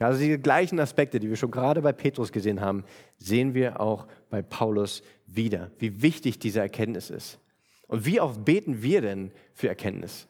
Also 0.00 0.20
diese 0.20 0.38
gleichen 0.38 0.78
Aspekte, 0.78 1.18
die 1.18 1.28
wir 1.28 1.36
schon 1.36 1.50
gerade 1.50 1.82
bei 1.82 1.92
Petrus 1.92 2.30
gesehen 2.30 2.60
haben, 2.60 2.84
sehen 3.16 3.54
wir 3.54 3.80
auch 3.80 4.06
bei 4.30 4.42
Paulus 4.42 5.02
wieder, 5.26 5.72
wie 5.78 6.02
wichtig 6.02 6.38
diese 6.38 6.60
Erkenntnis 6.60 7.10
ist. 7.10 7.40
Und 7.88 8.06
wie 8.06 8.20
oft 8.20 8.44
beten 8.44 8.82
wir 8.82 9.00
denn 9.00 9.32
für 9.54 9.68
Erkenntnis? 9.68 10.28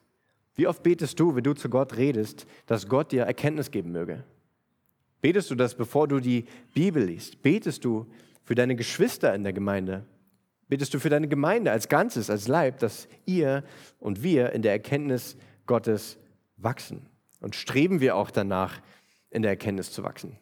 Wie 0.55 0.67
oft 0.67 0.83
betest 0.83 1.21
du, 1.21 1.35
wenn 1.35 1.45
du 1.45 1.53
zu 1.53 1.69
Gott 1.69 1.97
redest, 1.97 2.47
dass 2.67 2.89
Gott 2.89 3.13
dir 3.13 3.25
Erkenntnis 3.25 3.71
geben 3.71 3.93
möge? 3.93 4.25
Betest 5.21 5.51
du 5.51 5.55
das, 5.55 5.75
bevor 5.75 6.09
du 6.09 6.21
die 6.21 6.45
Bibel 6.75 7.05
liest? 7.05 7.43
Betest 7.43 7.85
du, 7.85 8.07
für 8.49 8.55
deine 8.55 8.77
Geschwister 8.77 9.35
in 9.35 9.45
der 9.45 9.53
Gemeinde? 9.53 10.07
Bittest 10.69 10.95
du 10.95 10.99
für 10.99 11.11
deine 11.11 11.29
Gemeinde 11.29 11.71
als 11.71 11.89
Ganzes, 11.89 12.31
als 12.31 12.49
Leib, 12.49 12.79
dass 12.79 13.07
ihr 13.27 13.63
und 13.99 14.23
wir 14.23 14.53
in 14.53 14.63
der 14.63 14.73
Erkenntnis 14.73 15.37
Gottes 15.67 16.17
wachsen? 16.57 17.11
Und 17.41 17.57
streben 17.57 18.01
wir 18.01 18.17
auch 18.17 18.31
danach, 18.31 18.81
in 19.29 19.43
der 19.43 19.51
Erkenntnis 19.51 19.93
zu 19.93 20.03
wachsen? 20.03 20.39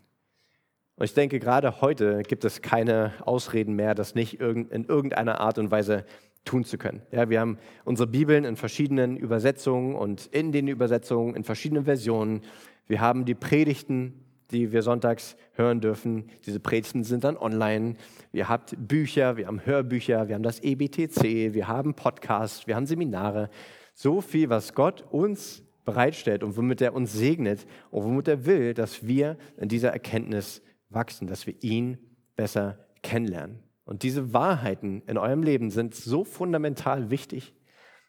Und 0.94 1.04
ich 1.04 1.14
denke, 1.14 1.40
gerade 1.40 1.80
heute 1.80 2.22
gibt 2.22 2.44
es 2.44 2.62
keine 2.62 3.12
Ausreden 3.22 3.74
mehr, 3.74 3.96
das 3.96 4.14
nicht 4.14 4.40
in 4.40 4.84
irgendeiner 4.84 5.40
Art 5.40 5.58
und 5.58 5.72
Weise 5.72 6.06
tun 6.44 6.62
zu 6.62 6.78
können. 6.78 7.02
Ja, 7.10 7.28
wir 7.28 7.40
haben 7.40 7.58
unsere 7.84 8.06
Bibeln 8.06 8.44
in 8.44 8.54
verschiedenen 8.54 9.16
Übersetzungen 9.16 9.96
und 9.96 10.26
in 10.26 10.52
den 10.52 10.68
Übersetzungen 10.68 11.34
in 11.34 11.42
verschiedenen 11.42 11.86
Versionen. 11.86 12.42
Wir 12.86 13.00
haben 13.00 13.24
die 13.24 13.34
Predigten 13.34 14.25
die 14.50 14.72
wir 14.72 14.82
sonntags 14.82 15.36
hören 15.52 15.80
dürfen. 15.80 16.30
Diese 16.44 16.60
Predigten 16.60 17.04
sind 17.04 17.24
dann 17.24 17.36
online. 17.36 17.96
Wir 18.32 18.48
habt 18.48 18.74
Bücher, 18.78 19.36
wir 19.36 19.46
haben 19.46 19.64
Hörbücher, 19.64 20.28
wir 20.28 20.34
haben 20.34 20.42
das 20.42 20.60
EBTC, 20.60 21.54
wir 21.54 21.68
haben 21.68 21.94
Podcasts, 21.94 22.66
wir 22.66 22.76
haben 22.76 22.86
Seminare. 22.86 23.50
So 23.94 24.20
viel, 24.20 24.48
was 24.50 24.74
Gott 24.74 25.04
uns 25.10 25.62
bereitstellt 25.84 26.42
und 26.42 26.56
womit 26.56 26.80
er 26.82 26.94
uns 26.94 27.12
segnet 27.12 27.66
und 27.90 28.04
womit 28.04 28.28
er 28.28 28.44
will, 28.44 28.74
dass 28.74 29.06
wir 29.06 29.38
in 29.56 29.68
dieser 29.68 29.90
Erkenntnis 29.90 30.62
wachsen, 30.90 31.26
dass 31.26 31.46
wir 31.46 31.54
ihn 31.62 31.98
besser 32.34 32.78
kennenlernen. 33.02 33.60
Und 33.84 34.02
diese 34.02 34.32
Wahrheiten 34.32 35.02
in 35.06 35.16
eurem 35.16 35.42
Leben 35.42 35.70
sind 35.70 35.94
so 35.94 36.24
fundamental 36.24 37.10
wichtig. 37.10 37.54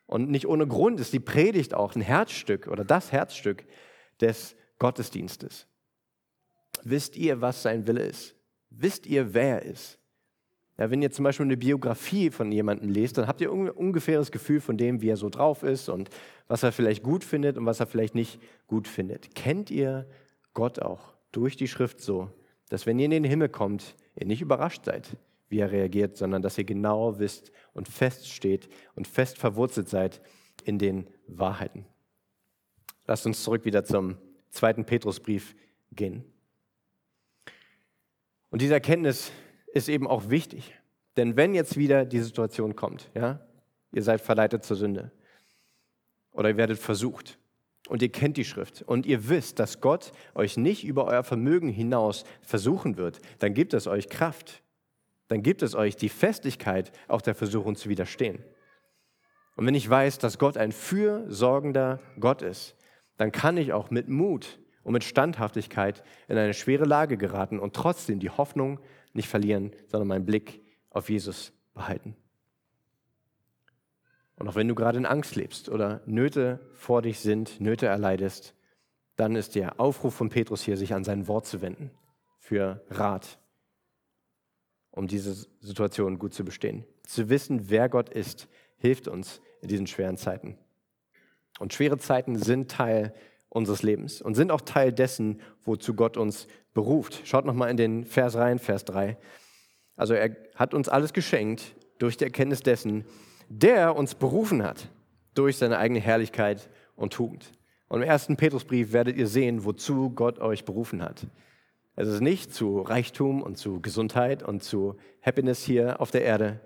Und 0.07 0.29
nicht 0.29 0.47
ohne 0.47 0.67
Grund 0.67 0.99
ist 0.99 1.13
die 1.13 1.19
Predigt 1.19 1.73
auch 1.73 1.95
ein 1.95 2.01
Herzstück 2.01 2.67
oder 2.67 2.83
das 2.83 3.11
Herzstück 3.11 3.65
des 4.19 4.55
Gottesdienstes. 4.79 5.67
Wisst 6.83 7.15
ihr, 7.15 7.41
was 7.41 7.61
sein 7.61 7.87
Wille 7.87 8.05
ist? 8.05 8.35
Wisst 8.69 9.05
ihr, 9.05 9.33
wer 9.33 9.61
er 9.61 9.71
ist? 9.71 9.99
Ja, 10.77 10.91
wenn 10.91 11.01
ihr 11.01 11.11
zum 11.11 11.23
Beispiel 11.23 11.45
eine 11.45 11.57
Biografie 11.57 12.29
von 12.29 12.51
jemandem 12.51 12.89
lest, 12.89 13.17
dann 13.17 13.27
habt 13.27 13.41
ihr 13.41 13.51
ein 13.51 13.69
ungefähres 13.69 14.31
Gefühl 14.31 14.61
von 14.61 14.77
dem, 14.77 15.01
wie 15.01 15.09
er 15.09 15.17
so 15.17 15.29
drauf 15.29 15.63
ist 15.63 15.89
und 15.89 16.09
was 16.47 16.61
er 16.61 16.71
vielleicht 16.71 17.01
gut 17.01 17.23
findet 17.23 17.57
und 17.57 17.65
was 17.65 17.79
er 17.79 17.87
vielleicht 17.87 18.13
nicht 18.13 18.39
gut 18.67 18.87
findet. 18.87 19.33
Kennt 19.33 19.71
ihr 19.71 20.07
Gott 20.53 20.79
auch 20.79 21.15
durch 21.31 21.55
die 21.55 21.67
Schrift 21.67 21.99
so, 21.99 22.29
dass 22.69 22.85
wenn 22.85 22.99
ihr 22.99 23.05
in 23.05 23.11
den 23.11 23.23
Himmel 23.23 23.49
kommt, 23.49 23.95
ihr 24.15 24.27
nicht 24.27 24.41
überrascht 24.41 24.85
seid, 24.85 25.17
wie 25.49 25.59
er 25.59 25.71
reagiert, 25.71 26.17
sondern 26.17 26.41
dass 26.41 26.57
ihr 26.57 26.63
genau 26.63 27.17
wisst 27.17 27.51
und 27.73 27.87
feststeht 27.87 28.69
und 28.95 29.07
fest 29.07 29.37
verwurzelt 29.37 29.89
seid 29.89 30.21
in 30.63 30.77
den 30.77 31.07
Wahrheiten. 31.27 31.85
Lasst 33.07 33.25
uns 33.25 33.43
zurück 33.43 33.65
wieder 33.65 33.83
zum 33.83 34.17
zweiten 34.49 34.85
Petrusbrief 34.85 35.55
gehen. 35.91 36.23
Und 38.57 38.61
diese 38.63 38.73
Erkenntnis 38.73 39.31
ist 39.67 39.87
eben 39.87 40.07
auch 40.07 40.31
wichtig. 40.31 40.73
Denn 41.15 41.37
wenn 41.37 41.53
jetzt 41.53 41.77
wieder 41.77 42.05
die 42.05 42.21
Situation 42.21 42.75
kommt, 42.75 43.11
ja, 43.13 43.39
ihr 43.91 44.01
seid 44.01 44.19
verleitet 44.19 44.63
zur 44.63 44.75
Sünde 44.75 45.11
oder 46.31 46.49
ihr 46.49 46.57
werdet 46.57 46.79
versucht 46.79 47.37
und 47.87 48.01
ihr 48.01 48.11
kennt 48.11 48.35
die 48.35 48.45
Schrift 48.45 48.81
und 48.81 49.05
ihr 49.05 49.29
wisst, 49.29 49.59
dass 49.59 49.79
Gott 49.79 50.11
euch 50.33 50.57
nicht 50.57 50.85
über 50.85 51.05
euer 51.05 51.23
Vermögen 51.23 51.69
hinaus 51.69 52.23
versuchen 52.41 52.97
wird, 52.97 53.19
dann 53.37 53.53
gibt 53.53 53.75
es 53.75 53.85
euch 53.85 54.09
Kraft. 54.09 54.63
Dann 55.27 55.43
gibt 55.43 55.61
es 55.61 55.75
euch 55.75 55.95
die 55.95 56.09
Festigkeit, 56.09 56.91
auch 57.07 57.21
der 57.21 57.35
Versuchung 57.35 57.75
zu 57.75 57.89
widerstehen. 57.89 58.43
Und 59.55 59.67
wenn 59.67 59.75
ich 59.75 59.87
weiß, 59.87 60.17
dass 60.17 60.39
Gott 60.39 60.57
ein 60.57 60.71
fürsorgender 60.71 61.99
Gott 62.19 62.41
ist, 62.41 62.75
dann 63.17 63.31
kann 63.31 63.55
ich 63.55 63.71
auch 63.71 63.91
mit 63.91 64.09
Mut 64.09 64.57
und 64.87 64.93
mit 64.93 65.03
Standhaftigkeit 65.03 66.01
in 66.29 66.37
eine 66.37 66.53
schwere 66.53 66.85
Lage 66.85 67.17
geraten 67.17 67.59
und 67.59 67.75
trotzdem 67.75 68.21
die 68.21 68.29
Hoffnung 68.29 68.79
nicht 69.11 69.27
verlieren, 69.27 69.71
sondern 69.87 70.07
meinen 70.07 70.25
Blick 70.25 70.63
auf 70.91 71.09
Jesus 71.09 71.51
behalten. 71.73 72.15
Und 74.37 74.47
auch 74.47 74.55
wenn 74.55 74.69
du 74.69 74.75
gerade 74.75 74.97
in 74.97 75.05
Angst 75.05 75.35
lebst 75.35 75.67
oder 75.67 75.99
Nöte 76.05 76.61
vor 76.71 77.01
dich 77.01 77.19
sind, 77.19 77.59
Nöte 77.59 77.85
erleidest, 77.85 78.55
dann 79.17 79.35
ist 79.35 79.55
der 79.55 79.77
Aufruf 79.77 80.15
von 80.15 80.29
Petrus 80.29 80.61
hier, 80.61 80.77
sich 80.77 80.93
an 80.93 81.03
sein 81.03 81.27
Wort 81.27 81.47
zu 81.47 81.61
wenden 81.61 81.91
für 82.39 82.81
Rat, 82.89 83.39
um 84.91 85.05
diese 85.05 85.33
Situation 85.59 86.17
gut 86.17 86.33
zu 86.33 86.45
bestehen. 86.45 86.85
Zu 87.03 87.27
wissen, 87.27 87.69
wer 87.69 87.89
Gott 87.89 88.07
ist, 88.07 88.47
hilft 88.77 89.09
uns 89.09 89.41
in 89.61 89.67
diesen 89.67 89.87
schweren 89.87 90.15
Zeiten. 90.15 90.57
Und 91.59 91.73
schwere 91.73 91.97
Zeiten 91.97 92.37
sind 92.37 92.71
Teil 92.71 93.13
unseres 93.57 93.83
Lebens 93.83 94.21
und 94.21 94.35
sind 94.35 94.51
auch 94.51 94.61
Teil 94.61 94.93
dessen, 94.93 95.41
wozu 95.63 95.93
Gott 95.93 96.15
uns 96.15 96.47
beruft. 96.73 97.21
Schaut 97.25 97.45
nochmal 97.45 97.69
in 97.69 97.77
den 97.77 98.05
Vers 98.05 98.35
rein, 98.35 98.59
Vers 98.59 98.85
3. 98.85 99.17
Also 99.95 100.13
er 100.13 100.35
hat 100.55 100.73
uns 100.73 100.87
alles 100.87 101.11
geschenkt 101.11 101.75
durch 101.97 102.17
die 102.17 102.23
Erkenntnis 102.23 102.61
dessen, 102.61 103.03
der 103.49 103.95
uns 103.95 104.15
berufen 104.15 104.63
hat, 104.63 104.89
durch 105.33 105.57
seine 105.57 105.77
eigene 105.77 105.99
Herrlichkeit 105.99 106.69
und 106.95 107.13
Tugend. 107.13 107.51
Und 107.89 108.01
im 108.01 108.07
ersten 108.07 108.37
Petrusbrief 108.37 108.93
werdet 108.93 109.17
ihr 109.17 109.27
sehen, 109.27 109.65
wozu 109.65 110.11
Gott 110.11 110.39
euch 110.39 110.65
berufen 110.65 111.01
hat. 111.01 111.25
Es 111.95 112.07
ist 112.07 112.21
nicht 112.21 112.53
zu 112.53 112.81
Reichtum 112.81 113.41
und 113.41 113.57
zu 113.57 113.81
Gesundheit 113.81 114.43
und 114.43 114.61
zu 114.61 114.97
Happiness 115.21 115.63
hier 115.63 115.99
auf 115.99 116.11
der 116.11 116.23
Erde, 116.23 116.59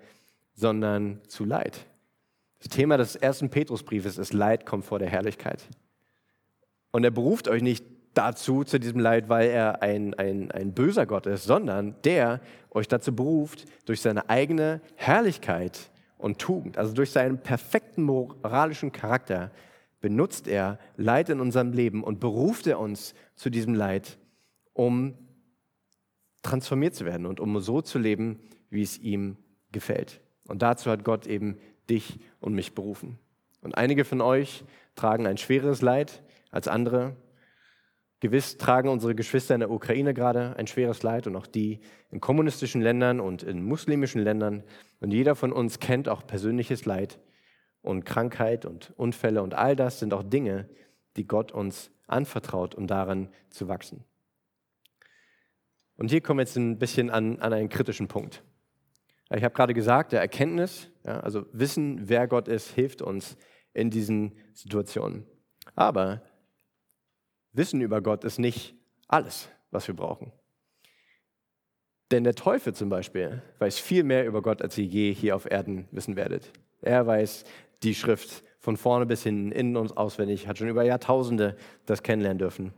sondern 0.54 1.20
zu 1.26 1.44
Leid. 1.44 1.86
Das 2.58 2.68
Thema 2.68 2.96
des 2.96 3.16
ersten 3.16 3.48
Petrusbriefes 3.48 4.18
ist 4.18 4.34
Leid 4.34 4.66
kommt 4.66 4.84
vor 4.84 4.98
der 4.98 5.08
Herrlichkeit. 5.08 5.64
Und 6.92 7.04
er 7.04 7.10
beruft 7.10 7.48
euch 7.48 7.62
nicht 7.62 7.84
dazu, 8.14 8.64
zu 8.64 8.78
diesem 8.78 9.00
Leid, 9.00 9.28
weil 9.28 9.48
er 9.48 9.82
ein, 9.82 10.14
ein, 10.14 10.50
ein 10.50 10.72
böser 10.72 11.06
Gott 11.06 11.26
ist, 11.26 11.44
sondern 11.44 11.96
der 12.04 12.40
euch 12.70 12.86
dazu 12.86 13.14
beruft, 13.14 13.64
durch 13.86 14.00
seine 14.00 14.28
eigene 14.28 14.80
Herrlichkeit 14.96 15.90
und 16.18 16.38
Tugend, 16.38 16.78
also 16.78 16.92
durch 16.92 17.10
seinen 17.10 17.38
perfekten 17.38 18.02
moralischen 18.02 18.92
Charakter, 18.92 19.50
benutzt 20.00 20.48
er 20.48 20.78
Leid 20.96 21.30
in 21.30 21.40
unserem 21.40 21.72
Leben 21.72 22.04
und 22.04 22.20
beruft 22.20 22.66
er 22.66 22.78
uns 22.78 23.14
zu 23.34 23.50
diesem 23.50 23.74
Leid, 23.74 24.18
um 24.74 25.14
transformiert 26.42 26.94
zu 26.94 27.04
werden 27.04 27.24
und 27.24 27.40
um 27.40 27.58
so 27.60 27.80
zu 27.80 27.98
leben, 27.98 28.40
wie 28.68 28.82
es 28.82 28.98
ihm 28.98 29.36
gefällt. 29.70 30.20
Und 30.48 30.60
dazu 30.60 30.90
hat 30.90 31.04
Gott 31.04 31.26
eben 31.26 31.56
dich 31.88 32.18
und 32.40 32.54
mich 32.54 32.74
berufen. 32.74 33.18
Und 33.62 33.76
einige 33.76 34.04
von 34.04 34.20
euch 34.20 34.64
tragen 34.96 35.26
ein 35.26 35.38
schweres 35.38 35.82
Leid, 35.82 36.22
als 36.52 36.68
andere. 36.68 37.16
Gewiss 38.20 38.56
tragen 38.56 38.88
unsere 38.88 39.16
Geschwister 39.16 39.54
in 39.54 39.60
der 39.60 39.70
Ukraine 39.72 40.14
gerade 40.14 40.54
ein 40.56 40.68
schweres 40.68 41.02
Leid 41.02 41.26
und 41.26 41.34
auch 41.34 41.48
die 41.48 41.80
in 42.12 42.20
kommunistischen 42.20 42.80
Ländern 42.80 43.18
und 43.18 43.42
in 43.42 43.64
muslimischen 43.64 44.22
Ländern. 44.22 44.62
Und 45.00 45.10
jeder 45.10 45.34
von 45.34 45.52
uns 45.52 45.80
kennt 45.80 46.08
auch 46.08 46.24
persönliches 46.24 46.84
Leid 46.84 47.18
und 47.80 48.04
Krankheit 48.04 48.64
und 48.64 48.92
Unfälle 48.96 49.42
und 49.42 49.54
all 49.54 49.74
das 49.74 49.98
sind 49.98 50.14
auch 50.14 50.22
Dinge, 50.22 50.68
die 51.16 51.26
Gott 51.26 51.50
uns 51.50 51.90
anvertraut, 52.06 52.76
um 52.76 52.86
darin 52.86 53.28
zu 53.50 53.66
wachsen. 53.66 54.04
Und 55.96 56.10
hier 56.10 56.20
kommen 56.20 56.38
wir 56.38 56.44
jetzt 56.44 56.56
ein 56.56 56.78
bisschen 56.78 57.10
an, 57.10 57.40
an 57.40 57.52
einen 57.52 57.68
kritischen 57.68 58.06
Punkt. 58.06 58.44
Ich 59.34 59.42
habe 59.42 59.54
gerade 59.54 59.74
gesagt, 59.74 60.12
der 60.12 60.20
Erkenntnis, 60.20 60.90
ja, 61.04 61.20
also 61.20 61.46
Wissen, 61.52 62.08
wer 62.08 62.28
Gott 62.28 62.48
ist, 62.48 62.70
hilft 62.70 63.02
uns 63.02 63.36
in 63.72 63.90
diesen 63.90 64.36
Situationen. 64.52 65.26
Aber 65.74 66.22
Wissen 67.52 67.80
über 67.80 68.00
Gott 68.00 68.24
ist 68.24 68.38
nicht 68.38 68.74
alles, 69.08 69.48
was 69.70 69.86
wir 69.86 69.94
brauchen. 69.94 70.32
Denn 72.10 72.24
der 72.24 72.34
Teufel 72.34 72.74
zum 72.74 72.88
Beispiel 72.88 73.42
weiß 73.58 73.78
viel 73.78 74.04
mehr 74.04 74.26
über 74.26 74.42
Gott, 74.42 74.62
als 74.62 74.76
ihr 74.76 74.84
je 74.84 75.12
hier 75.12 75.34
auf 75.34 75.50
Erden 75.50 75.88
wissen 75.90 76.16
werdet. 76.16 76.52
Er 76.82 77.06
weiß 77.06 77.44
die 77.82 77.94
Schrift 77.94 78.44
von 78.58 78.76
vorne 78.76 79.06
bis 79.06 79.22
hinten, 79.22 79.50
innen 79.50 79.76
und 79.76 79.96
auswendig, 79.96 80.46
hat 80.46 80.58
schon 80.58 80.68
über 80.68 80.84
Jahrtausende 80.84 81.56
das 81.86 82.02
kennenlernen 82.02 82.38
dürfen. 82.38 82.74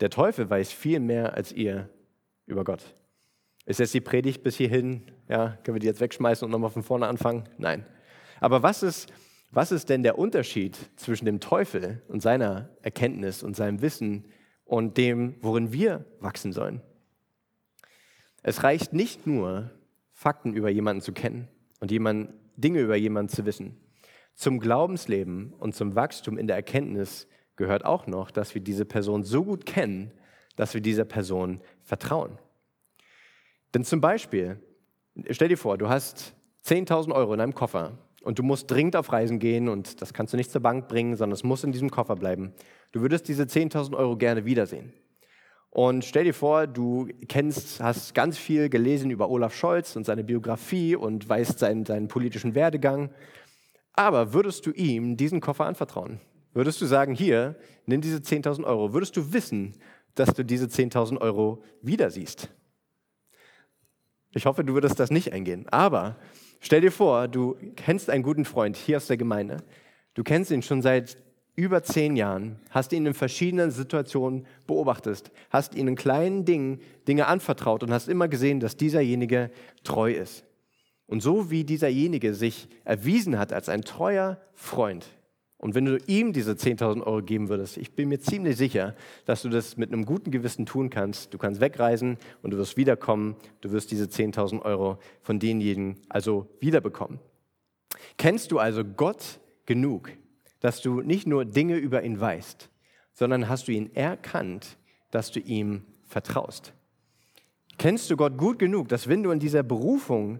Der 0.00 0.10
Teufel 0.10 0.48
weiß 0.48 0.70
viel 0.70 1.00
mehr 1.00 1.34
als 1.34 1.52
ihr 1.52 1.88
über 2.46 2.64
Gott. 2.64 2.94
Ist 3.66 3.80
jetzt 3.80 3.94
die 3.94 4.00
Predigt 4.00 4.42
bis 4.42 4.56
hierhin? 4.56 5.02
Ja, 5.28 5.58
können 5.62 5.74
wir 5.74 5.80
die 5.80 5.86
jetzt 5.86 6.00
wegschmeißen 6.00 6.44
und 6.44 6.52
nochmal 6.52 6.70
von 6.70 6.82
vorne 6.82 7.06
anfangen? 7.06 7.48
Nein. 7.58 7.84
Aber 8.40 8.62
was 8.62 8.82
ist, 8.82 9.12
was 9.50 9.72
ist 9.72 9.88
denn 9.88 10.02
der 10.02 10.18
Unterschied 10.18 10.76
zwischen 10.96 11.24
dem 11.24 11.40
Teufel 11.40 12.02
und 12.08 12.20
seiner 12.20 12.68
Erkenntnis 12.82 13.42
und 13.42 13.56
seinem 13.56 13.80
Wissen 13.80 14.26
und 14.64 14.98
dem, 14.98 15.36
worin 15.40 15.72
wir 15.72 16.04
wachsen 16.20 16.52
sollen? 16.52 16.82
Es 18.42 18.62
reicht 18.62 18.92
nicht 18.92 19.26
nur, 19.26 19.70
Fakten 20.12 20.52
über 20.52 20.68
jemanden 20.68 21.00
zu 21.00 21.12
kennen 21.12 21.48
und 21.80 21.90
jemand, 21.90 22.34
Dinge 22.56 22.80
über 22.80 22.96
jemanden 22.96 23.32
zu 23.32 23.46
wissen. 23.46 23.76
Zum 24.34 24.58
Glaubensleben 24.58 25.52
und 25.54 25.74
zum 25.74 25.94
Wachstum 25.94 26.38
in 26.38 26.46
der 26.46 26.56
Erkenntnis 26.56 27.28
gehört 27.56 27.84
auch 27.84 28.06
noch, 28.06 28.30
dass 28.30 28.54
wir 28.54 28.60
diese 28.60 28.84
Person 28.84 29.24
so 29.24 29.44
gut 29.44 29.64
kennen, 29.64 30.12
dass 30.56 30.74
wir 30.74 30.80
dieser 30.80 31.04
Person 31.04 31.60
vertrauen. 31.82 32.38
Denn 33.74 33.84
zum 33.84 34.00
Beispiel, 34.00 34.60
stell 35.30 35.48
dir 35.48 35.56
vor, 35.56 35.78
du 35.78 35.88
hast 35.88 36.34
10.000 36.64 37.14
Euro 37.14 37.34
in 37.34 37.40
einem 37.40 37.54
Koffer 37.54 37.96
und 38.28 38.38
du 38.38 38.42
musst 38.42 38.70
dringend 38.70 38.94
auf 38.94 39.10
Reisen 39.10 39.38
gehen 39.38 39.70
und 39.70 40.02
das 40.02 40.12
kannst 40.12 40.34
du 40.34 40.36
nicht 40.36 40.50
zur 40.50 40.60
Bank 40.60 40.86
bringen, 40.86 41.16
sondern 41.16 41.32
es 41.32 41.44
muss 41.44 41.64
in 41.64 41.72
diesem 41.72 41.88
Koffer 41.88 42.14
bleiben. 42.14 42.52
Du 42.92 43.00
würdest 43.00 43.26
diese 43.26 43.44
10.000 43.44 43.96
Euro 43.96 44.18
gerne 44.18 44.44
wiedersehen. 44.44 44.92
Und 45.70 46.04
stell 46.04 46.24
dir 46.24 46.34
vor, 46.34 46.66
du 46.66 47.08
kennst, 47.26 47.82
hast 47.82 48.14
ganz 48.14 48.36
viel 48.36 48.68
gelesen 48.68 49.10
über 49.10 49.30
Olaf 49.30 49.54
Scholz 49.54 49.96
und 49.96 50.04
seine 50.04 50.24
Biografie 50.24 50.94
und 50.94 51.26
weißt 51.26 51.58
seinen, 51.58 51.86
seinen 51.86 52.08
politischen 52.08 52.54
Werdegang. 52.54 53.08
Aber 53.94 54.34
würdest 54.34 54.66
du 54.66 54.72
ihm 54.72 55.16
diesen 55.16 55.40
Koffer 55.40 55.64
anvertrauen? 55.64 56.20
Würdest 56.52 56.82
du 56.82 56.84
sagen, 56.84 57.14
hier, 57.14 57.56
nimm 57.86 58.02
diese 58.02 58.18
10.000 58.18 58.64
Euro, 58.64 58.92
würdest 58.92 59.16
du 59.16 59.32
wissen, 59.32 59.74
dass 60.14 60.34
du 60.34 60.44
diese 60.44 60.66
10.000 60.66 61.18
Euro 61.22 61.62
wieder 61.80 62.10
siehst? 62.10 62.50
Ich 64.32 64.44
hoffe, 64.44 64.64
du 64.64 64.74
würdest 64.74 65.00
das 65.00 65.10
nicht 65.10 65.32
eingehen. 65.32 65.66
Aber 65.70 66.18
stell 66.60 66.80
dir 66.80 66.92
vor, 66.92 67.28
du 67.28 67.56
kennst 67.76 68.10
einen 68.10 68.22
guten 68.22 68.44
Freund 68.44 68.76
hier 68.76 68.96
aus 68.96 69.06
der 69.06 69.16
Gemeinde. 69.16 69.58
Du 70.14 70.24
kennst 70.24 70.50
ihn 70.50 70.62
schon 70.62 70.82
seit 70.82 71.16
über 71.58 71.82
zehn 71.82 72.14
Jahren, 72.14 72.60
hast 72.70 72.92
ihn 72.92 73.04
in 73.04 73.14
verschiedenen 73.14 73.72
Situationen 73.72 74.46
beobachtet, 74.66 75.32
hast 75.50 75.74
ihn 75.74 75.88
in 75.88 75.96
kleinen 75.96 76.44
Dingen 76.44 76.80
Dinge 77.08 77.26
anvertraut 77.26 77.82
und 77.82 77.92
hast 77.92 78.08
immer 78.08 78.28
gesehen, 78.28 78.60
dass 78.60 78.76
dieserjenige 78.76 79.50
treu 79.82 80.12
ist. 80.12 80.44
Und 81.06 81.20
so 81.20 81.50
wie 81.50 81.64
dieserjenige 81.64 82.34
sich 82.34 82.68
erwiesen 82.84 83.38
hat 83.38 83.52
als 83.52 83.68
ein 83.68 83.82
treuer 83.82 84.40
Freund, 84.54 85.06
und 85.58 85.74
wenn 85.74 85.84
du 85.84 85.98
ihm 86.06 86.32
diese 86.32 86.52
10.000 86.52 87.02
Euro 87.02 87.20
geben 87.20 87.48
würdest, 87.48 87.78
ich 87.78 87.90
bin 87.90 88.08
mir 88.08 88.20
ziemlich 88.20 88.56
sicher, 88.56 88.94
dass 89.24 89.42
du 89.42 89.48
das 89.48 89.76
mit 89.76 89.92
einem 89.92 90.04
guten 90.04 90.30
Gewissen 90.30 90.66
tun 90.66 90.88
kannst. 90.88 91.34
Du 91.34 91.38
kannst 91.38 91.60
wegreisen 91.60 92.16
und 92.42 92.52
du 92.52 92.58
wirst 92.58 92.76
wiederkommen. 92.76 93.34
Du 93.60 93.72
wirst 93.72 93.90
diese 93.90 94.04
10.000 94.04 94.62
Euro 94.62 94.98
von 95.20 95.40
denjenigen 95.40 95.96
also 96.08 96.48
wiederbekommen. 96.60 97.18
Kennst 98.18 98.52
du 98.52 98.60
also 98.60 98.84
Gott 98.84 99.40
genug, 99.66 100.12
dass 100.60 100.80
du 100.80 101.00
nicht 101.00 101.26
nur 101.26 101.44
Dinge 101.44 101.76
über 101.76 102.04
ihn 102.04 102.20
weißt, 102.20 102.70
sondern 103.12 103.48
hast 103.48 103.66
du 103.66 103.72
ihn 103.72 103.92
erkannt, 103.96 104.78
dass 105.10 105.32
du 105.32 105.40
ihm 105.40 105.82
vertraust? 106.06 106.72
Kennst 107.78 108.10
du 108.10 108.16
Gott 108.16 108.38
gut 108.38 108.60
genug, 108.60 108.88
dass 108.88 109.08
wenn 109.08 109.24
du 109.24 109.32
in 109.32 109.40
dieser 109.40 109.64
Berufung, 109.64 110.38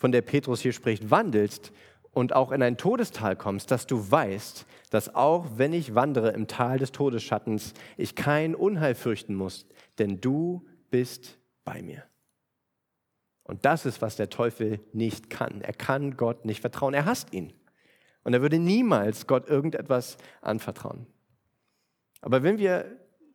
von 0.00 0.12
der 0.12 0.22
Petrus 0.22 0.62
hier 0.62 0.72
spricht, 0.72 1.10
wandelst, 1.10 1.72
und 2.12 2.34
auch 2.34 2.52
in 2.52 2.62
ein 2.62 2.76
Todestal 2.76 3.36
kommst, 3.36 3.70
dass 3.70 3.86
du 3.86 4.10
weißt, 4.10 4.66
dass 4.90 5.14
auch 5.14 5.46
wenn 5.56 5.72
ich 5.72 5.94
wandere 5.94 6.30
im 6.30 6.48
Tal 6.48 6.78
des 6.78 6.92
Todesschattens, 6.92 7.74
ich 7.96 8.14
kein 8.14 8.54
Unheil 8.54 8.94
fürchten 8.94 9.34
muss, 9.34 9.66
denn 9.98 10.20
du 10.20 10.66
bist 10.90 11.38
bei 11.64 11.82
mir. 11.82 12.04
Und 13.44 13.64
das 13.64 13.86
ist, 13.86 14.02
was 14.02 14.16
der 14.16 14.30
Teufel 14.30 14.80
nicht 14.92 15.30
kann. 15.30 15.60
Er 15.60 15.72
kann 15.72 16.16
Gott 16.16 16.44
nicht 16.44 16.60
vertrauen. 16.60 16.94
Er 16.94 17.04
hasst 17.04 17.32
ihn. 17.32 17.52
Und 18.22 18.34
er 18.34 18.42
würde 18.42 18.58
niemals 18.58 19.26
Gott 19.26 19.48
irgendetwas 19.48 20.18
anvertrauen. 20.40 21.06
Aber 22.20 22.42
wenn 22.42 22.58
wir 22.58 22.84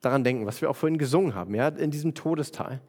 daran 0.02 0.24
denken, 0.24 0.46
was 0.46 0.62
wir 0.62 0.70
auch 0.70 0.76
vorhin 0.76 0.98
gesungen 0.98 1.34
haben, 1.34 1.56
ja, 1.56 1.68
in 1.70 1.92
diesem 1.92 2.14
Todestal, 2.14 2.82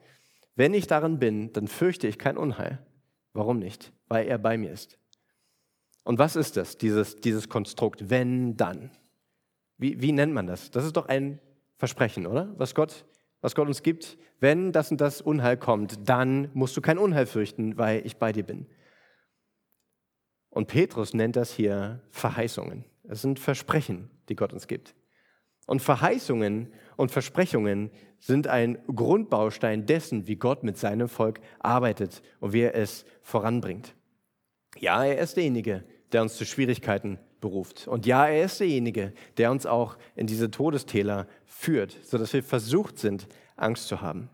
wenn 0.55 0.73
ich 0.73 0.87
darin 0.87 1.19
bin, 1.19 1.51
dann 1.53 1.67
fürchte 1.67 2.07
ich 2.07 2.17
kein 2.17 2.37
Unheil. 2.37 2.79
Warum 3.33 3.59
nicht? 3.59 3.91
Weil 4.07 4.27
er 4.27 4.37
bei 4.37 4.57
mir 4.57 4.71
ist. 4.71 4.97
Und 6.07 6.19
was 6.19 6.37
ist 6.37 6.55
das, 6.55 6.77
dieses, 6.77 7.17
dieses 7.17 7.49
Konstrukt, 7.49 8.09
wenn, 8.09 8.55
dann? 8.55 8.91
Wie, 9.77 10.01
wie 10.01 10.13
nennt 10.13 10.33
man 10.33 10.47
das? 10.47 10.71
Das 10.71 10.85
ist 10.85 10.95
doch 10.95 11.09
ein 11.09 11.41
Versprechen, 11.75 12.25
oder? 12.25 12.53
Was 12.57 12.73
Gott, 12.73 13.03
was 13.41 13.55
Gott 13.55 13.67
uns 13.67 13.83
gibt. 13.83 14.17
Wenn 14.39 14.71
das 14.71 14.89
und 14.89 15.01
das 15.01 15.19
Unheil 15.19 15.57
kommt, 15.57 16.07
dann 16.07 16.49
musst 16.53 16.77
du 16.77 16.81
kein 16.81 16.97
Unheil 16.97 17.25
fürchten, 17.25 17.77
weil 17.77 18.05
ich 18.05 18.15
bei 18.15 18.31
dir 18.31 18.43
bin. 18.43 18.67
Und 20.49 20.67
Petrus 20.67 21.13
nennt 21.13 21.35
das 21.35 21.51
hier 21.51 22.01
Verheißungen. 22.11 22.85
Es 23.03 23.21
sind 23.21 23.37
Versprechen, 23.37 24.09
die 24.29 24.37
Gott 24.37 24.53
uns 24.53 24.67
gibt. 24.67 24.95
Und 25.65 25.81
Verheißungen 25.81 26.71
und 26.95 27.11
Versprechungen 27.11 27.91
sind 28.19 28.47
ein 28.47 28.77
Grundbaustein 28.87 29.85
dessen, 29.85 30.25
wie 30.25 30.37
Gott 30.37 30.63
mit 30.63 30.77
seinem 30.77 31.09
Volk 31.09 31.41
arbeitet 31.59 32.21
und 32.39 32.53
wie 32.53 32.61
er 32.61 32.75
es 32.75 33.03
voranbringt. 33.23 33.93
Ja, 34.79 35.03
er 35.03 35.17
ist 35.19 35.35
derjenige, 35.35 35.83
der 36.11 36.21
uns 36.21 36.35
zu 36.35 36.45
Schwierigkeiten 36.45 37.19
beruft. 37.41 37.87
Und 37.87 38.05
ja, 38.05 38.27
er 38.27 38.45
ist 38.45 38.59
derjenige, 38.59 39.13
der 39.37 39.51
uns 39.51 39.65
auch 39.65 39.97
in 40.15 40.27
diese 40.27 40.49
Todestäler 40.49 41.27
führt, 41.45 41.97
sodass 42.03 42.33
wir 42.33 42.43
versucht 42.43 42.97
sind, 42.97 43.27
Angst 43.55 43.87
zu 43.87 44.01
haben. 44.01 44.29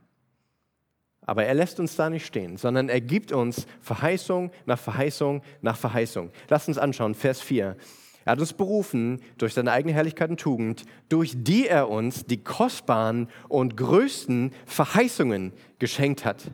Aber 1.26 1.46
er 1.46 1.54
lässt 1.54 1.80
uns 1.80 1.96
da 1.96 2.10
nicht 2.10 2.26
stehen, 2.26 2.58
sondern 2.58 2.90
er 2.90 3.02
gibt 3.02 3.32
uns 3.32 3.66
Verheißung 3.82 4.52
nach 4.66 4.80
Verheißung 4.80 5.42
nach 5.62 5.78
Verheißung. 5.78 6.32
Lasst 6.50 6.68
uns 6.68 6.78
anschauen, 6.78 7.16
Vers 7.16 7.42
4. 7.42 7.78
Er 8.26 8.32
hat 8.32 8.40
uns 8.40 8.54
berufen 8.54 9.22
durch 9.38 9.54
seine 9.54 9.72
eigene 9.72 9.94
Herrlichkeit 9.94 10.30
und 10.30 10.40
Tugend, 10.40 10.86
durch 11.10 11.34
die 11.36 11.68
er 11.68 11.90
uns 11.90 12.26
die 12.26 12.42
kostbaren 12.44 13.28
und 13.50 13.76
größten 13.76 14.52
Verheißungen 14.66 15.54
geschenkt 15.80 16.24
hat, 16.24 16.52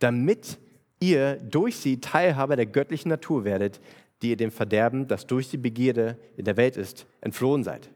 damit 0.00 0.58
ihr 1.00 1.36
durch 1.36 1.76
sie 1.76 2.00
Teilhaber 2.00 2.56
der 2.56 2.66
göttlichen 2.66 3.08
Natur 3.08 3.44
werdet, 3.44 3.80
die 4.22 4.30
ihr 4.30 4.36
dem 4.36 4.50
Verderben, 4.50 5.06
das 5.06 5.26
durch 5.26 5.48
die 5.48 5.58
Begierde 5.58 6.18
in 6.36 6.44
der 6.44 6.56
Welt 6.56 6.76
ist, 6.76 7.06
entflohen 7.20 7.64
seid. 7.64 7.90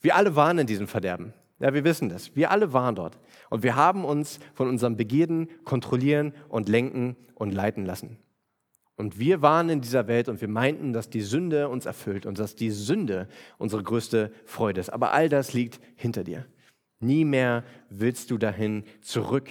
Wir 0.00 0.16
alle 0.16 0.34
waren 0.34 0.58
in 0.58 0.66
diesem 0.66 0.88
Verderben. 0.88 1.32
Ja, 1.60 1.72
wir 1.72 1.84
wissen 1.84 2.08
das. 2.08 2.34
Wir 2.34 2.50
alle 2.50 2.72
waren 2.72 2.96
dort. 2.96 3.18
Und 3.48 3.62
wir 3.62 3.76
haben 3.76 4.04
uns 4.04 4.40
von 4.54 4.68
unseren 4.68 4.96
Begierden 4.96 5.48
kontrollieren 5.64 6.34
und 6.48 6.68
lenken 6.68 7.16
und 7.34 7.52
leiten 7.52 7.86
lassen. 7.86 8.18
Und 8.96 9.18
wir 9.18 9.42
waren 9.42 9.68
in 9.68 9.80
dieser 9.80 10.06
Welt 10.08 10.28
und 10.28 10.40
wir 10.40 10.48
meinten, 10.48 10.92
dass 10.92 11.08
die 11.08 11.22
Sünde 11.22 11.68
uns 11.68 11.86
erfüllt 11.86 12.26
und 12.26 12.38
dass 12.38 12.56
die 12.56 12.70
Sünde 12.70 13.28
unsere 13.58 13.82
größte 13.82 14.32
Freude 14.44 14.80
ist. 14.80 14.90
Aber 14.90 15.12
all 15.12 15.28
das 15.28 15.52
liegt 15.52 15.80
hinter 15.96 16.24
dir. 16.24 16.46
Nie 16.98 17.24
mehr 17.24 17.64
willst 17.90 18.30
du 18.30 18.38
dahin 18.38 18.84
zurück. 19.00 19.48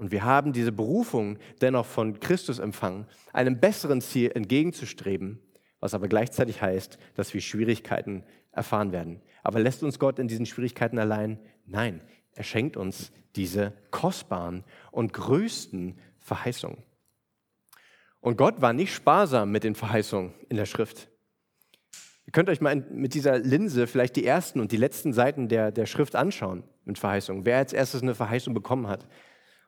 Und 0.00 0.12
wir 0.12 0.24
haben 0.24 0.54
diese 0.54 0.72
Berufung 0.72 1.36
dennoch 1.60 1.84
von 1.84 2.20
Christus 2.20 2.58
empfangen, 2.58 3.06
einem 3.34 3.60
besseren 3.60 4.00
Ziel 4.00 4.32
entgegenzustreben, 4.34 5.42
was 5.78 5.92
aber 5.92 6.08
gleichzeitig 6.08 6.62
heißt, 6.62 6.96
dass 7.16 7.34
wir 7.34 7.42
Schwierigkeiten 7.42 8.24
erfahren 8.50 8.92
werden. 8.92 9.20
Aber 9.42 9.60
lässt 9.60 9.82
uns 9.82 9.98
Gott 9.98 10.18
in 10.18 10.26
diesen 10.26 10.46
Schwierigkeiten 10.46 10.98
allein? 10.98 11.38
Nein, 11.66 12.00
er 12.32 12.44
schenkt 12.44 12.78
uns 12.78 13.12
diese 13.36 13.74
kostbaren 13.90 14.64
und 14.90 15.12
größten 15.12 15.98
Verheißungen. 16.18 16.78
Und 18.20 18.38
Gott 18.38 18.62
war 18.62 18.72
nicht 18.72 18.94
sparsam 18.94 19.52
mit 19.52 19.64
den 19.64 19.74
Verheißungen 19.74 20.32
in 20.48 20.56
der 20.56 20.64
Schrift. 20.64 21.10
Ihr 22.24 22.32
könnt 22.32 22.48
euch 22.48 22.62
mal 22.62 22.74
mit 22.76 23.12
dieser 23.12 23.38
Linse 23.38 23.86
vielleicht 23.86 24.16
die 24.16 24.24
ersten 24.24 24.60
und 24.60 24.72
die 24.72 24.78
letzten 24.78 25.12
Seiten 25.12 25.48
der, 25.48 25.70
der 25.70 25.84
Schrift 25.84 26.16
anschauen. 26.16 26.64
mit 26.86 26.98
Verheißungen, 26.98 27.44
wer 27.44 27.58
als 27.58 27.74
erstes 27.74 28.00
eine 28.00 28.14
Verheißung 28.14 28.54
bekommen 28.54 28.88
hat. 28.88 29.06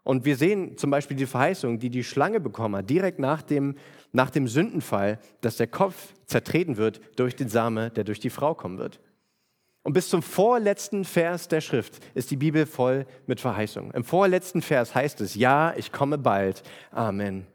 Und 0.04 0.24
wir 0.24 0.36
sehen 0.36 0.76
zum 0.76 0.90
Beispiel 0.90 1.16
die 1.16 1.26
Verheißung, 1.26 1.78
die 1.78 1.90
die 1.90 2.02
Schlange 2.02 2.40
bekommen 2.40 2.76
hat, 2.76 2.90
direkt 2.90 3.18
nach 3.18 3.42
dem, 3.42 3.76
nach 4.12 4.30
dem 4.30 4.48
Sündenfall, 4.48 5.18
dass 5.40 5.56
der 5.56 5.68
Kopf 5.68 6.14
zertreten 6.26 6.76
wird 6.76 7.00
durch 7.16 7.36
den 7.36 7.48
Same, 7.48 7.90
der 7.90 8.04
durch 8.04 8.18
die 8.18 8.30
Frau 8.30 8.54
kommen 8.54 8.78
wird. 8.78 9.00
Und 9.84 9.94
bis 9.94 10.08
zum 10.08 10.22
vorletzten 10.22 11.04
Vers 11.04 11.48
der 11.48 11.60
Schrift 11.60 11.98
ist 12.14 12.30
die 12.30 12.36
Bibel 12.36 12.66
voll 12.66 13.06
mit 13.26 13.40
Verheißungen. 13.40 13.92
Im 13.92 14.04
vorletzten 14.04 14.62
Vers 14.62 14.94
heißt 14.94 15.20
es, 15.20 15.34
ja, 15.34 15.74
ich 15.76 15.90
komme 15.92 16.18
bald. 16.18 16.62
Amen. 16.92 17.46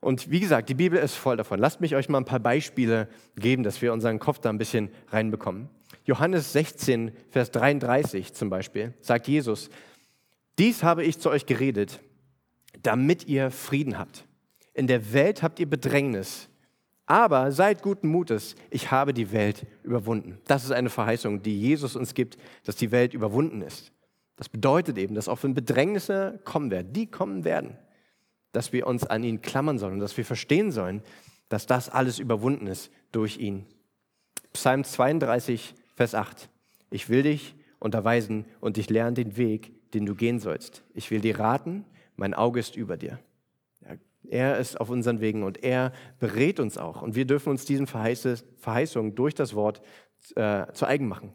Und 0.00 0.30
wie 0.30 0.40
gesagt, 0.40 0.68
die 0.68 0.74
Bibel 0.74 0.98
ist 0.98 1.14
voll 1.14 1.36
davon. 1.36 1.58
Lasst 1.58 1.80
mich 1.80 1.96
euch 1.96 2.08
mal 2.08 2.18
ein 2.18 2.26
paar 2.26 2.40
Beispiele 2.40 3.08
geben, 3.36 3.62
dass 3.62 3.80
wir 3.80 3.92
unseren 3.92 4.18
Kopf 4.18 4.38
da 4.38 4.50
ein 4.50 4.58
bisschen 4.58 4.90
reinbekommen. 5.08 5.68
Johannes 6.04 6.52
16, 6.52 7.12
Vers 7.30 7.50
33 7.50 8.32
zum 8.34 8.50
Beispiel, 8.50 8.94
sagt 9.00 9.26
Jesus, 9.26 9.70
dies 10.58 10.82
habe 10.82 11.04
ich 11.04 11.18
zu 11.18 11.30
euch 11.30 11.46
geredet, 11.46 12.00
damit 12.82 13.26
ihr 13.26 13.50
Frieden 13.50 13.98
habt. 13.98 14.24
In 14.74 14.86
der 14.86 15.12
Welt 15.12 15.42
habt 15.42 15.58
ihr 15.58 15.68
Bedrängnis, 15.68 16.48
aber 17.06 17.52
seid 17.52 17.82
guten 17.82 18.08
Mutes, 18.08 18.56
ich 18.70 18.90
habe 18.90 19.14
die 19.14 19.32
Welt 19.32 19.66
überwunden. 19.84 20.38
Das 20.46 20.64
ist 20.64 20.72
eine 20.72 20.90
Verheißung, 20.90 21.42
die 21.42 21.58
Jesus 21.60 21.94
uns 21.94 22.14
gibt, 22.14 22.36
dass 22.64 22.76
die 22.76 22.90
Welt 22.90 23.14
überwunden 23.14 23.62
ist. 23.62 23.92
Das 24.36 24.48
bedeutet 24.48 24.98
eben, 24.98 25.14
dass 25.14 25.28
auch 25.28 25.42
wenn 25.42 25.54
Bedrängnisse 25.54 26.40
kommen 26.44 26.70
werden, 26.70 26.92
die 26.92 27.06
kommen 27.06 27.44
werden, 27.44 27.78
dass 28.52 28.72
wir 28.72 28.86
uns 28.86 29.06
an 29.06 29.22
ihn 29.22 29.40
klammern 29.40 29.78
sollen, 29.78 29.98
dass 29.98 30.16
wir 30.16 30.24
verstehen 30.24 30.72
sollen, 30.72 31.02
dass 31.48 31.66
das 31.66 31.88
alles 31.88 32.18
überwunden 32.18 32.66
ist 32.66 32.90
durch 33.12 33.38
ihn. 33.38 33.66
Psalm 34.52 34.84
32, 34.84 35.74
Vers 35.94 36.14
8. 36.14 36.48
Ich 36.90 37.08
will 37.08 37.22
dich 37.22 37.54
unterweisen 37.78 38.46
und 38.60 38.76
dich 38.78 38.90
lernen 38.90 39.14
den 39.14 39.36
Weg, 39.36 39.72
den 39.94 40.06
du 40.06 40.14
gehen 40.14 40.38
sollst. 40.38 40.82
Ich 40.94 41.10
will 41.10 41.20
dir 41.20 41.38
raten, 41.38 41.84
mein 42.16 42.34
Auge 42.34 42.60
ist 42.60 42.76
über 42.76 42.96
dir. 42.96 43.18
Er 44.28 44.58
ist 44.58 44.80
auf 44.80 44.90
unseren 44.90 45.20
Wegen 45.20 45.44
und 45.44 45.62
er 45.62 45.92
berät 46.18 46.58
uns 46.58 46.78
auch. 46.78 47.02
Und 47.02 47.14
wir 47.14 47.26
dürfen 47.26 47.50
uns 47.50 47.64
diesen 47.64 47.86
Verheißungen 47.86 49.14
durch 49.14 49.34
das 49.34 49.54
Wort 49.54 49.82
äh, 50.34 50.66
zu 50.72 50.86
eigen 50.86 51.06
machen. 51.06 51.32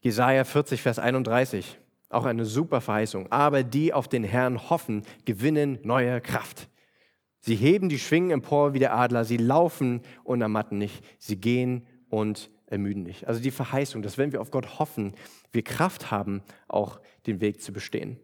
Jesaja 0.00 0.42
40, 0.42 0.82
Vers 0.82 0.98
31, 0.98 1.78
auch 2.08 2.24
eine 2.24 2.44
super 2.44 2.80
Verheißung. 2.80 3.30
Aber 3.30 3.62
die 3.62 3.92
auf 3.92 4.08
den 4.08 4.24
Herrn 4.24 4.68
hoffen, 4.68 5.02
gewinnen 5.24 5.78
neue 5.84 6.20
Kraft. 6.20 6.68
Sie 7.38 7.56
heben 7.56 7.88
die 7.88 7.98
Schwingen 7.98 8.30
empor 8.30 8.74
wie 8.74 8.78
der 8.78 8.94
Adler, 8.94 9.24
sie 9.24 9.36
laufen 9.36 10.02
und 10.24 10.42
ermatten 10.42 10.78
nicht, 10.78 11.04
sie 11.18 11.40
gehen 11.40 11.86
und 12.08 12.50
ermüden 12.72 13.02
nicht. 13.02 13.28
Also 13.28 13.40
die 13.40 13.50
Verheißung, 13.50 14.02
dass 14.02 14.18
wenn 14.18 14.32
wir 14.32 14.40
auf 14.40 14.50
Gott 14.50 14.78
hoffen, 14.78 15.14
wir 15.52 15.62
Kraft 15.62 16.10
haben, 16.10 16.42
auch 16.66 17.00
den 17.26 17.40
Weg 17.40 17.62
zu 17.62 17.72
bestehen. 17.72 18.18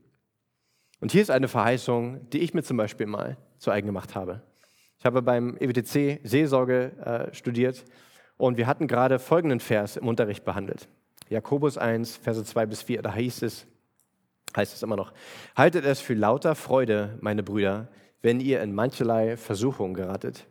Und 1.00 1.12
hier 1.12 1.22
ist 1.22 1.30
eine 1.30 1.48
Verheißung, 1.48 2.28
die 2.30 2.38
ich 2.38 2.54
mir 2.54 2.62
zum 2.62 2.76
Beispiel 2.76 3.06
mal 3.06 3.36
zu 3.58 3.70
eigen 3.70 3.86
gemacht 3.86 4.16
habe. 4.16 4.42
Ich 4.98 5.04
habe 5.04 5.22
beim 5.22 5.56
EWTC 5.58 6.20
Seelsorge 6.24 6.92
äh, 7.30 7.34
studiert 7.34 7.84
und 8.36 8.56
wir 8.56 8.66
hatten 8.66 8.88
gerade 8.88 9.18
folgenden 9.18 9.60
Vers 9.60 9.96
im 9.96 10.08
Unterricht 10.08 10.44
behandelt. 10.44 10.88
Jakobus 11.28 11.78
1, 11.78 12.16
Verse 12.16 12.42
2 12.42 12.66
bis 12.66 12.82
4, 12.82 13.02
da 13.02 13.12
heißt 13.14 13.42
es, 13.42 13.66
heißt 14.56 14.74
es 14.74 14.82
immer 14.82 14.96
noch, 14.96 15.12
haltet 15.54 15.84
es 15.84 16.00
für 16.00 16.14
lauter 16.14 16.54
Freude, 16.54 17.18
meine 17.20 17.42
Brüder, 17.42 17.88
wenn 18.22 18.40
ihr 18.40 18.62
in 18.62 18.74
mancherlei 18.74 19.36
Versuchung 19.36 19.94
geratet, 19.94 20.46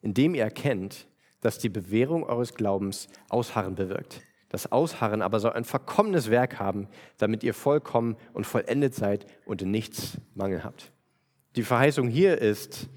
indem 0.00 0.34
ihr 0.34 0.44
erkennt, 0.44 1.08
dass 1.40 1.58
die 1.58 1.68
Bewährung 1.68 2.24
eures 2.24 2.54
Glaubens 2.54 3.08
Ausharren 3.28 3.74
bewirkt. 3.74 4.22
Das 4.48 4.72
Ausharren 4.72 5.22
aber 5.22 5.40
soll 5.40 5.52
ein 5.52 5.64
verkommenes 5.64 6.30
Werk 6.30 6.58
haben, 6.58 6.88
damit 7.18 7.44
ihr 7.44 7.54
vollkommen 7.54 8.16
und 8.32 8.46
vollendet 8.46 8.94
seid 8.94 9.26
und 9.44 9.62
in 9.62 9.70
nichts 9.70 10.18
Mangel 10.34 10.64
habt. 10.64 10.92
Die 11.56 11.62
Verheißung 11.62 12.08
hier 12.08 12.38
ist, 12.38 12.88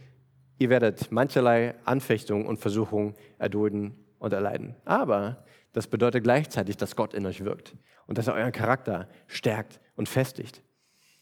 ihr 0.59 0.69
werdet 0.69 1.11
mancherlei 1.11 1.75
Anfechtungen 1.83 2.45
und 2.45 2.57
Versuchungen 2.57 3.15
erdulden 3.37 3.95
und 4.19 4.33
erleiden. 4.33 4.75
Aber 4.85 5.43
das 5.73 5.87
bedeutet 5.87 6.23
gleichzeitig, 6.23 6.77
dass 6.77 6.95
Gott 6.95 7.13
in 7.13 7.25
euch 7.25 7.43
wirkt 7.43 7.75
und 8.07 8.17
dass 8.17 8.27
er 8.27 8.33
euren 8.33 8.51
Charakter 8.51 9.09
stärkt 9.27 9.79
und 9.95 10.07
festigt. 10.07 10.63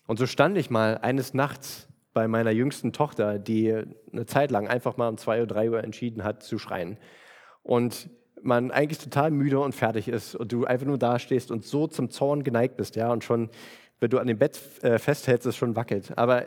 Und 0.06 0.18
so 0.20 0.26
stand 0.26 0.58
ich 0.58 0.70
mal 0.70 0.98
eines 0.98 1.34
Nachts 1.34 1.88
bei 2.20 2.28
meiner 2.28 2.52
jüngsten 2.52 2.92
Tochter, 2.92 3.40
die 3.40 3.74
eine 4.12 4.26
Zeit 4.26 4.52
lang 4.52 4.68
einfach 4.68 4.98
mal 4.98 5.08
um 5.08 5.18
zwei 5.18 5.38
oder 5.38 5.48
drei 5.56 5.72
Uhr 5.72 5.82
entschieden 5.82 6.26
hat 6.26 6.44
zu 6.44 6.60
schreien. 6.60 6.98
Und 7.64 8.10
man 8.42 8.72
eigentlich 8.72 9.00
total 9.00 9.32
müde 9.32 9.58
und 9.62 9.74
fertig 9.74 10.10
ist 10.10 10.36
und 10.36 10.52
du 10.52 10.66
einfach 10.66 10.86
nur 10.86 10.98
da 10.98 11.18
stehst 11.18 11.50
und 11.50 11.64
so 11.64 11.88
zum 11.88 12.10
Zorn 12.10 12.44
geneigt 12.44 12.76
bist, 12.76 12.98
ja, 12.98 13.10
und 13.10 13.24
schon, 13.24 13.50
wenn 14.02 14.10
du 14.10 14.20
an 14.20 14.28
dem 14.28 14.38
Bett 14.38 14.60
äh, 14.82 15.00
festhältst, 15.00 15.48
es 15.48 15.56
schon 15.56 15.78
wackelt. 15.78 16.18
Aber 16.18 16.44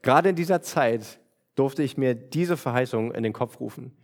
gerade 0.00 0.30
in 0.30 0.36
dieser 0.36 0.62
Zeit 0.62 1.18
durfte 1.54 1.82
ich 1.82 1.98
mir 1.98 2.14
diese 2.14 2.56
Verheißung 2.56 3.12
in 3.12 3.22
den 3.22 3.34
Kopf 3.34 3.60
rufen. 3.60 3.94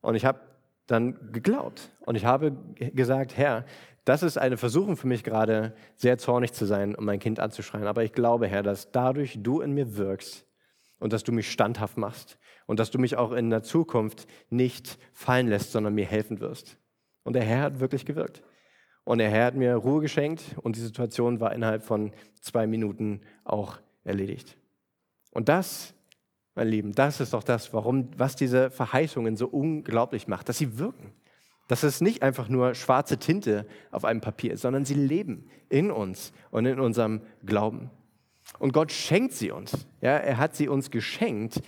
Und 0.00 0.14
ich 0.14 0.24
habe 0.24 0.40
dann 0.86 1.32
geglaubt 1.32 1.90
und 2.00 2.14
ich 2.14 2.24
habe 2.24 2.52
gesagt, 2.94 3.36
Herr, 3.36 3.66
das 4.06 4.22
ist 4.22 4.38
eine 4.38 4.56
Versuchung 4.56 4.96
für 4.96 5.06
mich 5.06 5.22
gerade, 5.22 5.74
sehr 5.96 6.16
zornig 6.16 6.54
zu 6.54 6.64
sein, 6.64 6.94
um 6.94 7.04
mein 7.04 7.18
Kind 7.18 7.40
anzuschreien. 7.40 7.86
Aber 7.86 8.04
ich 8.04 8.12
glaube, 8.12 8.46
Herr, 8.46 8.62
dass 8.62 8.90
dadurch 8.90 9.38
du 9.42 9.60
in 9.60 9.72
mir 9.72 9.98
wirkst 9.98 10.45
und 10.98 11.12
dass 11.12 11.24
du 11.24 11.32
mich 11.32 11.50
standhaft 11.50 11.96
machst 11.96 12.38
und 12.66 12.80
dass 12.80 12.90
du 12.90 12.98
mich 12.98 13.16
auch 13.16 13.32
in 13.32 13.50
der 13.50 13.62
Zukunft 13.62 14.26
nicht 14.50 14.98
fallen 15.12 15.48
lässt, 15.48 15.72
sondern 15.72 15.94
mir 15.94 16.06
helfen 16.06 16.40
wirst. 16.40 16.78
Und 17.22 17.34
der 17.34 17.44
Herr 17.44 17.62
hat 17.62 17.80
wirklich 17.80 18.04
gewirkt. 18.04 18.42
Und 19.04 19.18
der 19.18 19.30
Herr 19.30 19.46
hat 19.46 19.54
mir 19.54 19.76
Ruhe 19.76 20.00
geschenkt 20.00 20.56
und 20.62 20.76
die 20.76 20.80
Situation 20.80 21.38
war 21.38 21.54
innerhalb 21.54 21.84
von 21.84 22.12
zwei 22.40 22.66
Minuten 22.66 23.20
auch 23.44 23.78
erledigt. 24.02 24.56
Und 25.30 25.48
das, 25.48 25.94
mein 26.54 26.68
Lieben, 26.68 26.92
das 26.92 27.20
ist 27.20 27.32
doch 27.32 27.44
das, 27.44 27.72
warum, 27.72 28.08
was 28.16 28.34
diese 28.34 28.70
Verheißungen 28.70 29.36
so 29.36 29.46
unglaublich 29.46 30.26
macht, 30.26 30.48
dass 30.48 30.58
sie 30.58 30.78
wirken. 30.78 31.12
Dass 31.68 31.82
es 31.82 32.00
nicht 32.00 32.22
einfach 32.22 32.48
nur 32.48 32.74
schwarze 32.74 33.18
Tinte 33.18 33.66
auf 33.90 34.04
einem 34.04 34.20
Papier 34.20 34.54
ist, 34.54 34.62
sondern 34.62 34.84
sie 34.84 34.94
leben 34.94 35.50
in 35.68 35.90
uns 35.90 36.32
und 36.50 36.64
in 36.66 36.80
unserem 36.80 37.22
Glauben. 37.44 37.90
Und 38.58 38.72
Gott 38.72 38.92
schenkt 38.92 39.34
sie 39.34 39.50
uns. 39.50 39.86
Ja, 40.00 40.16
er 40.16 40.38
hat 40.38 40.56
sie 40.56 40.68
uns 40.68 40.90
geschenkt 40.90 41.60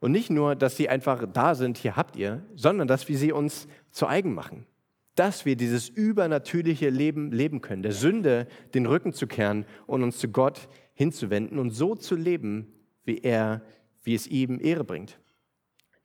und 0.00 0.12
nicht 0.12 0.30
nur, 0.30 0.56
dass 0.56 0.76
sie 0.76 0.88
einfach 0.88 1.26
da 1.30 1.54
sind, 1.54 1.76
hier 1.76 1.94
habt 1.94 2.16
ihr, 2.16 2.42
sondern 2.54 2.88
dass 2.88 3.08
wir 3.08 3.18
sie 3.18 3.32
uns 3.32 3.68
zu 3.90 4.06
eigen 4.06 4.34
machen. 4.34 4.66
Dass 5.14 5.44
wir 5.44 5.56
dieses 5.56 5.88
übernatürliche 5.90 6.88
Leben 6.88 7.30
leben 7.30 7.60
können, 7.60 7.82
der 7.82 7.92
Sünde 7.92 8.48
den 8.74 8.86
Rücken 8.86 9.12
zu 9.12 9.26
kehren 9.26 9.66
und 9.86 10.02
uns 10.02 10.18
zu 10.18 10.28
Gott 10.28 10.68
hinzuwenden 10.94 11.58
und 11.58 11.70
so 11.70 11.94
zu 11.94 12.16
leben, 12.16 12.72
wie 13.04 13.18
er, 13.18 13.62
wie 14.02 14.14
es 14.14 14.26
ihm 14.26 14.58
Ehre 14.60 14.84
bringt. 14.84 15.18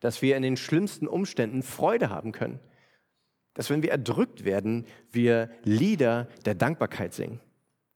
Dass 0.02 0.22
wir 0.22 0.36
in 0.36 0.44
den 0.44 0.58
schlimmsten 0.58 1.08
Umständen 1.08 1.64
Freude 1.64 2.10
haben 2.10 2.34
können. 2.34 2.60
Dass 3.54 3.70
wenn 3.70 3.82
wir 3.82 3.92
erdrückt 3.92 4.44
werden, 4.44 4.86
wir 5.12 5.50
Lieder 5.64 6.28
der 6.44 6.56
Dankbarkeit 6.56 7.14
singen. 7.14 7.40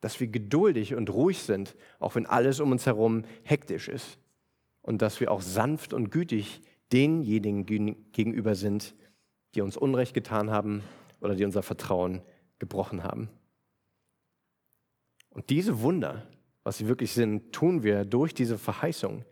Dass 0.01 0.19
wir 0.19 0.27
geduldig 0.27 0.95
und 0.95 1.09
ruhig 1.09 1.39
sind, 1.39 1.75
auch 1.99 2.15
wenn 2.15 2.25
alles 2.25 2.59
um 2.59 2.71
uns 2.71 2.85
herum 2.85 3.23
hektisch 3.43 3.89
ist 3.89 4.17
und 4.81 5.01
dass 5.01 5.19
wir 5.19 5.31
auch 5.31 5.41
sanft 5.41 5.93
und 5.93 6.09
gütig 6.09 6.61
denjenigen 6.91 7.65
gegenüber 8.11 8.55
sind, 8.55 8.95
die 9.55 9.61
uns 9.61 9.77
Unrecht 9.77 10.13
getan 10.13 10.49
haben 10.51 10.83
oder 11.21 11.35
die 11.35 11.45
unser 11.45 11.63
Vertrauen 11.63 12.21
gebrochen 12.59 13.03
haben. 13.03 13.29
Und 15.29 15.49
diese 15.49 15.81
Wunder, 15.81 16.27
was 16.63 16.77
sie 16.77 16.87
wirklich 16.87 17.13
sind, 17.13 17.53
tun 17.53 17.83
wir 17.83 18.05
durch 18.05 18.33
diese 18.33 18.57
Verheißung, 18.57 19.25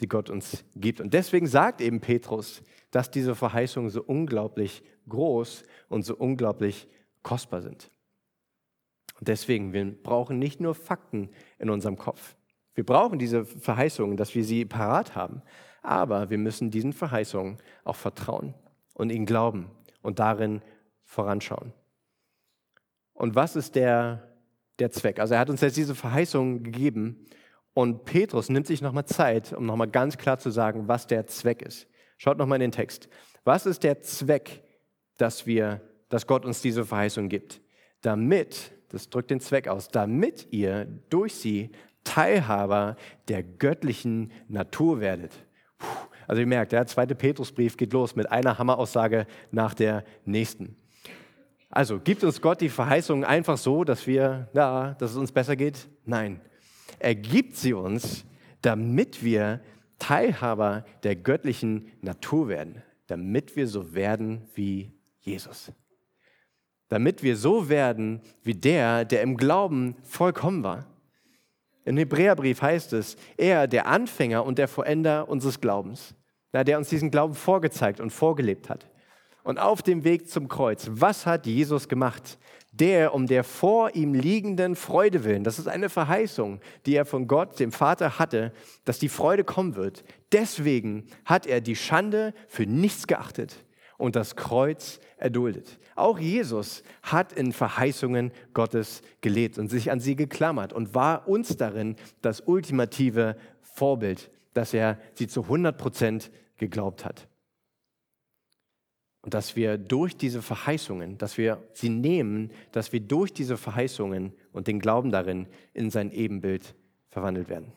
die 0.00 0.08
Gott 0.08 0.28
uns 0.28 0.64
gibt. 0.74 1.00
Und 1.00 1.14
deswegen 1.14 1.46
sagt 1.46 1.80
eben 1.80 2.00
Petrus, 2.00 2.62
dass 2.90 3.10
diese 3.10 3.34
Verheißungen 3.34 3.90
so 3.90 4.02
unglaublich 4.02 4.82
groß 5.08 5.62
und 5.88 6.02
so 6.02 6.16
unglaublich 6.16 6.88
kostbar 7.22 7.62
sind. 7.62 7.90
Und 9.24 9.28
deswegen, 9.28 9.72
wir 9.72 9.90
brauchen 9.90 10.38
nicht 10.38 10.60
nur 10.60 10.74
Fakten 10.74 11.30
in 11.58 11.70
unserem 11.70 11.96
Kopf. 11.96 12.36
Wir 12.74 12.84
brauchen 12.84 13.18
diese 13.18 13.46
Verheißungen, 13.46 14.18
dass 14.18 14.34
wir 14.34 14.44
sie 14.44 14.66
parat 14.66 15.16
haben. 15.16 15.40
Aber 15.80 16.28
wir 16.28 16.36
müssen 16.36 16.70
diesen 16.70 16.92
Verheißungen 16.92 17.56
auch 17.84 17.96
vertrauen 17.96 18.52
und 18.92 19.08
ihnen 19.08 19.24
glauben 19.24 19.70
und 20.02 20.18
darin 20.18 20.60
voranschauen. 21.04 21.72
Und 23.14 23.34
was 23.34 23.56
ist 23.56 23.76
der, 23.76 24.28
der 24.78 24.90
Zweck? 24.90 25.18
Also 25.18 25.32
er 25.32 25.40
hat 25.40 25.48
uns 25.48 25.62
jetzt 25.62 25.78
diese 25.78 25.94
Verheißungen 25.94 26.62
gegeben 26.62 27.24
und 27.72 28.04
Petrus 28.04 28.50
nimmt 28.50 28.66
sich 28.66 28.82
nochmal 28.82 29.06
Zeit, 29.06 29.54
um 29.54 29.64
nochmal 29.64 29.88
ganz 29.88 30.18
klar 30.18 30.38
zu 30.38 30.50
sagen, 30.50 30.86
was 30.86 31.06
der 31.06 31.26
Zweck 31.28 31.62
ist. 31.62 31.86
Schaut 32.18 32.36
nochmal 32.36 32.56
in 32.56 32.70
den 32.70 32.72
Text. 32.72 33.08
Was 33.44 33.64
ist 33.64 33.84
der 33.84 34.02
Zweck, 34.02 34.62
dass 35.16 35.46
wir, 35.46 35.80
dass 36.10 36.26
Gott 36.26 36.44
uns 36.44 36.60
diese 36.60 36.84
Verheißung 36.84 37.30
gibt? 37.30 37.62
Damit, 38.02 38.74
das 38.88 39.10
drückt 39.10 39.30
den 39.30 39.40
Zweck 39.40 39.68
aus, 39.68 39.88
damit 39.88 40.48
ihr 40.50 40.86
durch 41.10 41.34
sie 41.34 41.70
Teilhaber 42.04 42.96
der 43.28 43.42
göttlichen 43.42 44.30
Natur 44.48 45.00
werdet. 45.00 45.32
Puh, 45.78 45.86
also 46.26 46.40
ihr 46.40 46.46
merkt, 46.46 46.72
der 46.72 46.86
zweite 46.86 47.14
Petrusbrief 47.14 47.76
geht 47.76 47.92
los 47.92 48.14
mit 48.16 48.30
einer 48.30 48.58
Hammeraussage 48.58 49.26
nach 49.50 49.74
der 49.74 50.04
nächsten. 50.24 50.76
Also 51.70 51.98
gibt 51.98 52.22
uns 52.22 52.40
Gott 52.40 52.60
die 52.60 52.68
Verheißung 52.68 53.24
einfach 53.24 53.58
so, 53.58 53.82
dass 53.82 54.06
wir, 54.06 54.48
ja, 54.52 54.94
dass 54.94 55.10
es 55.10 55.16
uns 55.16 55.32
besser 55.32 55.56
geht? 55.56 55.88
Nein. 56.04 56.40
Er 57.00 57.16
gibt 57.16 57.56
sie 57.56 57.72
uns, 57.72 58.24
damit 58.62 59.24
wir 59.24 59.60
Teilhaber 59.98 60.84
der 61.02 61.16
göttlichen 61.16 61.90
Natur 62.00 62.48
werden, 62.48 62.82
damit 63.06 63.56
wir 63.56 63.66
so 63.66 63.94
werden 63.94 64.42
wie 64.54 64.92
Jesus. 65.20 65.72
Damit 66.88 67.22
wir 67.22 67.36
so 67.36 67.68
werden 67.68 68.20
wie 68.42 68.54
der, 68.54 69.04
der 69.04 69.22
im 69.22 69.36
Glauben 69.36 69.96
vollkommen 70.02 70.62
war. 70.62 70.86
Im 71.84 71.96
Hebräerbrief 71.96 72.62
heißt 72.62 72.92
es, 72.94 73.16
er, 73.36 73.66
der 73.66 73.86
Anfänger 73.86 74.44
und 74.44 74.58
der 74.58 74.68
Vollender 74.68 75.28
unseres 75.28 75.60
Glaubens, 75.60 76.14
der 76.52 76.78
uns 76.78 76.88
diesen 76.88 77.10
Glauben 77.10 77.34
vorgezeigt 77.34 78.00
und 78.00 78.10
vorgelebt 78.10 78.70
hat. 78.70 78.88
Und 79.42 79.58
auf 79.58 79.82
dem 79.82 80.04
Weg 80.04 80.30
zum 80.30 80.48
Kreuz, 80.48 80.88
was 80.90 81.26
hat 81.26 81.46
Jesus 81.46 81.88
gemacht? 81.88 82.38
Der 82.72 83.14
um 83.14 83.26
der 83.26 83.44
vor 83.44 83.94
ihm 83.94 84.14
liegenden 84.14 84.74
Freude 84.74 85.22
willen, 85.22 85.44
das 85.44 85.58
ist 85.58 85.68
eine 85.68 85.90
Verheißung, 85.90 86.60
die 86.86 86.96
er 86.96 87.04
von 87.04 87.28
Gott, 87.28 87.60
dem 87.60 87.70
Vater, 87.70 88.18
hatte, 88.18 88.52
dass 88.84 88.98
die 88.98 89.10
Freude 89.10 89.44
kommen 89.44 89.76
wird. 89.76 90.02
Deswegen 90.32 91.06
hat 91.24 91.46
er 91.46 91.60
die 91.60 91.76
Schande 91.76 92.32
für 92.48 92.66
nichts 92.66 93.06
geachtet 93.06 93.64
und 94.04 94.16
das 94.16 94.36
Kreuz 94.36 95.00
erduldet. 95.16 95.78
Auch 95.96 96.18
Jesus 96.18 96.82
hat 97.02 97.32
in 97.32 97.52
Verheißungen 97.52 98.32
Gottes 98.52 99.00
gelebt 99.22 99.58
und 99.58 99.70
sich 99.70 99.90
an 99.90 99.98
sie 99.98 100.14
geklammert 100.14 100.72
und 100.72 100.94
war 100.94 101.26
uns 101.26 101.56
darin 101.56 101.96
das 102.20 102.42
ultimative 102.42 103.36
Vorbild, 103.62 104.30
dass 104.52 104.74
er 104.74 104.98
sie 105.14 105.26
zu 105.26 105.44
100 105.44 105.78
Prozent 105.78 106.30
geglaubt 106.58 107.04
hat. 107.04 107.28
Und 109.22 109.32
dass 109.32 109.56
wir 109.56 109.78
durch 109.78 110.18
diese 110.18 110.42
Verheißungen, 110.42 111.16
dass 111.16 111.38
wir 111.38 111.62
sie 111.72 111.88
nehmen, 111.88 112.50
dass 112.72 112.92
wir 112.92 113.00
durch 113.00 113.32
diese 113.32 113.56
Verheißungen 113.56 114.34
und 114.52 114.66
den 114.66 114.80
Glauben 114.80 115.10
darin 115.10 115.46
in 115.72 115.90
sein 115.90 116.12
Ebenbild 116.12 116.74
verwandelt 117.08 117.48
werden. 117.48 117.72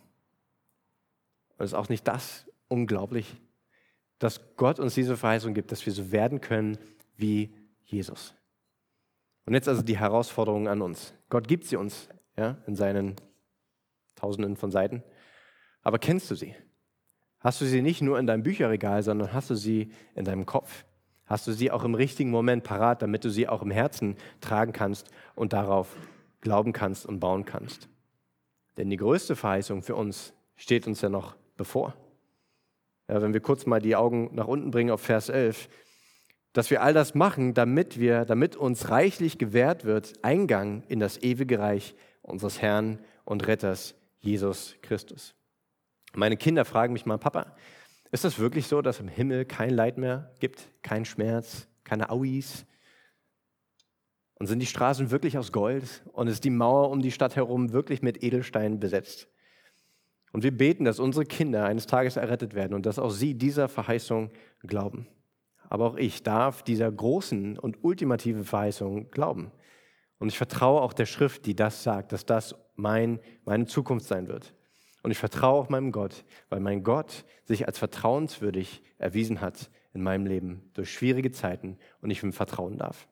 Und 1.58 1.64
ist 1.64 1.74
auch 1.74 1.88
nicht 1.88 2.06
das 2.06 2.46
unglaublich, 2.68 3.38
dass 4.20 4.56
Gott 4.56 4.80
uns 4.80 4.96
diese 4.96 5.18
Verheißung 5.18 5.54
gibt, 5.54 5.72
dass 5.72 5.86
wir 5.86 5.94
so 5.94 6.12
werden 6.12 6.42
können 6.42 6.78
wie 7.16 7.54
Jesus. 7.84 8.34
Und 9.46 9.54
jetzt 9.54 9.68
also 9.68 9.82
die 9.82 9.98
Herausforderung 9.98 10.68
an 10.68 10.82
uns. 10.82 11.14
Gott 11.30 11.48
gibt 11.48 11.66
sie 11.66 11.78
uns 11.78 12.10
ja, 12.38 12.58
in 12.68 12.76
seinen 12.76 13.16
Tausenden 14.16 14.58
von 14.58 14.72
Seiten. 14.72 15.04
Aber 15.82 16.00
kennst 16.00 16.30
du 16.30 16.36
sie? 16.36 16.56
Hast 17.40 17.62
du 17.62 17.66
sie 17.66 17.82
nicht 17.82 18.02
nur 18.02 18.20
in 18.20 18.28
deinem 18.28 18.44
Bücherregal, 18.44 19.04
sondern 19.04 19.32
hast 19.32 19.50
du 19.50 19.56
sie 19.56 19.92
in 20.16 20.26
deinem 20.26 20.46
Kopf? 20.46 20.86
Hast 21.26 21.46
du 21.46 21.54
sie 21.54 21.72
auch 21.72 21.84
im 21.84 21.94
richtigen 21.94 22.32
Moment 22.32 22.64
parat, 22.64 23.02
damit 23.02 23.24
du 23.24 23.30
sie 23.30 23.48
auch 23.48 23.62
im 23.62 23.72
Herzen 23.72 24.16
tragen 24.42 24.74
kannst 24.74 25.10
und 25.36 25.54
darauf 25.54 25.96
glauben 26.42 26.74
kannst 26.74 27.06
und 27.06 27.20
bauen 27.20 27.46
kannst? 27.46 27.90
Denn 28.78 28.90
die 28.90 28.98
größte 28.98 29.36
Verheißung 29.36 29.82
für 29.82 29.96
uns 29.96 30.34
steht 30.56 30.88
uns 30.88 31.02
ja 31.02 31.10
noch 31.10 31.36
bevor. 31.58 31.96
Ja, 33.08 33.22
wenn 33.22 33.34
wir 33.34 33.40
kurz 33.40 33.66
mal 33.66 33.80
die 33.80 33.96
Augen 33.96 34.32
nach 34.34 34.48
unten 34.48 34.72
bringen 34.72 34.92
auf 34.92 35.02
Vers 35.02 35.30
11, 35.30 35.70
dass 36.54 36.70
wir 36.70 36.82
all 36.82 36.94
das 36.94 37.16
machen, 37.16 37.54
damit 37.54 38.00
wir, 38.00 38.26
damit 38.26 38.56
uns 38.56 38.90
reichlich 38.90 39.38
gewährt 39.38 39.86
wird, 39.86 40.14
Eingang 40.24 40.84
in 40.88 41.00
das 41.00 41.22
ewige 41.22 41.60
Reich 41.60 41.96
unseres 42.22 42.62
Herrn 42.62 43.00
und 43.26 43.48
Retters 43.48 43.96
Jesus 44.20 44.76
Christus. 44.82 45.36
Meine 46.14 46.36
Kinder 46.36 46.66
fragen 46.66 46.94
mich 46.94 47.06
mal, 47.06 47.18
Papa, 47.18 47.56
ist 48.12 48.24
das 48.24 48.40
wirklich 48.40 48.68
so, 48.68 48.82
dass 48.82 49.00
im 49.00 49.08
Himmel 49.08 49.46
kein 49.46 49.70
Leid 49.70 49.98
mehr 49.98 50.34
gibt, 50.40 50.72
kein 50.82 51.06
Schmerz, 51.06 51.68
keine 51.84 52.10
Auis? 52.10 52.66
Und 54.36 54.48
sind 54.48 54.60
die 54.60 54.66
Straßen 54.66 55.12
wirklich 55.12 55.38
aus 55.38 55.52
Gold? 55.52 56.04
Und 56.14 56.28
ist 56.28 56.44
die 56.44 56.50
Mauer 56.50 56.90
um 56.90 57.02
die 57.02 57.12
Stadt 57.12 57.36
herum 57.36 57.74
wirklich 57.74 58.02
mit 58.02 58.24
Edelsteinen 58.24 58.80
besetzt? 58.80 59.28
Und 60.34 60.44
wir 60.44 60.56
beten, 60.56 60.86
dass 60.86 61.00
unsere 61.00 61.26
Kinder 61.26 61.66
eines 61.66 61.88
Tages 61.88 62.18
errettet 62.18 62.54
werden 62.54 62.74
und 62.74 62.86
dass 62.86 63.00
auch 63.00 63.10
sie 63.10 63.34
dieser 63.34 63.70
Verheißung 63.70 64.32
glauben. 64.62 65.08
Aber 65.70 65.86
auch 65.86 65.96
ich 65.98 66.24
darf 66.24 66.64
dieser 66.64 66.92
großen 66.92 67.58
und 67.58 67.84
ultimativen 67.84 68.44
Verheißung 68.44 69.10
glauben. 69.12 69.52
Und 70.20 70.30
ich 70.30 70.38
vertraue 70.38 70.82
auch 70.82 70.94
der 70.94 71.06
Schrift, 71.06 71.46
die 71.46 71.56
das 71.56 71.84
sagt, 71.84 72.12
dass 72.12 72.26
das 72.26 72.56
mein, 72.76 73.20
meine 73.46 73.66
Zukunft 73.66 74.08
sein 74.08 74.28
wird. 74.28 74.54
Und 75.04 75.12
ich 75.12 75.18
vertraue 75.18 75.62
auch 75.62 75.70
meinem 75.70 75.92
Gott, 75.92 76.26
weil 76.50 76.60
mein 76.60 76.84
Gott 76.84 77.26
sich 77.46 77.68
als 77.68 77.78
vertrauenswürdig 77.78 78.82
erwiesen 78.98 79.42
hat 79.42 79.70
in 79.94 80.02
meinem 80.02 80.26
Leben 80.26 80.70
durch 80.74 80.92
schwierige 80.92 81.32
Zeiten 81.32 81.78
und 82.02 82.10
ich 82.10 82.24
ihm 82.24 82.34
vertrauen 82.34 82.78
darf. 82.78 83.08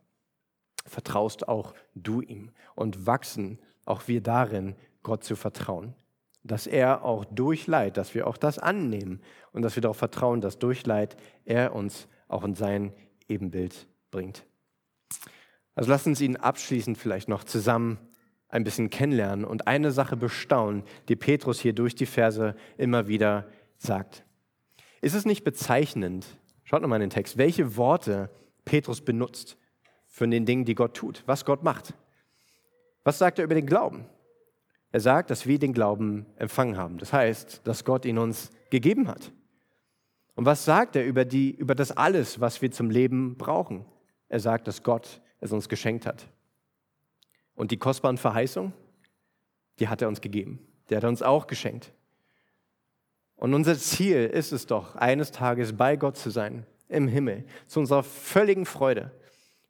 Vertraust 0.86 1.47
auch 1.47 1.74
du 1.95 2.22
ihm 2.22 2.51
und 2.76 3.05
wachsen 3.05 3.59
auch 3.86 4.07
wir 4.07 4.22
darin, 4.22 4.76
Gott 5.03 5.24
zu 5.24 5.36
vertrauen. 5.36 5.93
Dass 6.47 6.67
er 6.67 7.03
auch 7.03 7.25
durch 7.25 7.67
Leid, 7.67 7.97
dass 7.97 8.13
wir 8.13 8.27
auch 8.27 8.37
das 8.37 8.59
annehmen 8.59 9.21
und 9.51 9.63
dass 9.63 9.75
wir 9.75 9.81
darauf 9.81 9.97
vertrauen, 9.97 10.41
dass 10.41 10.59
durch 10.59 10.85
Leid 10.85 11.17
er 11.43 11.73
uns 11.73 12.07
auch 12.27 12.43
in 12.43 12.55
sein 12.55 12.93
Ebenbild 13.27 13.87
bringt. 14.11 14.45
Also 15.73 15.89
lasst 15.89 16.07
uns 16.07 16.21
ihn 16.21 16.37
abschließend 16.37 16.97
vielleicht 16.97 17.27
noch 17.27 17.43
zusammen 17.43 17.97
ein 18.47 18.63
bisschen 18.63 18.89
kennenlernen 18.89 19.43
und 19.43 19.67
eine 19.67 19.91
Sache 19.91 20.15
bestaunen, 20.15 20.83
die 21.09 21.15
Petrus 21.15 21.59
hier 21.59 21.73
durch 21.73 21.95
die 21.95 22.05
Verse 22.05 22.55
immer 22.77 23.07
wieder 23.07 23.49
sagt. 23.77 24.23
Ist 25.01 25.13
es 25.13 25.25
nicht 25.25 25.43
bezeichnend, 25.43 26.25
schaut 26.63 26.81
nochmal 26.81 27.01
in 27.01 27.09
den 27.09 27.13
Text, 27.13 27.37
welche 27.37 27.75
Worte 27.75 28.29
Petrus 28.63 29.01
benutzt 29.01 29.57
für 30.07 30.27
den 30.27 30.45
Dingen, 30.45 30.65
die 30.65 30.75
Gott 30.75 30.95
tut, 30.95 31.23
was 31.25 31.43
Gott 31.43 31.63
macht? 31.63 31.93
Was 33.03 33.17
sagt 33.17 33.37
er 33.39 33.45
über 33.45 33.55
den 33.55 33.67
Glauben? 33.67 34.05
Er 34.95 35.01
sagt, 35.01 35.29
dass 35.29 35.45
wir 35.45 35.59
den 35.59 35.73
Glauben 35.73 36.25
empfangen 36.37 36.77
haben. 36.77 36.99
Das 36.99 37.11
heißt, 37.11 37.67
dass 37.67 37.83
Gott 37.83 38.05
ihn 38.05 38.17
uns 38.17 38.49
gegeben 38.69 39.09
hat. 39.09 39.33
Und 40.35 40.45
was 40.45 40.63
sagt 40.63 40.95
er 40.95 41.03
über, 41.03 41.25
die, 41.25 41.51
über 41.51 41.75
das 41.75 41.91
alles, 41.91 42.39
was 42.39 42.61
wir 42.61 42.71
zum 42.71 42.89
Leben 42.89 43.35
brauchen? 43.35 43.83
Er 44.29 44.39
sagt, 44.39 44.69
dass 44.69 44.83
Gott 44.83 45.19
es 45.41 45.51
uns 45.51 45.67
geschenkt 45.67 46.05
hat. 46.05 46.29
Und 47.55 47.71
die 47.71 47.77
kostbaren 47.77 48.17
Verheißungen, 48.17 48.71
die 49.79 49.89
hat 49.89 50.01
er 50.01 50.07
uns 50.07 50.21
gegeben. 50.21 50.65
Der 50.89 50.95
hat 50.95 51.03
er 51.03 51.09
uns 51.09 51.21
auch 51.21 51.47
geschenkt. 51.47 51.91
Und 53.35 53.53
unser 53.53 53.77
Ziel 53.77 54.27
ist 54.27 54.53
es 54.53 54.65
doch, 54.65 54.95
eines 54.95 55.31
Tages 55.31 55.75
bei 55.75 55.97
Gott 55.97 56.15
zu 56.15 56.29
sein, 56.29 56.65
im 56.87 57.09
Himmel, 57.09 57.43
zu 57.67 57.81
unserer 57.81 58.03
völligen 58.03 58.65
Freude. 58.65 59.11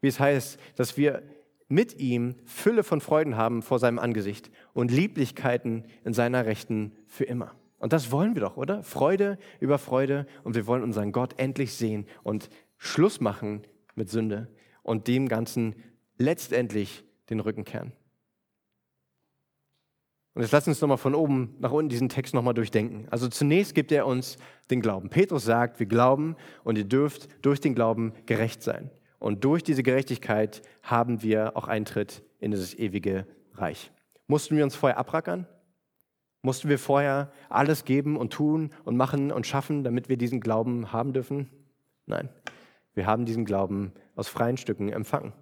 Wie 0.01 0.07
es 0.07 0.19
heißt, 0.19 0.59
dass 0.75 0.97
wir 0.97 1.23
mit 1.67 1.99
ihm 1.99 2.35
Fülle 2.45 2.83
von 2.83 3.01
Freuden 3.01 3.37
haben 3.37 3.61
vor 3.61 3.79
seinem 3.79 3.99
Angesicht 3.99 4.51
und 4.73 4.91
Lieblichkeiten 4.91 5.85
in 6.03 6.13
seiner 6.13 6.45
Rechten 6.45 6.93
für 7.07 7.23
immer. 7.23 7.55
Und 7.77 7.93
das 7.93 8.11
wollen 8.11 8.35
wir 8.35 8.41
doch, 8.41 8.57
oder? 8.57 8.83
Freude 8.83 9.37
über 9.59 9.77
Freude 9.77 10.27
und 10.43 10.55
wir 10.55 10.67
wollen 10.67 10.83
unseren 10.83 11.11
Gott 11.11 11.39
endlich 11.39 11.73
sehen 11.73 12.05
und 12.23 12.49
Schluss 12.77 13.19
machen 13.19 13.63
mit 13.95 14.09
Sünde 14.09 14.47
und 14.83 15.07
dem 15.07 15.27
Ganzen 15.27 15.75
letztendlich 16.17 17.03
den 17.29 17.39
Rücken 17.39 17.63
kehren. 17.63 17.93
Und 20.35 20.41
jetzt 20.41 20.51
lass 20.51 20.67
uns 20.67 20.81
nochmal 20.81 20.97
von 20.97 21.15
oben 21.15 21.55
nach 21.59 21.71
unten 21.71 21.87
diesen 21.87 22.09
Text 22.09 22.33
nochmal 22.33 22.53
durchdenken. 22.53 23.07
Also 23.09 23.29
zunächst 23.29 23.73
gibt 23.73 23.91
er 23.93 24.05
uns 24.05 24.37
den 24.69 24.81
Glauben. 24.81 25.09
Petrus 25.09 25.45
sagt, 25.45 25.79
wir 25.79 25.85
glauben 25.85 26.35
und 26.65 26.77
ihr 26.77 26.83
dürft 26.83 27.29
durch 27.41 27.61
den 27.61 27.73
Glauben 27.73 28.13
gerecht 28.25 28.61
sein. 28.61 28.91
Und 29.25 29.43
durch 29.43 29.63
diese 29.63 29.81
Gerechtigkeit 29.81 30.61
haben 30.83 31.23
wir 31.23 31.57
auch 31.57 31.67
Eintritt 31.67 32.21
in 32.37 32.51
dieses 32.51 32.75
ewige 32.75 33.25
Reich. 33.55 33.91
Mussten 34.27 34.55
wir 34.55 34.63
uns 34.63 34.75
vorher 34.75 34.99
abrackern? 34.99 35.47
Mussten 36.43 36.69
wir 36.69 36.77
vorher 36.77 37.31
alles 37.49 37.85
geben 37.85 38.17
und 38.17 38.33
tun 38.33 38.69
und 38.83 38.95
machen 38.95 39.31
und 39.31 39.47
schaffen, 39.47 39.83
damit 39.83 40.09
wir 40.09 40.17
diesen 40.17 40.41
Glauben 40.41 40.93
haben 40.93 41.11
dürfen? 41.11 41.49
Nein, 42.05 42.29
wir 42.93 43.07
haben 43.07 43.25
diesen 43.25 43.45
Glauben 43.45 43.93
aus 44.15 44.27
freien 44.27 44.57
Stücken 44.57 44.89
empfangen. 44.89 45.33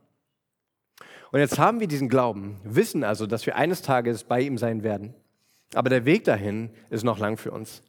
Und 1.33 1.41
jetzt 1.41 1.59
haben 1.59 1.81
wir 1.81 1.87
diesen 1.89 2.07
Glauben, 2.07 2.61
wissen 2.63 3.03
also, 3.03 3.27
dass 3.27 3.45
wir 3.45 3.57
eines 3.57 3.81
Tages 3.81 4.23
bei 4.23 4.39
ihm 4.39 4.57
sein 4.57 4.83
werden. 4.83 5.13
Aber 5.73 5.89
der 5.89 6.05
Weg 6.05 6.23
dahin 6.23 6.69
ist 6.89 7.03
noch 7.03 7.19
lang 7.19 7.35
für 7.35 7.51
uns. 7.51 7.83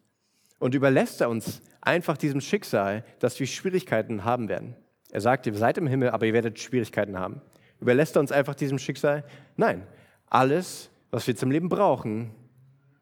Und 0.59 0.74
überlässt 0.74 1.20
er 1.20 1.30
uns 1.30 1.62
einfach 1.80 2.16
diesem 2.16 2.40
Schicksal, 2.40 3.05
dass 3.20 3.38
wir 3.38 3.47
Schwierigkeiten 3.47 4.24
haben 4.24 4.49
werden. 4.49 4.74
Er 5.15 5.21
sagt, 5.21 5.47
ihr 5.47 5.55
seid 5.55 5.79
im 5.79 5.87
Himmel, 5.87 6.11
aber 6.11 6.27
ihr 6.27 6.33
werdet 6.33 6.59
Schwierigkeiten 6.59 7.17
haben. 7.17 7.41
Überlässt 7.81 8.17
er 8.17 8.21
uns 8.21 8.33
einfach 8.33 8.57
diesem 8.57 8.79
Schicksal? 8.81 9.23
Nein. 9.57 9.87
Alles, 10.27 10.91
was 11.12 11.25
wir 11.29 11.37
zum 11.37 11.53
Leben 11.53 11.69
brauchen, 11.69 12.33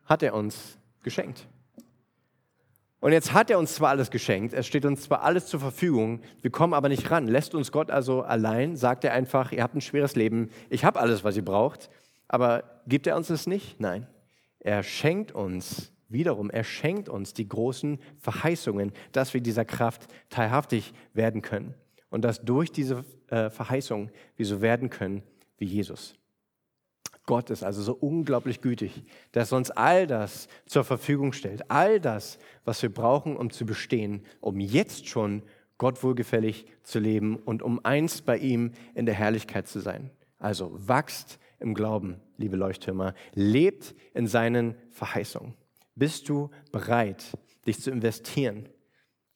hat 0.04 0.22
er 0.22 0.34
uns 0.34 0.78
geschenkt. 1.02 1.48
Und 3.00 3.12
jetzt 3.12 3.32
hat 3.32 3.48
er 3.48 3.58
uns 3.58 3.74
zwar 3.74 3.88
alles 3.88 4.10
geschenkt, 4.10 4.52
es 4.52 4.66
steht 4.66 4.84
uns 4.84 5.04
zwar 5.04 5.22
alles 5.22 5.46
zur 5.46 5.58
Verfügung, 5.58 6.20
wir 6.42 6.50
kommen 6.50 6.74
aber 6.74 6.90
nicht 6.90 7.10
ran. 7.10 7.26
Lässt 7.26 7.54
uns 7.54 7.72
Gott 7.72 7.90
also 7.90 8.20
allein, 8.20 8.76
sagt 8.76 9.04
er 9.04 9.14
einfach, 9.14 9.50
ihr 9.50 9.62
habt 9.62 9.74
ein 9.74 9.80
schweres 9.80 10.14
Leben, 10.14 10.50
ich 10.68 10.84
habe 10.84 11.00
alles, 11.00 11.24
was 11.24 11.34
ihr 11.34 11.44
braucht, 11.44 11.88
aber 12.28 12.82
gibt 12.86 13.06
er 13.06 13.16
uns 13.16 13.30
es 13.30 13.46
nicht? 13.46 13.80
Nein. 13.80 14.06
Er 14.60 14.82
schenkt 14.82 15.32
uns 15.32 15.94
wiederum, 16.10 16.50
er 16.50 16.62
schenkt 16.62 17.08
uns 17.08 17.32
die 17.32 17.48
großen 17.48 17.98
Verheißungen, 18.18 18.92
dass 19.12 19.32
wir 19.32 19.40
dieser 19.40 19.64
Kraft 19.64 20.06
teilhaftig 20.28 20.92
werden 21.14 21.40
können. 21.40 21.74
Und 22.12 22.22
dass 22.22 22.44
durch 22.44 22.70
diese 22.70 23.04
äh, 23.28 23.48
Verheißung 23.50 24.10
wir 24.36 24.46
so 24.46 24.60
werden 24.60 24.90
können 24.90 25.22
wie 25.56 25.64
Jesus. 25.64 26.14
Gott 27.24 27.50
ist 27.50 27.62
also 27.62 27.82
so 27.82 27.94
unglaublich 27.94 28.60
gütig, 28.60 29.02
dass 29.32 29.52
er 29.52 29.56
uns 29.56 29.70
all 29.70 30.06
das 30.06 30.48
zur 30.66 30.84
Verfügung 30.84 31.32
stellt, 31.32 31.70
all 31.70 32.00
das, 32.00 32.38
was 32.64 32.82
wir 32.82 32.92
brauchen, 32.92 33.36
um 33.36 33.50
zu 33.50 33.64
bestehen, 33.64 34.26
um 34.40 34.60
jetzt 34.60 35.08
schon 35.08 35.42
Gott 35.78 36.02
wohlgefällig 36.02 36.66
zu 36.82 36.98
leben 36.98 37.36
und 37.36 37.62
um 37.62 37.82
einst 37.84 38.26
bei 38.26 38.36
ihm 38.36 38.72
in 38.94 39.06
der 39.06 39.14
Herrlichkeit 39.14 39.66
zu 39.66 39.80
sein. 39.80 40.10
Also 40.38 40.70
wachst 40.74 41.38
im 41.60 41.74
Glauben, 41.74 42.20
liebe 42.36 42.56
Leuchttürmer, 42.56 43.14
lebt 43.32 43.94
in 44.12 44.26
seinen 44.26 44.74
Verheißungen. 44.90 45.54
Bist 45.94 46.28
du 46.28 46.50
bereit, 46.72 47.24
dich 47.66 47.80
zu 47.80 47.90
investieren, 47.90 48.68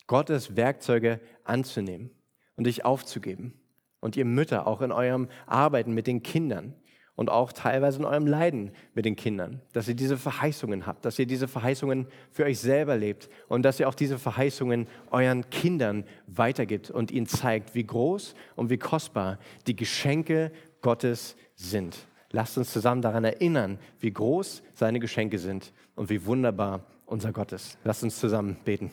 Gottes 0.06 0.56
Werkzeuge 0.56 1.20
anzunehmen 1.44 2.10
und 2.56 2.66
dich 2.66 2.84
aufzugeben? 2.84 3.54
Und 4.00 4.16
ihr 4.16 4.24
Mütter 4.24 4.66
auch 4.66 4.82
in 4.82 4.92
eurem 4.92 5.28
Arbeiten 5.46 5.92
mit 5.92 6.06
den 6.06 6.22
Kindern, 6.22 6.74
und 7.16 7.30
auch 7.30 7.52
teilweise 7.52 7.98
in 7.98 8.04
eurem 8.04 8.26
Leiden 8.26 8.70
mit 8.94 9.06
den 9.06 9.16
Kindern, 9.16 9.62
dass 9.72 9.88
ihr 9.88 9.94
diese 9.94 10.18
Verheißungen 10.18 10.86
habt, 10.86 11.04
dass 11.04 11.18
ihr 11.18 11.26
diese 11.26 11.48
Verheißungen 11.48 12.06
für 12.30 12.44
euch 12.44 12.60
selber 12.60 12.96
lebt 12.96 13.28
und 13.48 13.62
dass 13.62 13.80
ihr 13.80 13.88
auch 13.88 13.94
diese 13.94 14.18
Verheißungen 14.18 14.86
euren 15.10 15.48
Kindern 15.50 16.04
weitergibt 16.26 16.90
und 16.90 17.10
ihnen 17.10 17.26
zeigt, 17.26 17.74
wie 17.74 17.84
groß 17.84 18.34
und 18.54 18.70
wie 18.70 18.78
kostbar 18.78 19.38
die 19.66 19.74
Geschenke 19.74 20.52
Gottes 20.82 21.36
sind. 21.54 21.96
Lasst 22.30 22.58
uns 22.58 22.72
zusammen 22.72 23.00
daran 23.00 23.24
erinnern, 23.24 23.78
wie 23.98 24.12
groß 24.12 24.62
seine 24.74 25.00
Geschenke 25.00 25.38
sind 25.38 25.72
und 25.94 26.10
wie 26.10 26.26
wunderbar 26.26 26.84
unser 27.06 27.32
Gott 27.32 27.52
ist. 27.52 27.78
Lasst 27.82 28.02
uns 28.02 28.20
zusammen 28.20 28.58
beten. 28.64 28.90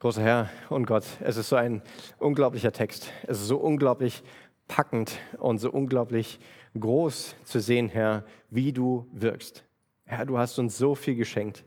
Großer 0.00 0.22
Herr 0.22 0.48
und 0.70 0.86
Gott, 0.86 1.04
es 1.20 1.36
ist 1.36 1.50
so 1.50 1.56
ein 1.56 1.82
unglaublicher 2.18 2.72
Text. 2.72 3.12
Es 3.26 3.38
ist 3.38 3.48
so 3.48 3.58
unglaublich 3.58 4.22
packend 4.66 5.18
und 5.38 5.58
so 5.58 5.70
unglaublich 5.70 6.40
groß 6.72 7.36
zu 7.44 7.60
sehen, 7.60 7.90
Herr, 7.90 8.24
wie 8.48 8.72
du 8.72 9.06
wirkst. 9.12 9.62
Herr, 10.06 10.24
du 10.24 10.38
hast 10.38 10.58
uns 10.58 10.78
so 10.78 10.94
viel 10.94 11.16
geschenkt. 11.16 11.66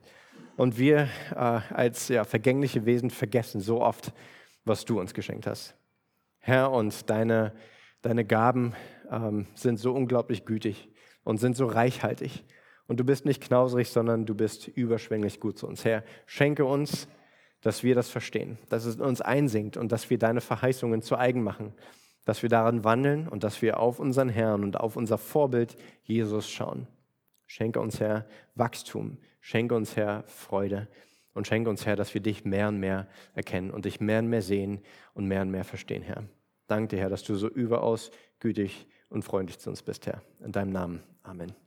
Und 0.57 0.79
wir 0.79 1.09
äh, 1.29 1.35
als 1.35 2.07
ja, 2.07 2.23
vergängliche 2.23 2.87
Wesen 2.87 3.11
vergessen 3.11 3.61
so 3.61 3.81
oft, 3.81 4.11
was 4.65 4.83
du 4.83 4.99
uns 4.99 5.13
geschenkt 5.13 5.45
hast. 5.45 5.75
Herr, 6.39 6.71
und 6.71 7.11
deine, 7.11 7.53
deine 8.01 8.25
Gaben 8.25 8.73
ähm, 9.11 9.45
sind 9.53 9.77
so 9.77 9.93
unglaublich 9.93 10.43
gütig 10.43 10.89
und 11.23 11.37
sind 11.37 11.55
so 11.55 11.67
reichhaltig. 11.67 12.45
Und 12.87 12.99
du 12.99 13.03
bist 13.03 13.25
nicht 13.25 13.43
knauserig, 13.43 13.91
sondern 13.91 14.25
du 14.25 14.33
bist 14.33 14.69
überschwänglich 14.69 15.39
gut 15.39 15.59
zu 15.59 15.67
uns. 15.67 15.85
Herr, 15.85 16.03
schenke 16.25 16.65
uns, 16.65 17.07
dass 17.63 17.83
wir 17.83 17.95
das 17.95 18.09
verstehen, 18.09 18.57
dass 18.69 18.85
es 18.85 18.95
in 18.95 19.01
uns 19.01 19.21
einsinkt 19.21 19.77
und 19.77 19.91
dass 19.91 20.09
wir 20.09 20.19
deine 20.19 20.41
Verheißungen 20.41 21.01
zu 21.01 21.17
eigen 21.17 21.43
machen 21.43 21.73
dass 22.25 22.41
wir 22.41 22.49
daran 22.49 22.83
wandeln 22.83 23.27
und 23.27 23.43
dass 23.43 23.61
wir 23.61 23.79
auf 23.79 23.99
unseren 23.99 24.29
Herrn 24.29 24.63
und 24.63 24.79
auf 24.79 24.95
unser 24.95 25.17
Vorbild 25.17 25.75
Jesus 26.03 26.49
schauen. 26.49 26.87
Schenke 27.45 27.79
uns, 27.81 27.99
Herr, 27.99 28.25
Wachstum. 28.55 29.17
Schenke 29.41 29.75
uns, 29.75 29.95
Herr, 29.95 30.23
Freude. 30.27 30.87
Und 31.33 31.47
schenke 31.47 31.69
uns, 31.69 31.85
Herr, 31.85 31.95
dass 31.95 32.13
wir 32.13 32.21
dich 32.21 32.45
mehr 32.45 32.69
und 32.69 32.79
mehr 32.79 33.07
erkennen 33.33 33.71
und 33.71 33.85
dich 33.85 33.99
mehr 33.99 34.19
und 34.19 34.29
mehr 34.29 34.41
sehen 34.41 34.81
und 35.13 35.27
mehr 35.27 35.41
und 35.41 35.51
mehr 35.51 35.63
verstehen, 35.63 36.03
Herr. 36.03 36.23
Danke 36.67 36.95
dir, 36.95 37.01
Herr, 37.01 37.09
dass 37.09 37.23
du 37.23 37.35
so 37.35 37.49
überaus 37.49 38.11
gütig 38.39 38.87
und 39.09 39.23
freundlich 39.23 39.59
zu 39.59 39.69
uns 39.69 39.81
bist, 39.81 40.07
Herr. 40.07 40.21
In 40.43 40.51
deinem 40.51 40.71
Namen. 40.71 41.03
Amen. 41.23 41.62